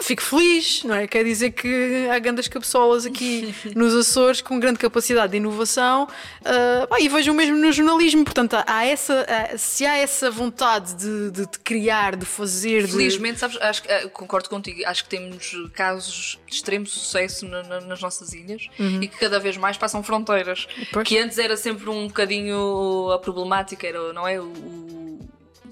fico 0.00 0.22
feliz, 0.22 0.84
não 0.84 0.94
é? 0.94 1.08
Quer 1.08 1.24
dizer 1.24 1.50
que 1.50 2.08
há 2.08 2.18
grandes 2.20 2.46
cabeçolas 2.46 3.04
aqui 3.04 3.52
nos 3.74 3.92
Açores 3.94 4.40
com 4.40 4.60
grande 4.60 4.78
capacidade 4.78 5.32
de 5.32 5.38
inovação 5.38 6.06
ah, 6.44 6.86
pá, 6.88 7.00
e 7.00 7.08
vejo 7.08 7.32
o 7.32 7.34
mesmo 7.34 7.56
no 7.56 7.72
jornalismo. 7.72 8.24
Portanto, 8.24 8.54
há- 8.64 8.84
essa, 8.86 9.26
há- 9.28 9.58
se 9.58 9.84
há 9.84 9.96
essa 9.96 10.30
vontade 10.30 10.94
de, 10.94 11.30
de- 11.32 11.46
de 11.50 11.58
criar, 11.64 12.14
de 12.14 12.24
fazer, 12.24 12.86
de- 12.86 12.92
Felizmente, 12.92 13.40
sabes, 13.40 13.56
acho 13.60 13.82
eh, 13.88 14.06
concordo 14.08 14.48
contigo, 14.48 14.82
acho 14.86 15.02
que 15.02 15.10
temos 15.10 15.52
casos 15.74 16.38
de 16.46 16.54
extremo 16.54 16.86
sucesso 16.86 17.46
na- 17.48 17.62
na- 17.64 17.80
nas 17.80 18.00
nossas 18.00 18.32
ilhas 18.32 18.68
e 18.78 19.08
que 19.08 19.18
cada 19.18 19.40
vez 19.40 19.56
mais 19.56 19.76
passam 19.76 20.02
fronteiras. 20.02 20.68
Pois. 20.92 21.08
Que 21.08 21.18
antes 21.18 21.38
era 21.38 21.56
sempre 21.56 21.90
um 21.90 22.06
bocadinho 22.06 23.10
a 23.10 23.18
problemática, 23.18 23.84
era, 23.86 24.12
não 24.12 24.28
é? 24.28 24.40
O 24.40 25.18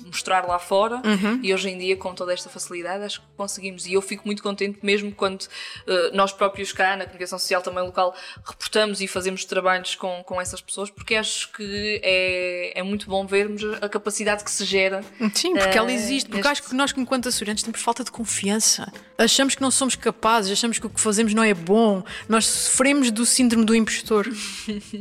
mostrar 0.04 0.46
lá 0.46 0.58
fora 0.58 1.00
e 1.42 1.52
hoje 1.52 1.68
em 1.70 1.78
dia, 1.78 1.96
com 1.96 2.14
toda 2.14 2.32
esta 2.32 2.48
facilidade, 2.48 3.04
acho 3.04 3.20
que 3.20 3.26
conseguimos. 3.36 3.86
E 3.86 3.92
eu 3.94 4.02
fico 4.02 4.22
muito 4.26 4.42
contente 4.42 4.78
mesmo 4.82 5.12
quando 5.12 5.46
eh, 5.86 6.10
nós 6.12 6.32
próprios 6.32 6.72
cá, 6.72 6.96
na 6.96 7.04
comunicação 7.04 7.38
social 7.38 7.62
também 7.62 7.82
local, 7.84 8.14
reportamos 8.44 9.00
e 9.00 9.06
fazemos 9.08 9.44
trabalhos 9.44 9.94
com, 9.94 10.22
com 10.24 10.40
essas 10.40 10.60
pessoas, 10.60 10.90
porque 10.90 11.14
acho 11.14 11.50
que 11.52 12.00
é, 12.02 12.72
é 12.80 12.82
muito 12.82 13.06
bom 13.08 13.26
vermos 13.26 13.62
a 13.80 13.88
capacidade 13.88 14.44
que 14.44 14.50
se 14.50 14.64
gera 14.64 15.02
Sim, 15.34 15.54
porque 15.54 15.76
ela 15.78 15.90
Eh, 15.90 15.94
existe. 15.94 16.28
Porque 16.28 16.36
neste- 16.48 16.52
acho 16.62 16.62
que 16.70 16.74
nós, 16.74 16.92
enquanto 16.96 17.28
açorianos, 17.28 17.62
temos 17.62 17.80
falta 17.80 18.02
de 18.04 18.10
confiança. 18.10 18.92
Achamos 19.18 19.54
que 19.54 19.62
não 19.62 19.70
somos 19.70 19.94
capazes, 19.94 20.52
achamos 20.52 20.78
que 20.78 20.86
o 20.86 20.90
que 20.90 21.00
fazemos 21.00 21.32
não 21.34 21.42
é 21.42 21.54
bom. 21.54 22.02
Nós 22.28 22.44
sofremos 22.46 23.10
do 23.10 23.24
síndrome 23.24 23.64
do 23.64 23.74
impostor. 23.74 24.26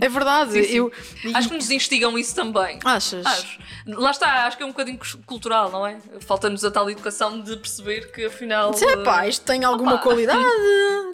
É 0.02 0.10
verdade. 0.10 0.58
Eu, 0.76 0.92
Acho 1.34 1.50
que 1.50 1.56
nos 1.56 1.70
instigam 1.70 2.18
isso 2.18 2.36
também. 2.36 2.80
Achas? 2.84 3.26
Acho. 3.26 3.60
Lá 3.88 4.12
está, 4.12 4.46
acho 4.46 4.58
que 4.58 4.64
é 4.64 4.66
um 4.66 4.70
bocadinho 4.70 4.85
cus- 4.98 5.18
cultural, 5.26 5.72
não 5.72 5.86
é? 5.88 5.98
Falta-nos 6.20 6.64
a 6.64 6.72
tal 6.72 6.90
educação 6.90 7.42
de 7.42 7.56
perceber 7.58 8.12
que 8.12 8.26
afinal. 8.26 8.72
É 8.80 8.98
pá, 8.98 9.28
isto 9.28 9.44
tem 9.46 9.64
alguma 9.64 9.94
Opa. 9.96 10.04
qualidade. 10.04 10.44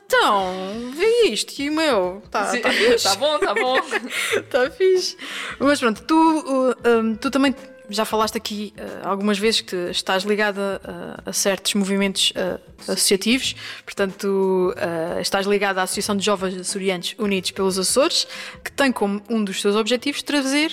Então, 0.05 0.91
vê 0.95 1.29
isto 1.29 1.57
e 1.61 1.69
o 1.69 1.73
meu. 1.73 2.21
Tá, 2.29 2.45
Sim, 2.47 2.59
tá 2.61 2.69
fixe. 2.73 3.03
tá 3.03 3.15
bom, 3.15 3.39
tá 3.39 3.53
bom. 3.53 3.77
Está 3.77 4.69
fixe. 4.71 5.17
Mas 5.59 5.79
pronto, 5.79 6.01
tu, 6.03 6.15
uh, 6.15 6.99
um, 6.99 7.15
tu 7.15 7.31
também 7.31 7.55
já 7.89 8.05
falaste 8.05 8.37
aqui 8.37 8.73
uh, 8.77 9.07
algumas 9.07 9.37
vezes 9.37 9.61
que 9.61 9.75
estás 9.89 10.23
ligada 10.23 10.81
uh, 10.83 11.29
a 11.29 11.33
certos 11.33 11.73
movimentos 11.73 12.31
uh, 12.31 12.59
associativos, 12.91 13.53
portanto, 13.85 14.73
uh, 14.77 15.19
estás 15.19 15.45
ligada 15.45 15.81
à 15.81 15.83
Associação 15.83 16.15
de 16.15 16.23
Jovens 16.25 16.57
Açorianos 16.59 17.15
Unidos 17.17 17.51
pelos 17.51 17.77
Açores, 17.77 18.27
que 18.63 18.71
tem 18.71 18.91
como 18.93 19.21
um 19.29 19.43
dos 19.43 19.59
seus 19.61 19.75
objetivos 19.75 20.21
trazer 20.23 20.71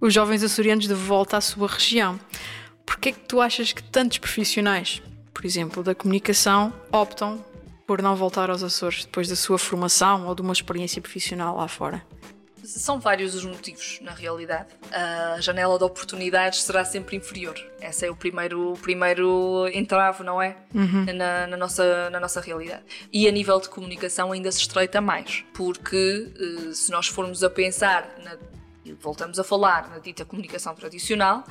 os 0.00 0.14
jovens 0.14 0.42
açorianos 0.42 0.86
de 0.86 0.94
volta 0.94 1.36
à 1.36 1.40
sua 1.40 1.68
região. 1.68 2.18
Porquê 2.84 3.10
é 3.10 3.12
que 3.12 3.20
tu 3.20 3.40
achas 3.40 3.72
que 3.72 3.82
tantos 3.82 4.18
profissionais, 4.18 5.02
por 5.34 5.44
exemplo, 5.44 5.82
da 5.82 5.94
comunicação, 5.94 6.72
optam 6.92 7.44
por 7.86 8.02
não 8.02 8.14
voltar 8.14 8.50
aos 8.50 8.62
Açores 8.62 9.04
depois 9.04 9.28
da 9.28 9.36
sua 9.36 9.58
formação 9.58 10.26
ou 10.26 10.34
de 10.34 10.42
uma 10.42 10.52
experiência 10.52 11.00
profissional 11.00 11.56
lá 11.56 11.66
fora? 11.68 12.02
São 12.62 13.00
vários 13.00 13.34
os 13.34 13.46
motivos, 13.46 13.98
na 14.02 14.12
realidade. 14.12 14.68
A 14.92 15.40
janela 15.40 15.78
de 15.78 15.84
oportunidades 15.84 16.62
será 16.62 16.84
sempre 16.84 17.16
inferior. 17.16 17.54
Esse 17.80 18.04
é 18.04 18.10
o 18.10 18.16
primeiro, 18.16 18.72
o 18.74 18.76
primeiro 18.76 19.66
entrave, 19.72 20.22
não 20.22 20.40
é? 20.40 20.54
Na, 21.14 21.46
na 21.46 21.56
nossa, 21.56 22.10
na 22.10 22.20
nossa 22.20 22.42
realidade. 22.42 22.82
E 23.10 23.26
a 23.26 23.32
nível 23.32 23.58
de 23.58 23.70
comunicação 23.70 24.32
ainda 24.32 24.52
se 24.52 24.60
estreita 24.60 25.00
mais, 25.00 25.44
porque 25.54 26.30
eh, 26.38 26.74
se 26.74 26.90
nós 26.90 27.06
formos 27.06 27.42
a 27.42 27.48
pensar 27.48 28.06
na 28.22 28.36
e 28.84 28.92
voltamos 28.92 29.38
a 29.38 29.44
falar 29.44 29.88
na 29.90 29.98
dita 29.98 30.24
comunicação 30.24 30.74
tradicional, 30.74 31.44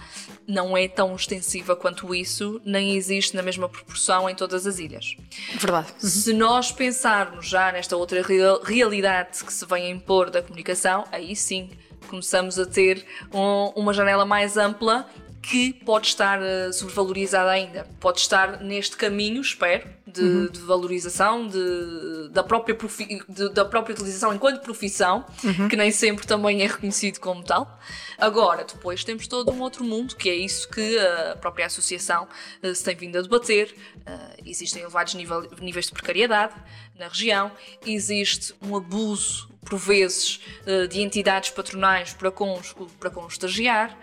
não 0.48 0.78
é 0.78 0.88
tão 0.88 1.16
extensiva 1.16 1.76
quanto 1.76 2.14
isso, 2.14 2.62
nem 2.66 2.96
existe 2.96 3.36
na 3.36 3.44
mesma 3.44 3.70
proporção 3.70 4.30
em 4.30 4.36
todas 4.36 4.66
as 4.66 4.80
ilhas. 4.80 5.16
Verdade. 5.56 5.92
Uhum. 6.02 6.10
Se 6.10 6.34
nós 6.34 6.72
pensarmos 6.72 7.48
já 7.48 7.72
nesta 7.72 7.96
outra 7.96 8.22
real, 8.22 8.62
realidade 8.64 9.44
que 9.44 9.54
se 9.54 9.66
vem 9.66 9.86
a 9.86 9.90
impor 9.90 10.30
da 10.30 10.42
comunicação, 10.42 11.06
aí 11.12 11.36
sim 11.36 11.70
começamos 12.08 12.58
a 12.58 12.66
ter 12.66 13.06
um, 13.34 13.72
uma 13.76 13.94
janela 13.94 14.26
mais 14.26 14.58
ampla 14.58 15.08
que 15.50 15.72
pode 15.72 16.08
estar 16.08 16.40
uh, 16.42 16.74
sobrevalorizada 16.74 17.50
ainda. 17.50 17.88
Pode 18.02 18.20
estar 18.20 18.62
neste 18.62 18.98
caminho, 18.98 19.42
espero, 19.42 19.88
de, 20.06 20.22
uhum. 20.22 20.48
de 20.48 20.60
valorização 20.60 21.48
de, 21.48 22.28
da, 22.32 22.44
própria 22.44 22.76
profi, 22.76 23.24
de, 23.30 23.54
da 23.54 23.64
própria 23.64 23.94
utilização 23.94 24.34
enquanto 24.34 24.62
profissão, 24.62 25.26
uhum. 25.42 25.70
que 25.70 25.78
nem 25.78 25.90
sempre 25.90 26.28
também 26.28 26.62
é 26.64 26.68
reconhecido 26.68 27.20
como 27.20 27.42
tal. 27.44 27.80
Agora, 28.18 28.66
depois 28.66 29.06
temos 29.06 29.26
todo 29.26 29.50
um 29.50 29.62
outro 29.62 29.86
mundo, 29.86 30.18
que 30.18 30.30
é 30.30 30.36
isso 30.36 30.68
que 30.68 31.00
a 31.00 31.38
própria 31.38 31.68
associação 31.68 32.28
uh, 32.62 32.76
se 32.76 32.84
tem 32.84 32.96
vindo 32.98 33.18
a 33.18 33.22
debater. 33.22 33.74
Uh, 34.00 34.44
existem 34.46 34.82
elevados 34.82 35.14
nível, 35.14 35.50
níveis 35.62 35.86
de 35.86 35.94
precariedade 35.94 36.56
na 37.00 37.08
região, 37.08 37.54
existe 37.86 38.54
um 38.62 38.76
abuso 38.76 39.48
por 39.68 39.78
vezes, 39.78 40.40
eh, 40.66 40.88
de 40.88 41.02
entidades 41.02 41.50
patronais 41.50 42.14
para 42.14 42.32
com, 42.32 42.60
para 43.00 43.10
com 43.10 43.24
o 43.24 43.28
estagiário. 43.28 43.96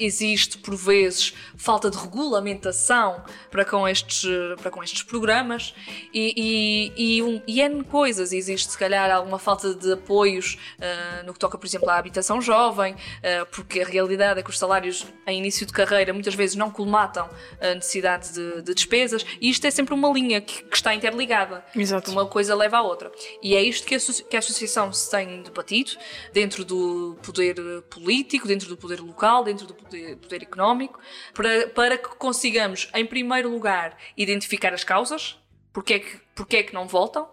Existe, 0.00 0.58
por 0.58 0.76
vezes, 0.76 1.34
falta 1.56 1.90
de 1.90 1.96
regulamentação 1.96 3.22
para 3.50 3.64
com 3.64 3.86
estes, 3.86 4.24
para 4.60 4.70
com 4.70 4.82
estes 4.82 5.02
programas 5.02 5.74
e, 6.12 6.92
e, 6.96 7.16
e, 7.16 7.22
um, 7.22 7.42
e 7.46 7.60
N 7.60 7.84
coisas. 7.84 8.32
Existe, 8.32 8.72
se 8.72 8.78
calhar, 8.78 9.10
alguma 9.10 9.38
falta 9.38 9.74
de 9.74 9.92
apoios 9.92 10.58
uh, 10.78 11.26
no 11.26 11.32
que 11.32 11.38
toca, 11.38 11.58
por 11.58 11.66
exemplo, 11.66 11.88
à 11.90 11.96
habitação 11.96 12.40
jovem, 12.40 12.94
uh, 12.94 13.46
porque 13.50 13.80
a 13.80 13.86
realidade 13.86 14.40
é 14.40 14.42
que 14.42 14.50
os 14.50 14.58
salários 14.58 15.06
em 15.26 15.38
início 15.38 15.66
de 15.66 15.72
carreira 15.72 16.12
muitas 16.12 16.34
vezes 16.34 16.56
não 16.56 16.70
colmatam 16.70 17.28
a 17.60 17.74
necessidade 17.74 18.32
de, 18.32 18.62
de 18.62 18.74
despesas 18.74 19.24
e 19.40 19.50
isto 19.50 19.66
é 19.66 19.70
sempre 19.70 19.94
uma 19.94 20.08
linha 20.10 20.40
que, 20.40 20.62
que 20.62 20.76
está 20.76 20.94
interligada. 20.94 21.64
Exato. 21.74 22.10
Uma 22.10 22.26
coisa 22.26 22.54
leva 22.54 22.78
à 22.78 22.82
outra. 22.82 23.10
E 23.42 23.54
é 23.54 23.62
isto 23.62 23.86
que 23.86 23.94
a, 23.94 23.98
que 23.98 24.36
a 24.36 24.38
associação 24.38 24.92
se 24.92 25.10
tem 25.10 25.42
debatido 25.42 25.92
dentro 26.32 26.64
do 26.64 27.16
poder 27.22 27.56
político, 27.90 28.46
dentro 28.46 28.68
do 28.68 28.76
poder 28.76 29.00
local, 29.00 29.44
dentro 29.44 29.66
do 29.66 29.74
poder, 29.88 30.16
poder 30.16 30.42
económico, 30.42 30.98
para, 31.34 31.68
para 31.68 31.98
que 31.98 32.08
consigamos, 32.16 32.88
em 32.94 33.06
primeiro 33.06 33.50
lugar, 33.50 33.96
identificar 34.16 34.72
as 34.72 34.84
causas, 34.84 35.38
porque 35.72 35.94
é 35.94 35.98
que, 35.98 36.20
porque 36.34 36.56
é 36.58 36.62
que 36.62 36.74
não 36.74 36.86
voltam, 36.86 37.26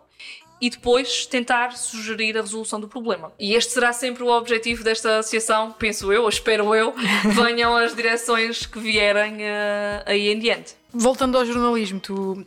e 0.61 0.69
depois 0.69 1.25
tentar 1.25 1.75
sugerir 1.75 2.37
a 2.37 2.41
resolução 2.41 2.79
do 2.79 2.87
problema. 2.87 3.31
E 3.37 3.53
este 3.53 3.73
será 3.73 3.91
sempre 3.91 4.23
o 4.23 4.27
objetivo 4.27 4.83
desta 4.83 5.19
associação, 5.19 5.73
penso 5.73 6.11
eu, 6.13 6.23
ou 6.23 6.29
espero 6.29 6.73
eu, 6.73 6.93
que 6.93 7.27
venham 7.29 7.75
as 7.75 7.95
direções 7.95 8.65
que 8.65 8.79
vierem 8.79 9.35
uh, 9.35 10.03
aí 10.05 10.29
em 10.29 10.39
diante. 10.39 10.75
Voltando 10.93 11.37
ao 11.37 11.45
jornalismo, 11.45 11.99
tu, 11.99 12.45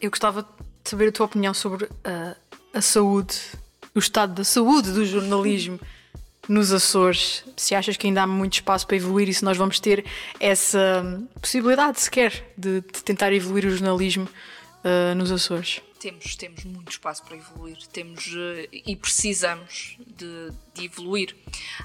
eu 0.00 0.10
gostava 0.10 0.42
de 0.42 0.90
saber 0.90 1.08
a 1.08 1.12
tua 1.12 1.26
opinião 1.26 1.54
sobre 1.54 1.86
uh, 1.86 2.36
a 2.74 2.80
saúde 2.82 3.34
o 3.94 3.98
estado 3.98 4.34
da 4.34 4.44
saúde 4.44 4.90
do 4.92 5.04
jornalismo 5.04 5.78
nos 6.48 6.72
Açores. 6.72 7.44
Se 7.56 7.74
achas 7.74 7.96
que 7.96 8.06
ainda 8.06 8.22
há 8.22 8.26
muito 8.26 8.54
espaço 8.54 8.86
para 8.86 8.96
evoluir 8.96 9.28
e 9.28 9.34
se 9.34 9.44
nós 9.44 9.56
vamos 9.56 9.78
ter 9.78 10.04
essa 10.40 11.02
possibilidade 11.40 12.00
sequer 12.00 12.52
de, 12.56 12.80
de 12.80 13.04
tentar 13.04 13.32
evoluir 13.32 13.66
o 13.66 13.70
jornalismo 13.70 14.28
uh, 14.84 15.14
nos 15.14 15.30
Açores? 15.30 15.80
Temos, 16.00 16.34
temos 16.34 16.64
muito 16.64 16.90
espaço 16.90 17.22
para 17.22 17.36
evoluir, 17.36 17.78
temos 17.92 18.26
uh, 18.26 18.68
e 18.72 18.96
precisamos 18.96 19.96
de, 20.06 20.50
de 20.74 20.86
evoluir. 20.86 21.36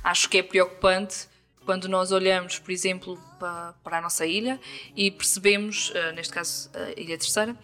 Acho 0.04 0.28
que 0.28 0.40
é 0.40 0.44
preocupante 0.44 1.28
quando 1.68 1.90
nós 1.90 2.14
olhamos, 2.14 2.58
por 2.60 2.72
exemplo, 2.72 3.20
para, 3.38 3.74
para 3.84 3.98
a 3.98 4.02
nossa 4.02 4.26
ilha 4.26 4.58
e 4.96 5.12
percebemos, 5.12 5.90
uh, 5.90 6.16
neste 6.16 6.34
caso 6.34 6.70
a 6.74 6.98
Ilha 6.98 7.18
Terceira, 7.18 7.52
uh, 7.52 7.58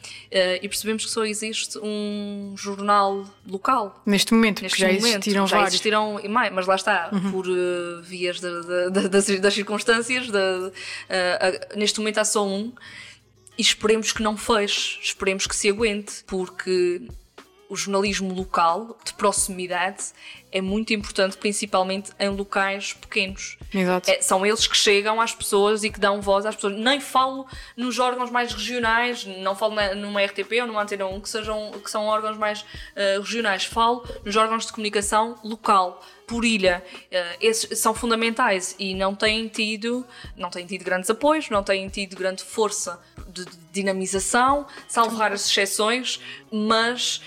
e 0.62 0.68
percebemos 0.68 1.06
que 1.06 1.12
só 1.12 1.24
existe 1.24 1.80
um 1.82 2.54
jornal 2.58 3.26
local. 3.48 4.04
Neste 4.06 4.34
momento, 4.34 4.62
neste 4.62 4.78
já 4.78 4.88
momento, 4.88 5.06
existiram 5.06 5.48
já 5.48 5.56
vários. 5.56 5.74
existiram 5.74 6.22
mais, 6.30 6.52
mas 6.52 6.68
lá 6.68 6.76
está, 6.76 7.12
uhum. 7.14 7.32
por 7.32 7.48
uh, 7.48 8.02
vias 8.02 8.42
de, 8.42 8.50
de, 8.50 8.92
de, 8.92 9.08
das, 9.08 9.40
das, 9.40 9.54
circunstâncias, 9.54 10.28
neste 11.74 12.00
momento 12.00 12.18
há 12.18 12.26
só 12.26 12.46
um. 12.46 12.74
E 13.58 13.62
esperemos 13.62 14.12
que 14.12 14.22
não 14.22 14.36
feche, 14.36 15.00
esperemos 15.02 15.48
que 15.48 15.56
se 15.56 15.70
aguente, 15.70 16.26
porque 16.28 17.08
o 17.70 17.76
jornalismo 17.76 18.34
local, 18.34 18.98
de 19.06 19.14
proximidade, 19.14 20.08
é 20.54 20.62
muito 20.62 20.94
importante, 20.94 21.36
principalmente 21.36 22.12
em 22.20 22.30
locais 22.30 22.94
pequenos. 22.94 23.58
Exato. 23.74 24.12
É, 24.12 24.22
são 24.22 24.46
eles 24.46 24.68
que 24.68 24.78
chegam 24.78 25.20
às 25.20 25.34
pessoas 25.34 25.84
e 25.84 25.90
que 25.90 26.00
dão 26.00 26.22
voz 26.22 26.46
às 26.46 26.54
pessoas. 26.54 26.78
Nem 26.78 27.00
falo 27.00 27.48
nos 27.76 27.98
órgãos 27.98 28.30
mais 28.30 28.54
regionais, 28.54 29.26
não 29.26 29.56
falo 29.56 29.74
na, 29.74 29.96
numa 29.96 30.24
RTP 30.24 30.62
ou 30.62 30.68
numa 30.68 30.84
Antena 30.84 31.08
1, 31.08 31.22
que, 31.22 31.30
sejam, 31.30 31.72
que 31.84 31.90
são 31.90 32.06
órgãos 32.06 32.38
mais 32.38 32.62
uh, 32.62 33.20
regionais. 33.20 33.66
Falo 33.66 34.08
nos 34.24 34.36
órgãos 34.36 34.68
de 34.68 34.72
comunicação 34.72 35.36
local, 35.44 36.06
por 36.28 36.46
ilha. 36.46 36.84
Uh, 37.06 37.38
esses 37.42 37.80
são 37.80 37.96
fundamentais 37.96 38.76
e 38.78 38.94
não 38.94 39.16
têm 39.16 39.48
tido, 39.48 40.06
não 40.38 40.52
têm 40.52 40.68
tido 40.68 40.84
grandes 40.86 41.10
apoios, 41.10 41.50
não 41.50 41.64
têm 41.64 41.90
tido 41.90 42.16
grande 42.16 42.44
força 42.44 43.02
de 43.28 43.44
dinamização, 43.72 44.68
salvo 44.88 45.18
raras 45.18 45.50
exceções, 45.50 46.22
mas 46.52 47.24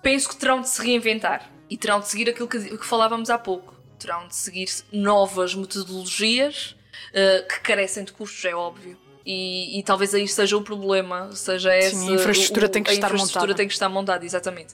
penso 0.00 0.30
que 0.30 0.36
terão 0.36 0.62
de 0.62 0.70
se 0.70 0.80
reinventar 0.80 1.50
e 1.68 1.76
terão 1.76 2.00
de 2.00 2.08
seguir 2.08 2.28
aquilo 2.30 2.48
que, 2.48 2.58
que 2.58 2.86
falávamos 2.86 3.30
há 3.30 3.38
pouco. 3.38 3.74
Terão 3.98 4.28
de 4.28 4.36
seguir 4.36 4.68
novas 4.92 5.54
metodologias 5.54 6.76
uh, 7.10 7.48
que 7.48 7.60
carecem 7.60 8.04
de 8.04 8.12
custos, 8.12 8.44
é 8.44 8.54
óbvio. 8.54 8.98
E, 9.28 9.80
e, 9.80 9.82
talvez 9.82 10.14
aí 10.14 10.28
seja 10.28 10.56
o 10.56 10.62
problema, 10.62 11.32
seja 11.32 11.76
esse. 11.76 11.96
Sim, 11.96 12.10
a 12.10 12.14
infraestrutura 12.14 12.66
o, 12.66 12.68
tem 12.68 12.80
que 12.80 12.90
a 12.90 12.94
estar 12.94 13.08
infraestrutura 13.08 13.40
montada. 13.40 13.56
tem 13.56 13.66
que 13.66 13.72
estar 13.74 13.88
montada, 13.88 14.24
exatamente. 14.24 14.72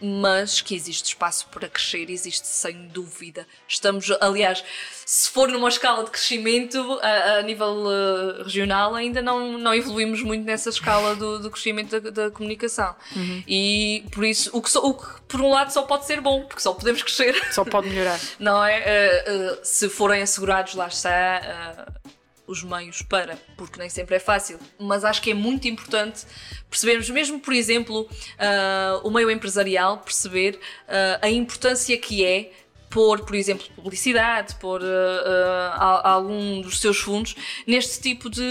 Mas 0.00 0.62
que 0.62 0.74
existe 0.74 1.08
espaço 1.08 1.46
para 1.48 1.68
crescer, 1.68 2.08
existe 2.08 2.46
sem 2.46 2.88
dúvida. 2.88 3.46
Estamos, 3.68 4.10
aliás, 4.22 4.64
se 5.04 5.28
for 5.28 5.50
numa 5.50 5.68
escala 5.68 6.02
de 6.02 6.10
crescimento 6.10 6.78
a, 7.02 7.40
a 7.40 7.42
nível 7.42 7.68
uh, 7.68 8.42
regional, 8.42 8.94
ainda 8.94 9.20
não, 9.20 9.58
não 9.58 9.74
evoluímos 9.74 10.22
muito 10.22 10.46
nessa 10.46 10.70
escala 10.70 11.14
do, 11.14 11.38
do 11.38 11.50
crescimento 11.50 12.00
da, 12.00 12.10
da 12.10 12.30
comunicação. 12.30 12.96
Uhum. 13.14 13.44
E 13.46 14.02
por 14.12 14.24
isso, 14.24 14.48
o 14.54 14.62
que, 14.62 14.78
o 14.78 14.94
que 14.94 15.20
por 15.28 15.42
um 15.42 15.50
lado 15.50 15.74
só 15.74 15.82
pode 15.82 16.06
ser 16.06 16.22
bom, 16.22 16.46
porque 16.46 16.62
só 16.62 16.72
podemos 16.72 17.02
crescer. 17.02 17.34
Só 17.52 17.66
pode 17.66 17.90
melhorar. 17.90 18.18
não 18.40 18.64
é? 18.64 19.24
Uh, 19.28 19.52
uh, 19.52 19.58
se 19.62 19.90
forem 19.90 20.22
assegurados, 20.22 20.72
lá 20.72 20.88
está 20.88 21.86
os 22.50 22.64
meios 22.64 23.00
para, 23.00 23.38
porque 23.56 23.78
nem 23.78 23.88
sempre 23.88 24.16
é 24.16 24.18
fácil, 24.18 24.58
mas 24.76 25.04
acho 25.04 25.22
que 25.22 25.30
é 25.30 25.34
muito 25.34 25.68
importante 25.68 26.26
percebermos, 26.68 27.08
mesmo 27.08 27.38
por 27.38 27.54
exemplo, 27.54 28.02
uh, 28.02 29.06
o 29.06 29.10
meio 29.10 29.30
empresarial, 29.30 29.98
perceber 29.98 30.56
uh, 30.56 31.18
a 31.22 31.30
importância 31.30 31.96
que 31.96 32.24
é 32.24 32.50
pôr, 32.90 33.20
por 33.20 33.36
exemplo, 33.36 33.64
publicidade, 33.76 34.56
pôr 34.56 34.82
uh, 34.82 34.84
uh, 34.84 36.00
algum 36.02 36.60
dos 36.60 36.80
seus 36.80 36.98
fundos 36.98 37.36
neste 37.64 38.00
tipo 38.00 38.28
de, 38.28 38.42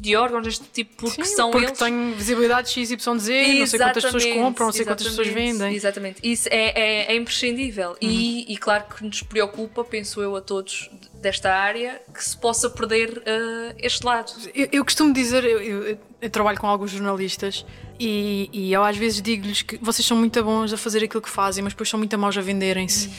de 0.00 0.14
órgãos, 0.14 0.46
neste 0.46 0.64
tipo, 0.72 0.94
porque 0.96 1.24
Sim, 1.24 1.34
são 1.36 1.50
porque 1.50 1.66
eles. 1.66 1.78
tem 1.78 2.12
visibilidade 2.12 2.70
XYZ, 2.70 3.04
não 3.04 3.18
sei 3.18 3.66
quantas 3.66 4.04
pessoas 4.04 4.24
compram, 4.26 4.66
não 4.66 4.72
sei 4.72 4.84
quantas 4.84 5.08
pessoas 5.08 5.28
vendem. 5.28 5.74
Exatamente, 5.74 6.20
isso 6.22 6.48
é, 6.50 6.72
é, 6.74 7.12
é 7.12 7.16
imprescindível. 7.16 7.90
Uhum. 7.90 7.96
E, 8.00 8.52
e 8.52 8.56
claro 8.56 8.84
que 8.94 9.04
nos 9.04 9.22
preocupa, 9.22 9.84
penso 9.84 10.22
eu, 10.22 10.36
a 10.36 10.40
todos 10.40 10.88
desta 11.14 11.52
área, 11.52 12.00
que 12.14 12.24
se 12.24 12.36
possa 12.36 12.70
perder 12.70 13.18
uh, 13.18 13.74
este 13.78 14.06
lado. 14.06 14.32
Eu, 14.54 14.68
eu 14.70 14.84
costumo 14.84 15.12
dizer, 15.12 15.44
eu, 15.44 15.60
eu, 15.60 15.98
eu, 16.20 16.30
trabalho 16.30 16.58
com 16.58 16.66
alguns 16.66 16.90
jornalistas 16.90 17.64
e, 17.98 18.48
e 18.52 18.72
eu 18.72 18.84
às 18.84 18.96
vezes 18.96 19.22
digo-lhes 19.22 19.62
que 19.62 19.76
vocês 19.78 20.06
são 20.06 20.16
muito 20.16 20.42
bons 20.42 20.72
a 20.72 20.76
fazer 20.76 21.04
aquilo 21.04 21.22
que 21.22 21.30
fazem, 21.30 21.62
mas 21.62 21.72
depois 21.72 21.88
são 21.88 21.98
muito 21.98 22.16
maus 22.18 22.36
a 22.36 22.40
venderem-se. 22.40 23.10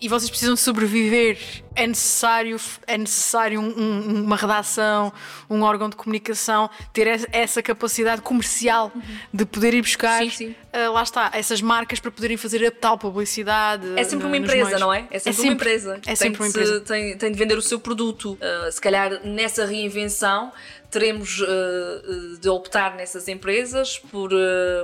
E 0.00 0.08
vocês 0.08 0.30
precisam 0.30 0.56
sobreviver. 0.56 1.38
É 1.74 1.86
necessário, 1.86 2.56
é 2.86 2.96
necessário 2.96 3.60
um, 3.60 3.66
um, 3.66 4.24
uma 4.24 4.36
redação, 4.36 5.12
um 5.50 5.62
órgão 5.62 5.88
de 5.88 5.96
comunicação, 5.96 6.70
ter 6.92 7.28
essa 7.32 7.62
capacidade 7.62 8.22
comercial 8.22 8.92
uhum. 8.94 9.02
de 9.32 9.44
poder 9.44 9.74
ir 9.74 9.82
buscar, 9.82 10.22
sim, 10.22 10.30
sim. 10.30 10.54
Uh, 10.72 10.92
lá 10.92 11.02
está, 11.02 11.30
essas 11.34 11.60
marcas 11.60 12.00
para 12.00 12.10
poderem 12.10 12.36
fazer 12.36 12.64
a 12.66 12.70
tal 12.70 12.98
publicidade. 12.98 13.86
É 13.96 14.04
sempre 14.04 14.26
uma 14.26 14.36
empresa, 14.36 14.78
não 14.78 14.92
é? 14.92 15.06
É 15.10 15.18
sempre, 15.18 15.30
é 15.30 15.32
sempre 15.32 15.44
uma 15.44 15.52
empresa. 15.54 16.00
É 16.06 16.14
sempre 16.14 16.42
uma 16.42 16.48
empresa. 16.48 16.80
Tem, 16.80 17.16
tem, 17.16 17.32
de 17.32 17.38
vender 17.38 17.58
o 17.58 17.62
seu 17.62 17.78
produto. 17.80 18.32
Uh, 18.32 18.72
se 18.72 18.80
calhar 18.80 19.24
nessa 19.24 19.64
reinvenção 19.64 20.52
teremos 20.90 21.40
uh, 21.40 22.38
de 22.40 22.48
optar 22.48 22.96
nessas 22.96 23.28
empresas 23.28 23.98
por 23.98 24.30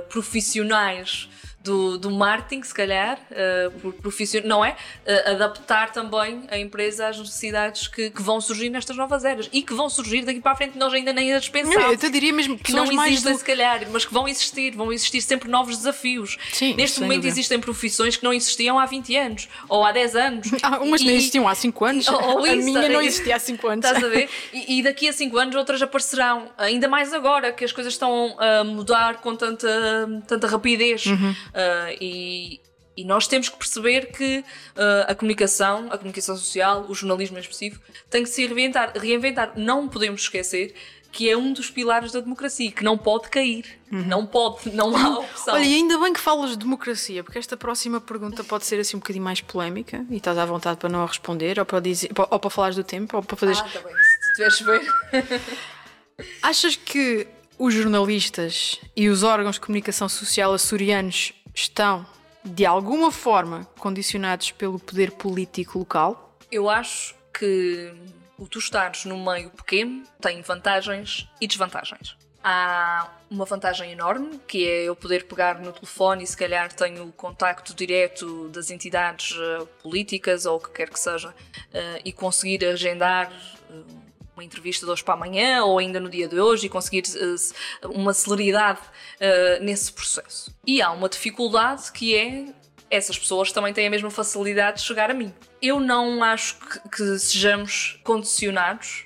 profissionais 0.07 1.27
do, 1.65 1.97
do 1.97 2.11
marketing, 2.11 2.61
se 2.61 2.73
calhar, 2.73 3.19
uh, 3.31 3.91
profissional, 3.93 4.47
não 4.47 4.63
é? 4.63 4.71
Uh, 5.05 5.31
adaptar 5.31 5.91
também 5.91 6.43
a 6.49 6.57
empresa 6.57 7.07
às 7.07 7.17
necessidades 7.17 7.87
que, 7.87 8.11
que, 8.11 8.21
vão 8.21 8.39
surgir 8.39 8.69
nestas 8.69 8.95
novas 8.95 9.25
eras 9.25 9.49
e 9.51 9.63
que 9.63 9.73
vão 9.73 9.89
surgir 9.89 10.23
daqui 10.23 10.39
para 10.39 10.51
a 10.51 10.55
frente, 10.55 10.77
nós 10.77 10.93
ainda 10.93 11.11
nem 11.11 11.33
as 11.33 11.49
pensamos. 11.49 12.03
Eu 12.03 12.11
diria 12.11 12.31
mesmo 12.31 12.57
que 12.57 12.71
não 12.71 12.85
existem, 12.85 13.33
do... 13.33 13.39
se 13.39 13.43
calhar, 13.43 13.81
mas 13.91 14.05
que 14.05 14.13
vão 14.13 14.27
existir, 14.27 14.75
vão 14.75 14.93
existir 14.93 15.21
sempre 15.21 15.49
novos 15.49 15.75
desafios. 15.77 16.37
Sim, 16.53 16.75
Neste 16.75 17.01
momento 17.01 17.21
dúvida. 17.21 17.33
existem 17.33 17.59
profissões 17.59 18.15
que 18.15 18.23
não 18.23 18.31
existiam 18.31 18.77
há 18.77 18.85
20 18.85 19.15
anos 19.15 19.49
ou 19.67 19.83
há 19.83 19.91
10 19.91 20.15
anos. 20.15 20.51
Ah, 20.65 20.79
umas 20.79 21.01
e, 21.01 21.05
nem 21.05 21.15
existiam 21.17 21.47
há 21.47 21.53
5 21.53 21.85
anos. 21.85 22.07
Ou, 22.07 22.37
ou 22.37 22.43
a 22.43 22.55
isso, 22.55 22.65
minha 22.65 22.89
não 22.89 23.01
existia 23.01 23.35
há 23.35 23.39
5 23.39 23.67
anos. 23.67 23.85
Estás 23.85 24.03
a 24.03 24.07
ver? 24.07 24.27
E, 24.51 24.79
e, 24.79 24.83
daqui 24.83 25.07
a 25.07 25.13
5 25.13 25.37
anos 25.37 25.55
outras 25.55 25.79
aparecerão, 25.79 26.49
ainda 26.57 26.87
mais 26.87 27.13
agora 27.13 27.51
que 27.51 27.63
as 27.63 27.71
coisas 27.71 27.93
estão 27.93 28.35
a 28.39 28.63
mudar 28.63 29.17
com 29.17 29.35
tanta, 29.35 29.67
tanta 30.27 30.47
rapidez. 30.47 31.05
Uhum. 31.05 31.35
Uh, 31.55 31.97
e, 32.01 32.61
e 32.97 33.05
nós 33.05 33.27
temos 33.27 33.47
que 33.47 33.57
perceber 33.57 34.11
que 34.11 34.39
uh, 34.39 34.43
a 35.07 35.15
comunicação, 35.15 35.87
a 35.89 35.97
comunicação 35.97 36.35
social, 36.35 36.85
o 36.89 36.93
jornalismo 36.93 37.37
em 37.37 37.41
específico, 37.41 37.83
tem 38.09 38.23
que 38.23 38.29
se 38.29 38.45
reinventar. 38.45 38.91
reinventar. 38.95 39.53
Não 39.55 39.87
podemos 39.87 40.21
esquecer 40.21 40.75
que 41.15 41.29
é 41.29 41.37
um 41.37 41.53
dos 41.53 41.69
pilares 41.69 42.11
da 42.11 42.19
democracia, 42.19 42.69
que 42.69 42.83
não 42.83 42.97
pode 42.97 43.29
cair. 43.29 43.79
Uhum. 43.89 44.03
Não 44.05 44.25
pode, 44.25 44.69
não 44.71 44.93
há 44.97 45.19
opção. 45.19 45.53
Olha, 45.53 45.63
e 45.63 45.75
ainda 45.75 45.97
bem 45.97 46.11
que 46.11 46.19
falas 46.19 46.49
de 46.49 46.57
democracia, 46.57 47.23
porque 47.23 47.39
esta 47.39 47.55
próxima 47.55 48.01
pergunta 48.01 48.43
pode 48.43 48.65
ser 48.65 48.81
assim 48.81 48.97
um 48.97 48.99
bocadinho 48.99 49.23
mais 49.23 49.39
polémica 49.39 50.05
e 50.09 50.17
estás 50.17 50.37
à 50.37 50.45
vontade 50.45 50.77
para 50.77 50.89
não 50.89 51.03
a 51.03 51.05
responder, 51.05 51.57
ou 51.57 51.65
para, 51.65 51.79
dizer, 51.79 52.11
ou 52.17 52.37
para 52.37 52.49
falares 52.49 52.75
do 52.75 52.83
tempo, 52.83 53.15
ou 53.15 53.23
para 53.23 53.37
fazeres. 53.37 53.61
Ah, 53.61 53.69
tá 53.71 53.79
bem, 53.79 53.93
se 53.95 54.59
tiveres 54.59 54.61
bem. 55.23 56.27
Achas 56.43 56.75
que 56.75 57.25
os 57.57 57.73
jornalistas 57.73 58.81
e 58.93 59.07
os 59.07 59.23
órgãos 59.23 59.55
de 59.55 59.61
comunicação 59.61 60.09
social 60.09 60.53
açorianos 60.53 61.31
estão, 61.55 62.05
de 62.43 62.65
alguma 62.65 63.11
forma, 63.11 63.65
condicionados 63.79 64.51
pelo 64.51 64.77
poder 64.77 65.11
político 65.11 65.79
local? 65.79 66.37
Eu 66.51 66.69
acho 66.69 67.15
que 67.33 67.93
o 68.37 68.47
tu 68.47 68.59
estares 68.59 69.05
no 69.05 69.17
meio 69.17 69.49
pequeno 69.49 70.03
tem 70.21 70.41
vantagens 70.41 71.27
e 71.39 71.47
desvantagens. 71.47 72.17
Há 72.43 73.09
uma 73.31 73.45
vantagem 73.45 73.91
enorme, 73.91 74.39
que 74.47 74.67
é 74.67 74.83
eu 74.83 74.95
poder 74.95 75.25
pegar 75.25 75.59
no 75.59 75.73
telefone 75.73 76.23
e 76.23 76.27
se 76.27 76.37
calhar 76.37 76.71
tenho 76.71 77.05
o 77.05 77.11
contacto 77.11 77.73
direto 77.73 78.49
das 78.49 78.69
entidades 78.69 79.31
uh, 79.31 79.65
políticas 79.81 80.45
ou 80.45 80.57
o 80.57 80.59
que 80.59 80.69
quer 80.69 80.89
que 80.91 80.99
seja 80.99 81.29
uh, 81.29 81.33
e 82.05 82.13
conseguir 82.13 82.63
agendar 82.63 83.31
uh, 83.71 84.04
uma 84.35 84.43
entrevista 84.43 84.85
de 84.85 84.91
hoje 84.91 85.03
para 85.03 85.13
amanhã 85.13 85.63
ou 85.63 85.79
ainda 85.79 85.99
no 85.99 86.09
dia 86.09 86.27
de 86.27 86.39
hoje 86.39 86.67
e 86.67 86.69
conseguir 86.69 87.03
uh, 87.15 87.89
uma 87.89 88.13
celeridade 88.13 88.79
uh, 88.81 89.63
nesse 89.63 89.91
processo. 89.91 90.53
E 90.65 90.81
há 90.81 90.91
uma 90.91 91.07
dificuldade 91.07 91.91
que 91.91 92.15
é 92.15 92.45
essas 92.89 93.17
pessoas 93.17 93.51
também 93.51 93.73
têm 93.73 93.87
a 93.87 93.89
mesma 93.89 94.11
facilidade 94.11 94.77
de 94.77 94.83
chegar 94.83 95.09
a 95.09 95.13
mim. 95.13 95.33
Eu 95.61 95.79
não 95.79 96.23
acho 96.23 96.57
que, 96.59 96.89
que 96.89 97.19
sejamos 97.19 97.99
condicionados. 98.03 99.05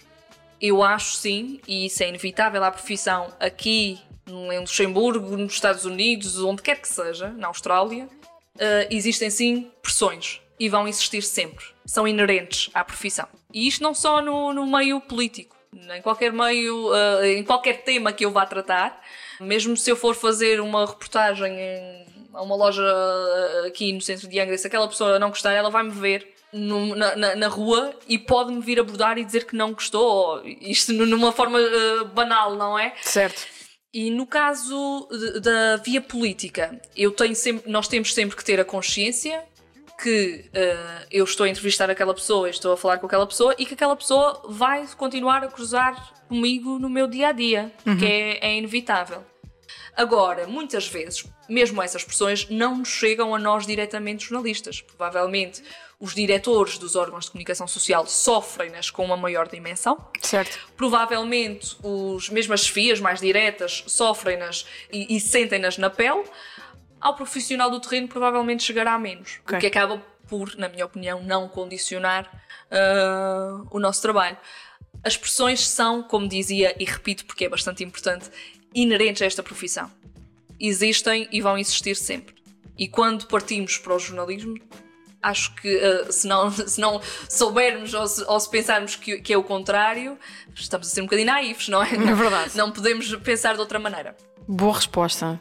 Eu 0.61 0.83
acho 0.83 1.15
sim, 1.15 1.61
e 1.65 1.85
isso 1.85 2.03
é 2.03 2.09
inevitável 2.09 2.61
à 2.63 2.69
profissão 2.69 3.33
aqui 3.39 3.97
em 4.27 4.59
Luxemburgo, 4.59 5.37
nos 5.37 5.53
Estados 5.53 5.85
Unidos, 5.85 6.37
onde 6.43 6.61
quer 6.61 6.75
que 6.75 6.87
seja, 6.87 7.29
na 7.29 7.47
Austrália, 7.47 8.05
uh, 8.05 8.87
existem 8.89 9.29
sim 9.29 9.71
pressões 9.81 10.41
e 10.59 10.67
vão 10.67 10.87
existir 10.87 11.21
sempre. 11.21 11.65
São 11.85 12.07
inerentes 12.07 12.69
à 12.73 12.83
profissão. 12.83 13.27
E 13.53 13.67
isto 13.67 13.81
não 13.81 13.93
só 13.93 14.21
no, 14.21 14.53
no 14.53 14.67
meio 14.67 14.99
político, 14.99 15.55
em 15.73 16.01
qualquer 16.01 16.31
meio, 16.31 16.89
uh, 16.89 17.23
em 17.23 17.43
qualquer 17.43 17.83
tema 17.83 18.11
que 18.11 18.25
eu 18.25 18.31
vá 18.31 18.45
tratar, 18.45 19.01
mesmo 19.39 19.77
se 19.77 19.89
eu 19.89 19.95
for 19.95 20.15
fazer 20.15 20.59
uma 20.59 20.85
reportagem 20.85 21.53
em 21.59 22.05
uma 22.33 22.55
loja 22.55 22.83
uh, 22.83 23.67
aqui 23.67 23.93
no 23.93 24.01
centro 24.01 24.27
de 24.27 24.39
Angra, 24.39 24.57
se 24.57 24.67
aquela 24.67 24.87
pessoa 24.87 25.17
não 25.19 25.29
gostar, 25.29 25.53
ela 25.53 25.69
vai 25.69 25.83
me 25.83 25.91
ver 25.91 26.27
no, 26.51 26.95
na, 26.95 27.15
na, 27.15 27.35
na, 27.35 27.47
rua 27.47 27.93
e 28.07 28.17
pode-me 28.17 28.61
vir 28.61 28.79
abordar 28.79 29.17
e 29.17 29.25
dizer 29.25 29.45
que 29.45 29.55
não 29.55 29.73
gostou, 29.73 30.41
isto 30.43 30.91
numa 30.93 31.31
forma 31.31 31.59
uh, 31.59 32.05
banal, 32.05 32.55
não 32.55 32.77
é? 32.77 32.93
Certo. 33.01 33.47
E 33.91 34.11
no 34.11 34.27
caso 34.27 35.07
da 35.41 35.77
via 35.77 35.99
política, 35.99 36.79
eu 36.95 37.11
tenho 37.11 37.35
sempre, 37.35 37.71
nós 37.71 37.87
temos 37.87 38.13
sempre 38.13 38.35
que 38.35 38.45
ter 38.45 38.59
a 38.59 38.65
consciência 38.65 39.43
que 40.01 40.45
uh, 40.47 41.05
eu 41.11 41.25
estou 41.25 41.45
a 41.45 41.49
entrevistar 41.49 41.89
aquela 41.89 42.13
pessoa, 42.13 42.49
estou 42.49 42.71
a 42.71 42.77
falar 42.77 42.97
com 42.99 43.05
aquela 43.05 43.27
pessoa 43.27 43.53
e 43.57 43.65
que 43.65 43.73
aquela 43.73 43.95
pessoa 43.95 44.41
vai 44.47 44.87
continuar 44.97 45.43
a 45.43 45.47
cruzar 45.47 46.13
comigo 46.27 46.79
no 46.79 46.89
meu 46.89 47.05
dia 47.05 47.29
a 47.29 47.31
dia, 47.33 47.71
uhum. 47.85 47.97
que 47.97 48.05
é, 48.05 48.47
é, 48.47 48.57
inevitável. 48.57 49.23
Agora, 49.95 50.47
muitas 50.47 50.87
vezes, 50.87 51.25
mesmo 51.49 51.81
essas 51.81 52.03
pessoas 52.03 52.47
não 52.49 52.77
nos 52.77 52.87
chegam 52.87 53.35
a 53.35 53.39
nós 53.39 53.67
diretamente 53.67 54.25
jornalistas. 54.25 54.79
Provavelmente 54.81 55.61
os 55.99 56.15
diretores 56.15 56.77
dos 56.77 56.95
órgãos 56.95 57.25
de 57.25 57.31
comunicação 57.31 57.67
social 57.67 58.07
sofrem-nas 58.07 58.89
com 58.89 59.03
uma 59.03 59.17
maior 59.17 59.49
dimensão. 59.49 59.97
Certo. 60.21 60.57
Provavelmente 60.77 61.75
os, 61.83 62.29
mesmo 62.29 62.53
as 62.53 62.65
FIAs 62.65 63.01
mais 63.01 63.19
diretas 63.19 63.83
sofrem-nas 63.85 64.65
e, 64.89 65.17
e 65.17 65.19
sentem-nas 65.19 65.77
na 65.77 65.89
pele 65.89 66.23
ao 66.99 67.15
profissional 67.15 67.69
do 67.69 67.79
terreno 67.79 68.07
provavelmente 68.07 68.63
chegará 68.63 68.93
a 68.93 68.99
menos. 68.99 69.39
Okay. 69.43 69.57
O 69.57 69.61
que 69.61 69.67
acaba 69.67 70.01
por, 70.27 70.55
na 70.57 70.69
minha 70.69 70.85
opinião, 70.85 71.21
não 71.23 71.49
condicionar 71.49 72.25
uh, 72.71 73.67
o 73.71 73.79
nosso 73.79 74.01
trabalho. 74.01 74.37
As 75.03 75.17
pressões 75.17 75.67
são, 75.67 76.03
como 76.03 76.27
dizia 76.27 76.75
e 76.79 76.85
repito 76.85 77.25
porque 77.25 77.45
é 77.45 77.49
bastante 77.49 77.83
importante, 77.83 78.29
inerentes 78.73 79.21
a 79.21 79.25
esta 79.25 79.41
profissão. 79.41 79.91
Existem 80.59 81.27
e 81.31 81.41
vão 81.41 81.57
existir 81.57 81.95
sempre. 81.95 82.35
E 82.77 82.87
quando 82.87 83.25
partimos 83.27 83.77
para 83.77 83.95
o 83.95 83.99
jornalismo, 83.99 84.55
acho 85.21 85.53
que 85.55 85.75
uh, 85.75 86.11
se, 86.11 86.27
não, 86.27 86.51
se 86.51 86.79
não 86.79 87.01
soubermos 87.27 87.93
ou 87.93 88.07
se, 88.07 88.23
ou 88.23 88.39
se 88.39 88.49
pensarmos 88.49 88.95
que, 88.95 89.19
que, 89.19 89.33
é 89.33 89.37
o 89.37 89.43
contrário, 89.43 90.17
estamos 90.53 90.87
a 90.87 90.89
ser 90.91 91.01
um 91.01 91.05
bocadinho 91.05 91.27
naivos, 91.27 91.67
não 91.69 91.81
é? 91.81 91.93
É 91.93 92.15
verdade. 92.15 92.55
Não 92.55 92.71
podemos 92.71 93.13
pensar 93.17 93.53
de 93.53 93.59
outra 93.59 93.79
maneira. 93.79 94.15
Boa 94.47 94.75
resposta. 94.75 95.39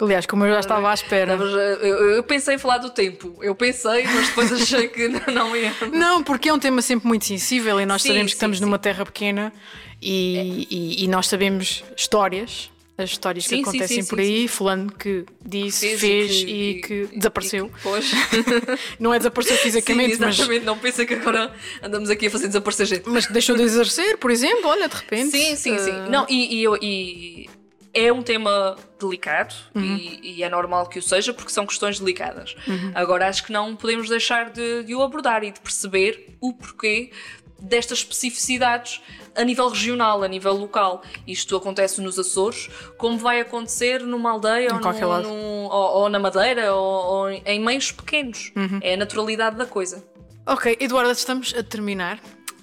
Aliás, 0.00 0.24
como 0.24 0.46
eu 0.46 0.54
já 0.54 0.60
estava 0.60 0.90
à 0.90 0.94
espera. 0.94 1.34
Eu, 1.34 2.16
eu, 2.16 2.22
pensei 2.22 2.54
em 2.54 2.58
falar 2.58 2.78
do 2.78 2.90
tempo. 2.90 3.36
Eu 3.42 3.54
pensei, 3.54 4.04
mas 4.04 4.28
depois 4.28 4.52
achei 4.52 4.88
que 4.88 5.08
não 5.30 5.54
ia. 5.54 5.74
Não, 5.92 6.22
porque 6.24 6.48
é 6.48 6.54
um 6.54 6.58
tema 6.58 6.80
sempre 6.80 7.06
muito 7.06 7.26
sensível 7.26 7.78
e 7.78 7.84
nós 7.84 8.02
sim, 8.02 8.08
sabemos 8.08 8.32
que 8.32 8.36
sim, 8.36 8.36
estamos 8.36 8.58
sim. 8.58 8.64
numa 8.64 8.78
terra 8.78 9.04
pequena 9.04 9.52
e, 10.00 10.36
é. 10.36 10.44
e, 10.74 11.04
e, 11.04 11.08
nós 11.08 11.26
sabemos 11.26 11.84
histórias. 11.96 12.70
As 12.96 13.10
histórias 13.10 13.46
que 13.46 13.54
acontecem 13.54 14.04
por 14.04 14.20
aí, 14.20 14.46
fulano 14.46 14.92
que 14.92 15.24
disse, 15.42 15.96
fez, 15.96 16.00
fez 16.00 16.40
e 16.42 16.44
que, 16.44 16.52
e 16.52 16.80
que 17.08 17.16
desapareceu. 17.16 17.70
Que, 17.80 19.00
não 19.02 19.14
é 19.14 19.18
desaparecer 19.18 19.56
fisicamente, 19.56 20.16
sim, 20.16 20.24
exatamente. 20.24 20.58
mas. 20.58 20.64
Não 20.66 20.78
pensa 20.78 21.06
que 21.06 21.14
agora 21.14 21.50
andamos 21.82 22.10
aqui 22.10 22.26
a 22.26 22.30
fazer 22.30 22.48
desaparecer 22.48 22.86
gente. 22.86 23.08
Mas 23.08 23.26
deixou 23.26 23.56
de 23.56 23.62
exercer, 23.62 24.18
por 24.18 24.30
exemplo, 24.30 24.68
olha, 24.68 24.86
de 24.86 24.96
repente. 24.96 25.30
Sim, 25.30 25.56
sim, 25.56 25.76
uh... 25.76 25.78
sim. 25.78 25.92
Não, 26.10 26.26
e, 26.28 26.62
e, 26.62 27.48
é 27.92 28.12
um 28.12 28.22
tema 28.22 28.76
delicado 28.98 29.54
uhum. 29.74 29.82
e, 29.82 30.38
e, 30.38 30.42
é 30.42 30.48
normal 30.48 30.88
que 30.88 30.98
o 30.98 31.02
seja 31.02 31.32
porque 31.32 31.50
são 31.50 31.66
questões 31.66 31.98
delicadas. 31.98 32.54
Uhum. 32.66 32.92
Agora 32.94 33.28
acho 33.28 33.44
que 33.44 33.52
não 33.52 33.74
podemos 33.74 34.08
deixar 34.08 34.50
de, 34.50 34.84
de, 34.84 34.94
o 34.94 35.02
abordar 35.02 35.42
e 35.42 35.50
de 35.50 35.60
perceber 35.60 36.36
o 36.40 36.52
porquê 36.52 37.10
destas 37.58 37.98
especificidades 37.98 39.02
a 39.36 39.44
nível 39.44 39.68
regional, 39.68 40.22
a 40.22 40.28
nível 40.28 40.54
local. 40.54 41.02
Isto 41.26 41.56
acontece 41.56 42.00
nos 42.00 42.18
Açores, 42.18 42.70
como 42.96 43.18
vai 43.18 43.40
acontecer 43.40 44.00
numa 44.00 44.30
aldeia 44.30 44.70
ou, 44.72 44.80
no, 44.80 45.22
no, 45.22 45.34
ou, 45.68 46.02
ou, 46.02 46.08
na 46.08 46.18
Madeira 46.18 46.72
ou, 46.74 47.04
ou, 47.04 47.30
em 47.30 47.60
meios 47.60 47.92
pequenos. 47.92 48.52
Uhum. 48.56 48.78
É 48.82 48.94
a 48.94 48.96
naturalidade 48.96 49.56
da 49.56 49.66
coisa. 49.66 50.02
Ok, 50.46 50.76
Eduardo, 50.80 51.12
estamos 51.12 51.54
a 51.56 51.62
terminar 51.62 52.18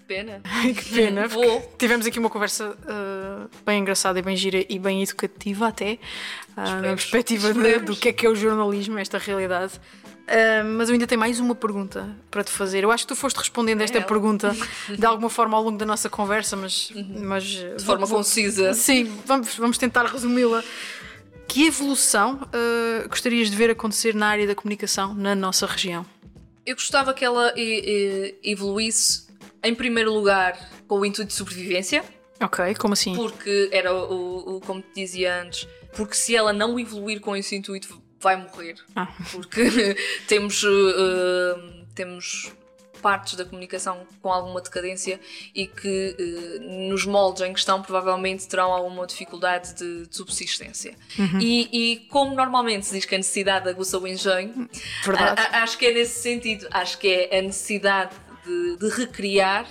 pena. 0.08 0.42
que 0.76 0.96
pena. 0.96 1.24
Tivemos 1.78 2.06
aqui 2.06 2.18
uma 2.18 2.30
conversa 2.30 2.70
uh, 2.70 3.50
bem 3.66 3.82
engraçada 3.82 4.18
e 4.18 4.22
bem 4.22 4.36
gira 4.36 4.66
e 4.68 4.80
bem 4.80 5.04
educativa 5.04 5.68
até, 5.68 6.00
uh, 6.56 6.82
na 6.82 6.90
perspectiva 6.90 7.54
de, 7.54 7.80
do 7.80 7.96
que 7.96 8.10
é 8.10 8.14
que 8.14 8.26
é 8.26 8.30
o 8.30 8.36
jornalismo, 8.36 8.98
esta 8.98 9.18
realidade. 9.18 9.74
Uh, 9.76 10.64
mas 10.76 10.90
eu 10.90 10.94
ainda 10.94 11.08
tenho 11.08 11.20
mais 11.20 11.40
uma 11.40 11.56
pergunta 11.56 12.10
para 12.32 12.44
te 12.44 12.52
fazer. 12.52 12.84
Eu 12.84 12.92
acho 12.92 13.04
que 13.04 13.10
tu 13.10 13.16
foste 13.16 13.38
respondendo 13.38 13.82
esta 13.82 13.98
é 13.98 14.02
pergunta 14.02 14.56
de 14.98 15.06
alguma 15.06 15.30
forma 15.30 15.58
ao 15.58 15.64
longo 15.64 15.78
da 15.78 15.86
nossa 15.86 16.10
conversa, 16.10 16.56
mas. 16.56 16.90
Uhum. 16.92 17.16
mas 17.24 17.44
de 17.44 17.84
forma 17.84 18.06
vou, 18.06 18.18
concisa. 18.18 18.74
Sim, 18.74 19.12
vamos, 19.26 19.56
vamos 19.56 19.78
tentar 19.78 20.06
resumi-la. 20.06 20.64
Que 21.48 21.68
evolução 21.68 22.42
uh, 22.42 23.08
gostarias 23.08 23.50
de 23.50 23.56
ver 23.56 23.70
acontecer 23.70 24.14
na 24.14 24.28
área 24.28 24.46
da 24.46 24.54
comunicação 24.54 25.14
na 25.14 25.34
nossa 25.34 25.66
região? 25.66 26.06
Eu 26.66 26.76
gostava 26.76 27.14
que 27.14 27.24
ela 27.24 27.54
evoluísse 28.44 29.27
em 29.64 29.74
primeiro 29.76 30.14
lugar, 30.14 30.58
com 30.88 31.00
o 31.00 31.06
intuito 31.06 31.30
de 31.30 31.34
sobrevivência. 31.36 32.04
Ok, 32.42 32.76
como 32.76 32.94
assim? 32.94 33.16
Porque 33.16 33.70
era 33.72 33.94
o, 33.94 34.58
o 34.58 34.62
como 34.62 34.82
te 34.82 35.02
dizia 35.02 35.42
antes, 35.42 35.68
porque 35.96 36.14
se 36.16 36.36
ela 36.36 36.54
não 36.54 36.80
evoluir 36.80 37.20
com 37.20 37.36
esse 37.36 37.56
intuito, 37.56 38.02
vai 38.20 38.36
morrer. 38.36 38.76
Ah. 38.96 39.08
Porque 39.32 39.96
temos, 40.28 40.64
uh, 40.64 41.86
temos 41.96 42.52
partes 43.02 43.36
da 43.36 43.46
comunicação 43.46 44.06
com 44.22 44.32
alguma 44.32 44.60
decadência 44.60 45.20
e 45.54 45.68
que 45.68 46.16
eh, 46.20 46.88
nos 46.90 47.06
moldes 47.06 47.44
em 47.44 47.54
questão 47.54 47.80
provavelmente 47.82 48.48
terão 48.48 48.72
alguma 48.74 49.06
dificuldade 49.06 49.76
de, 49.76 50.08
de 50.08 50.16
subsistência. 50.18 50.96
Uhum. 51.18 51.40
E, 51.40 51.70
e, 51.72 51.96
como 52.08 52.34
normalmente 52.36 52.88
se 52.88 52.96
diz 52.96 53.06
que 53.06 53.14
a 53.14 53.20
necessidade 53.20 53.70
aguça 53.70 54.00
o 54.00 54.08
engenho, 54.08 54.68
a- 55.16 55.58
a- 55.60 55.64
acho 55.64 55.78
que 55.78 55.86
é 55.86 55.94
nesse 55.94 56.22
sentido, 56.22 56.68
acho 56.72 56.98
que 56.98 57.08
é 57.08 57.38
a 57.38 57.42
necessidade 57.44 58.16
de, 58.48 58.78
de 58.78 58.90
recriar 58.90 59.68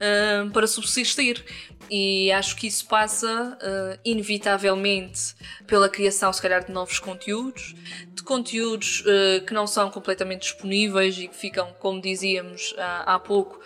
ah, 0.00 0.50
para 0.52 0.66
subsistir. 0.66 1.44
E 1.88 2.32
acho 2.32 2.56
que 2.56 2.66
isso 2.66 2.86
passa, 2.86 3.56
ah, 3.60 3.98
inevitavelmente, 4.04 5.34
pela 5.66 5.88
criação, 5.88 6.32
se 6.32 6.42
calhar, 6.42 6.64
de 6.64 6.72
novos 6.72 6.98
conteúdos, 6.98 7.74
de 8.12 8.22
conteúdos 8.22 9.04
ah, 9.06 9.44
que 9.44 9.54
não 9.54 9.66
são 9.66 9.90
completamente 9.90 10.42
disponíveis 10.42 11.16
e 11.18 11.28
que 11.28 11.36
ficam, 11.36 11.72
como 11.78 12.00
dizíamos 12.00 12.74
há, 12.78 13.14
há 13.14 13.18
pouco, 13.18 13.60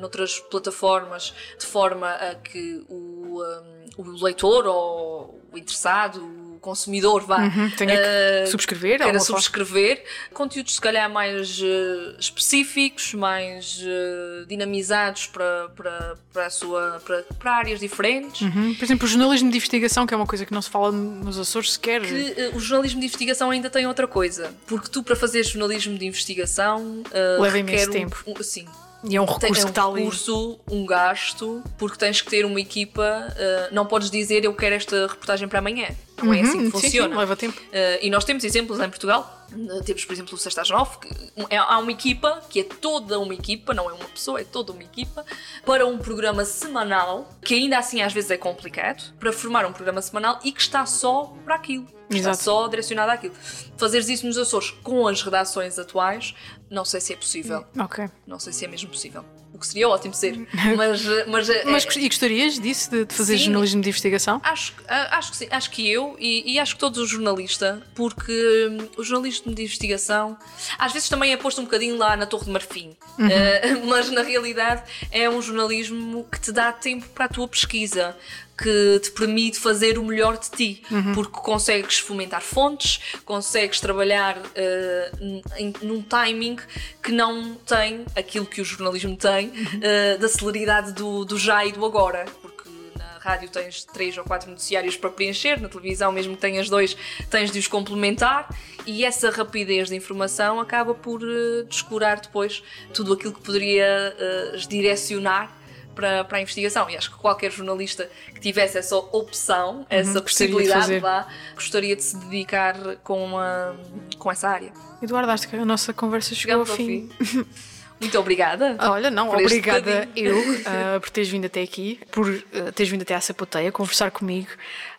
noutras 0.00 0.40
plataformas, 0.40 1.34
de 1.58 1.66
forma 1.66 2.10
a 2.10 2.34
que 2.36 2.84
o, 2.88 3.42
ah, 3.42 3.64
o 3.98 4.24
leitor 4.24 4.66
ou 4.66 5.42
o 5.52 5.58
interessado, 5.58 6.47
o 6.58 6.60
consumidor 6.60 7.24
vá 7.24 7.38
Uhum, 7.38 7.70
tenha 7.70 7.96
que 7.96 8.02
ah, 8.44 8.46
subscrever, 8.50 8.90
queira 8.98 9.04
alguma 9.04 9.24
forma. 9.24 9.40
subscrever 9.40 10.04
conteúdos 10.34 10.74
se 10.74 10.80
calhar 10.80 11.08
mais 11.08 11.60
eh, 11.62 12.16
específicos, 12.18 13.14
mais 13.14 13.80
eh, 13.82 14.44
dinamizados 14.48 15.26
para, 15.28 15.68
para, 15.76 16.16
para, 16.32 16.46
a 16.46 16.50
sua, 16.50 17.00
para, 17.06 17.22
para 17.38 17.52
áreas 17.52 17.80
diferentes. 17.80 18.40
Uhum. 18.42 18.74
Por 18.74 18.84
exemplo, 18.84 19.06
o 19.06 19.08
jornalismo 19.08 19.50
de 19.50 19.56
investigação, 19.56 20.06
que 20.06 20.12
é 20.12 20.16
uma 20.16 20.26
coisa 20.26 20.44
que 20.44 20.52
não 20.52 20.60
se 20.62 20.68
fala 20.70 20.90
nos 20.92 21.38
Açores 21.38 21.72
sequer. 21.74 22.02
Que 22.02 22.50
o 22.54 22.60
jornalismo 22.60 23.00
de 23.00 23.06
investigação 23.06 23.50
ainda 23.50 23.70
tem 23.70 23.86
outra 23.86 24.06
coisa, 24.06 24.52
porque 24.66 24.88
tu 24.88 25.02
para 25.02 25.14
fazer 25.16 25.42
jornalismo 25.44 25.96
de 25.96 26.06
investigação 26.06 27.02
Leva 27.40 27.58
imenso 27.58 27.88
um- 27.88 27.92
tempo. 27.92 28.24
um- 28.26 28.42
sim, 28.42 28.66
E 29.04 29.14
é 29.16 29.20
um 29.20 29.26
tem, 29.26 29.34
recurso 29.34 29.46
é 29.46 29.60
que 29.60 29.64
um 29.64 29.68
está 29.68 29.84
ali. 29.84 30.00
recurso, 30.00 30.60
um 30.70 30.84
gasto, 30.86 31.62
porque 31.78 31.96
tens 31.98 32.20
que 32.20 32.28
ter 32.30 32.44
uma 32.44 32.60
equipa. 32.60 33.32
eh, 33.36 33.68
não 33.70 33.86
podes 33.86 34.10
dizer 34.10 34.44
eu 34.44 34.52
quero 34.54 34.74
esta 34.74 35.06
reportagem 35.06 35.46
para 35.48 35.60
amanhã. 35.60 35.88
Não 36.20 36.34
é 36.34 36.40
assim 36.40 36.58
Uhum, 36.58 36.70
que 36.72 36.78
sim, 36.78 36.82
funciona. 36.86 37.14
Sim, 37.14 37.18
leva 37.20 37.36
tempo. 37.36 37.60
Uh, 37.60 37.98
e 38.02 38.10
nós 38.10 38.24
temos 38.24 38.42
exemplos 38.42 38.80
em 38.80 38.88
Portugal. 38.88 39.46
Uh, 39.52 39.82
Temos, 39.84 40.04
por 40.04 40.12
exemplo, 40.12 40.34
o 40.34 40.36
Sexta 40.36 40.62
às 40.62 40.68
Nove, 40.68 40.98
que 40.98 41.08
é- 41.48 41.56
há 41.56 41.78
uma 41.78 41.92
equipa, 41.92 42.42
que 42.50 42.58
é 42.58 42.64
toda 42.64 43.20
uma 43.20 43.32
equipa, 43.32 43.72
não 43.72 43.88
é 43.88 43.92
uma 43.92 44.04
pessoa, 44.06 44.40
é 44.40 44.44
toda 44.44 44.72
uma 44.72 44.82
equipa, 44.82 45.24
para 45.64 45.86
um 45.86 45.96
programa 45.96 46.44
semanal, 46.44 47.32
que 47.40 47.54
ainda 47.54 47.78
assim 47.78 48.02
às 48.02 48.12
vezes 48.12 48.32
é 48.32 48.36
complicado, 48.36 49.14
para 49.20 49.32
formar 49.32 49.64
um 49.64 49.72
programa 49.72 50.02
semanal 50.02 50.40
e 50.42 50.50
que 50.50 50.60
está 50.60 50.84
só 50.84 51.32
para 51.44 51.54
aquilo. 51.54 51.86
Está 52.10 52.30
Exato. 52.30 52.42
só 52.42 52.66
direcionado 52.68 53.12
àquilo. 53.12 53.34
Fazeres 53.76 54.08
isso 54.08 54.26
nos 54.26 54.36
Açores 54.38 54.70
com 54.82 55.06
as 55.06 55.22
redações 55.22 55.78
atuais, 55.78 56.34
não 56.70 56.84
sei 56.84 57.00
se 57.00 57.12
é 57.12 57.16
possível. 57.16 57.64
Ok. 57.78 58.06
Não 58.26 58.38
sei 58.38 58.52
se 58.52 58.64
é 58.64 58.68
mesmo 58.68 58.90
possível. 58.90 59.24
O 59.52 59.58
que 59.58 59.66
seria 59.66 59.88
ótimo 59.88 60.12
ser. 60.12 60.46
Mas, 60.76 61.04
uh, 61.06 61.24
mas, 61.26 61.48
uh, 61.48 61.52
Mas 61.64 61.86
é- 61.96 62.00
e 62.00 62.06
gostarias 62.08 62.58
disso, 62.60 62.90
de, 62.90 63.04
de 63.06 63.14
fazer 63.14 63.38
Sim. 63.38 63.44
jornalismo 63.44 63.80
de 63.80 63.88
investigação? 63.88 64.40
Acho, 64.44 64.74
ah, 64.86 65.16
acho 65.18 65.30
que 65.30 65.36
sim, 65.38 65.48
acho 65.50 65.70
que 65.70 65.90
eu 65.90 66.14
e, 66.18 66.52
e 66.52 66.58
acho 66.60 66.74
que 66.74 66.80
todos 66.80 66.98
os 66.98 67.08
jornalistas, 67.08 67.80
porque 67.94 68.32
hum, 68.70 68.86
o 68.98 69.02
jornalismo 69.02 69.52
de 69.54 69.62
investigação 69.62 70.36
às 70.78 70.92
vezes 70.92 71.08
também 71.08 71.32
é 71.32 71.36
posto 71.38 71.60
um 71.62 71.64
bocadinho 71.64 71.96
lá 71.96 72.14
na 72.14 72.26
Torre 72.26 72.44
de 72.44 72.50
Marfim, 72.50 72.94
Ah, 73.18 73.78
mas 73.88 74.10
na 74.10 74.22
realidade 74.22 74.82
é 75.10 75.28
um 75.30 75.40
jornalismo 75.40 76.26
que 76.30 76.38
te 76.38 76.52
dá 76.52 76.70
tempo 76.70 77.08
para 77.08 77.24
a 77.24 77.28
tua 77.28 77.48
pesquisa. 77.48 78.14
Que 78.60 78.98
te 78.98 79.12
permite 79.12 79.56
fazer 79.58 79.98
o 79.98 80.04
melhor 80.04 80.36
de 80.36 80.50
ti, 80.50 80.82
porque 81.14 81.38
consegues 81.38 81.98
fomentar 82.00 82.42
fontes, 82.42 82.98
consegues 83.24 83.78
trabalhar 83.80 84.36
ah, 84.36 85.10
em- 85.56 85.72
num 85.82 86.02
timing 86.02 86.56
que 87.02 87.12
não 87.12 87.54
tem 87.54 88.04
aquilo 88.16 88.44
que 88.46 88.60
o 88.60 88.64
jornalismo 88.64 89.16
tem, 89.16 89.52
ah, 89.82 90.16
da 90.18 90.28
celeridade 90.28 90.92
do, 90.92 91.24
do 91.24 91.38
já 91.38 91.64
e 91.64 91.70
do 91.70 91.84
agora. 91.86 92.24
Porque 92.42 92.68
na 92.96 93.18
rádio 93.20 93.48
tens 93.48 93.84
três 93.84 94.18
ou 94.18 94.24
quatro 94.24 94.50
noticiários 94.50 94.96
para 94.96 95.10
preencher, 95.10 95.60
na 95.60 95.68
televisão, 95.68 96.10
mesmo 96.10 96.34
que 96.34 96.40
tenhas 96.40 96.68
dois, 96.68 96.96
tens 97.30 97.52
de 97.52 97.58
os 97.60 97.68
complementar. 97.68 98.48
E 98.86 99.04
essa 99.04 99.30
rapidez 99.30 99.88
de 99.88 99.94
informação 99.94 100.58
acaba 100.60 100.94
por 100.94 101.20
eh, 101.22 101.62
descurar 101.68 102.20
depois 102.20 102.62
tudo 102.92 103.12
aquilo 103.12 103.34
que 103.34 103.40
poderia 103.42 103.86
eh, 104.18 104.56
direcionar 104.68 105.56
para, 105.98 106.22
para 106.22 106.38
a 106.38 106.40
investigação. 106.40 106.88
E 106.88 106.96
acho 106.96 107.10
que 107.10 107.16
qualquer 107.18 107.50
jornalista 107.50 108.08
que 108.32 108.40
tivesse 108.40 108.78
essa 108.78 108.96
opção, 108.96 109.84
essa 109.90 110.10
Uhum, 110.10 110.14
de 110.14 110.22
possibilidade, 110.22 110.98
vá, 111.00 111.26
gostaria 111.56 111.96
de 111.96 112.04
se 112.04 112.16
dedicar 112.18 112.76
com, 113.02 113.36
a, 113.36 113.74
com 114.16 114.30
essa 114.30 114.48
área. 114.48 114.72
Eduardo, 115.02 115.32
acho 115.32 115.48
que 115.48 115.56
a 115.56 115.64
nossa 115.64 115.92
conversa 115.92 116.36
chegou 116.36 116.64
Chegamos 116.64 116.70
ao 116.70 116.74
ao 116.74 116.76
fim. 116.76 117.08
fim. 117.24 117.44
Muito 118.00 118.16
obrigada. 118.16 118.76
Olha, 118.78 119.10
não, 119.10 119.28
obrigada 119.30 120.08
eu 120.14 120.36
ah, 120.66 121.00
por 121.00 121.10
teres 121.10 121.28
vindo 121.28 121.46
até 121.46 121.60
aqui, 121.62 121.98
por 122.12 122.28
ah, 122.54 122.70
teres 122.70 122.88
vindo 122.92 123.02
até 123.02 123.12
à 123.16 123.20
Sapoteia 123.20 123.72
conversar 123.72 124.12
comigo 124.12 124.50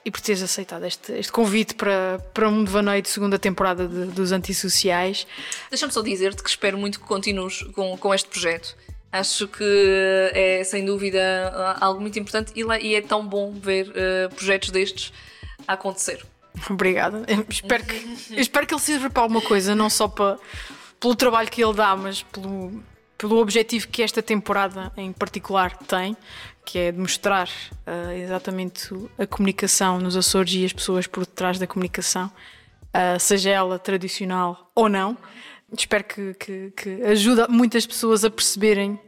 e 0.03 0.11
por 0.11 0.19
teres 0.19 0.41
aceitado 0.43 0.83
este, 0.85 1.13
este 1.13 1.31
convite 1.31 1.75
para, 1.75 2.19
para 2.33 2.49
um 2.49 2.61
devaneio 2.61 3.01
de 3.01 3.07
segunda 3.07 3.39
temporada 3.39 3.87
de- 3.87 4.07
dos 4.07 4.33
Antissociais. 4.33 5.25
Deixa-me 5.69 5.93
só 5.93 6.01
dizer-te 6.01 6.43
que 6.43 6.49
espero 6.49 6.77
muito 6.77 6.99
que 6.99 7.05
continues 7.05 7.61
com, 7.73 7.97
com 7.97 8.13
este 8.13 8.27
projeto. 8.27 8.75
Acho 9.11 9.47
que 9.47 10.31
é 10.33 10.63
sem 10.63 10.85
dúvida 10.85 11.77
algo 11.79 11.99
muito 11.99 12.19
importante 12.19 12.53
e, 12.55 12.95
é 12.95 13.01
tão 13.01 13.25
bom 13.25 13.51
ver 13.51 13.91
eh, 13.95 14.27
projetos 14.27 14.69
destes 14.69 15.11
a 15.67 15.73
acontecer. 15.73 16.23
Obrigada. 16.69 17.23
Eu 17.27 17.45
espero 17.49 17.83
que, 17.85 17.95
espero 18.39 18.67
que 18.67 18.73
ele 18.73 18.81
sirva 18.81 19.09
para 19.09 19.23
alguma 19.23 19.41
coisa, 19.41 19.75
não 19.75 19.89
só 19.89 20.07
para, 20.07 20.37
pelo 20.99 21.15
trabalho 21.15 21.49
que 21.49 21.63
ele 21.63 21.73
dá, 21.73 21.95
mas 21.95 22.21
pelo, 22.23 22.83
pelo 23.17 23.37
objetivo 23.37 23.87
que 23.87 24.03
esta 24.03 24.21
temporada 24.21 24.91
em 24.97 25.11
particular 25.11 25.75
tem, 25.77 26.15
que 26.65 26.77
é 26.77 26.91
de 26.91 26.99
mostrar 26.99 27.49
ah, 27.85 28.15
exatamente 28.15 28.89
a 29.17 29.25
comunicação 29.25 29.99
nos 29.99 30.15
Açores 30.15 30.53
e 30.53 30.65
as 30.65 30.73
pessoas 30.73 31.07
por 31.07 31.25
detrás 31.25 31.57
da 31.57 31.65
comunicação, 31.65 32.31
ah, 32.93 33.17
seja 33.19 33.49
ela 33.49 33.79
tradicional 33.79 34.69
ou 34.75 34.87
não. 34.87 35.17
Espero 35.77 36.03
que, 36.03 36.33
que, 36.33 36.73
que 36.75 37.03
ajude 37.03 37.45
muitas 37.49 37.85
pessoas 37.85 38.25
a 38.25 38.29
perceberem 38.29 38.99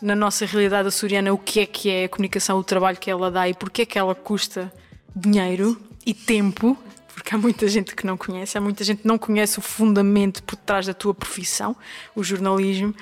na 0.00 0.14
nossa 0.14 0.46
realidade 0.46 0.88
açoriana 0.88 1.32
o 1.32 1.38
que 1.38 1.60
é 1.60 1.66
que 1.66 1.90
é 1.90 2.04
a 2.04 2.08
comunicação, 2.08 2.58
o 2.58 2.64
trabalho 2.64 2.96
que 2.96 3.10
ela 3.10 3.30
dá 3.30 3.48
e 3.48 3.54
porque 3.54 3.82
é 3.82 3.86
que 3.86 3.98
ela 3.98 4.14
custa 4.14 4.72
dinheiro 5.14 5.76
e 6.06 6.14
tempo, 6.14 6.78
porque 7.12 7.34
há 7.34 7.38
muita 7.38 7.66
gente 7.68 7.94
que 7.94 8.06
não 8.06 8.16
conhece, 8.16 8.56
há 8.56 8.60
muita 8.60 8.84
gente 8.84 9.02
que 9.02 9.08
não 9.08 9.18
conhece 9.18 9.58
o 9.58 9.62
fundamento 9.62 10.42
por 10.44 10.56
trás 10.56 10.86
da 10.86 10.94
tua 10.94 11.12
profissão, 11.12 11.76
o 12.14 12.22
jornalismo. 12.22 12.94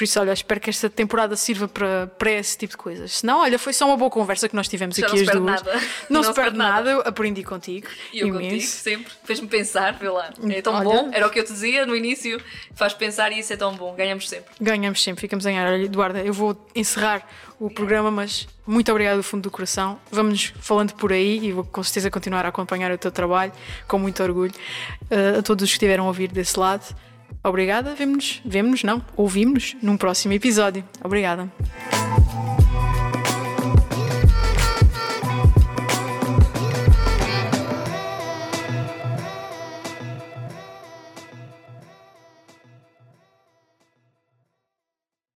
Por 0.00 0.04
isso, 0.04 0.18
olha, 0.18 0.32
espero 0.32 0.58
que 0.58 0.70
esta 0.70 0.88
temporada 0.88 1.36
sirva 1.36 1.68
para, 1.68 2.06
para 2.06 2.30
esse 2.30 2.56
tipo 2.56 2.70
de 2.70 2.78
coisas. 2.78 3.18
Se 3.18 3.26
não, 3.26 3.40
olha, 3.40 3.58
foi 3.58 3.74
só 3.74 3.84
uma 3.84 3.98
boa 3.98 4.10
conversa 4.10 4.48
que 4.48 4.56
nós 4.56 4.66
tivemos 4.66 4.96
Já 4.96 5.06
aqui 5.06 5.16
não 5.16 5.22
as 5.24 5.38
duas. 5.38 5.62
nada. 5.62 5.80
Não, 6.08 6.22
se 6.22 6.32
perde 6.32 6.56
nada. 6.56 6.90
eu 6.90 7.00
aprendi 7.02 7.44
contigo. 7.44 7.86
E 8.10 8.20
eu 8.20 8.28
imenso. 8.28 8.44
contigo, 8.44 8.62
sempre. 8.62 9.12
Fez-me 9.24 9.46
pensar, 9.46 9.92
vê 9.92 10.08
lá. 10.08 10.32
É 10.48 10.62
tão 10.62 10.72
Olha. 10.72 10.84
bom, 10.84 11.10
era 11.12 11.26
o 11.26 11.30
que 11.30 11.38
eu 11.38 11.44
te 11.44 11.52
dizia 11.52 11.84
no 11.84 11.94
início. 11.94 12.40
Faz 12.74 12.94
pensar 12.94 13.30
e 13.30 13.40
isso 13.40 13.52
é 13.52 13.58
tão 13.58 13.76
bom. 13.76 13.94
Ganhamos 13.94 14.26
sempre. 14.26 14.50
Ganhamos 14.58 15.02
sempre, 15.02 15.20
ficamos 15.20 15.44
em 15.44 15.58
ar. 15.58 15.70
Olha, 15.70 15.84
Eduarda, 15.84 16.20
eu 16.22 16.32
vou 16.32 16.56
encerrar 16.74 17.22
o 17.58 17.68
programa, 17.68 18.10
mas 18.10 18.48
muito 18.66 18.90
obrigado 18.90 19.18
do 19.18 19.22
fundo 19.22 19.42
do 19.42 19.50
coração. 19.50 20.00
Vamos 20.10 20.54
falando 20.60 20.94
por 20.94 21.12
aí 21.12 21.44
e 21.44 21.52
vou 21.52 21.62
com 21.62 21.82
certeza 21.82 22.10
continuar 22.10 22.46
a 22.46 22.48
acompanhar 22.48 22.90
o 22.90 22.96
teu 22.96 23.12
trabalho 23.12 23.52
com 23.86 23.98
muito 23.98 24.22
orgulho. 24.22 24.54
Uh, 25.10 25.40
a 25.40 25.42
todos 25.42 25.64
os 25.64 25.68
que 25.68 25.74
estiveram 25.74 26.04
a 26.04 26.06
ouvir 26.06 26.32
desse 26.32 26.58
lado, 26.58 26.86
Obrigada, 27.42 27.94
vemo-nos, 27.94 28.40
vemo-nos, 28.44 28.82
não, 28.82 29.02
ouvimos-nos 29.16 29.76
num 29.82 29.96
próximo 29.96 30.34
episódio. 30.34 30.84
Obrigada. 31.02 31.50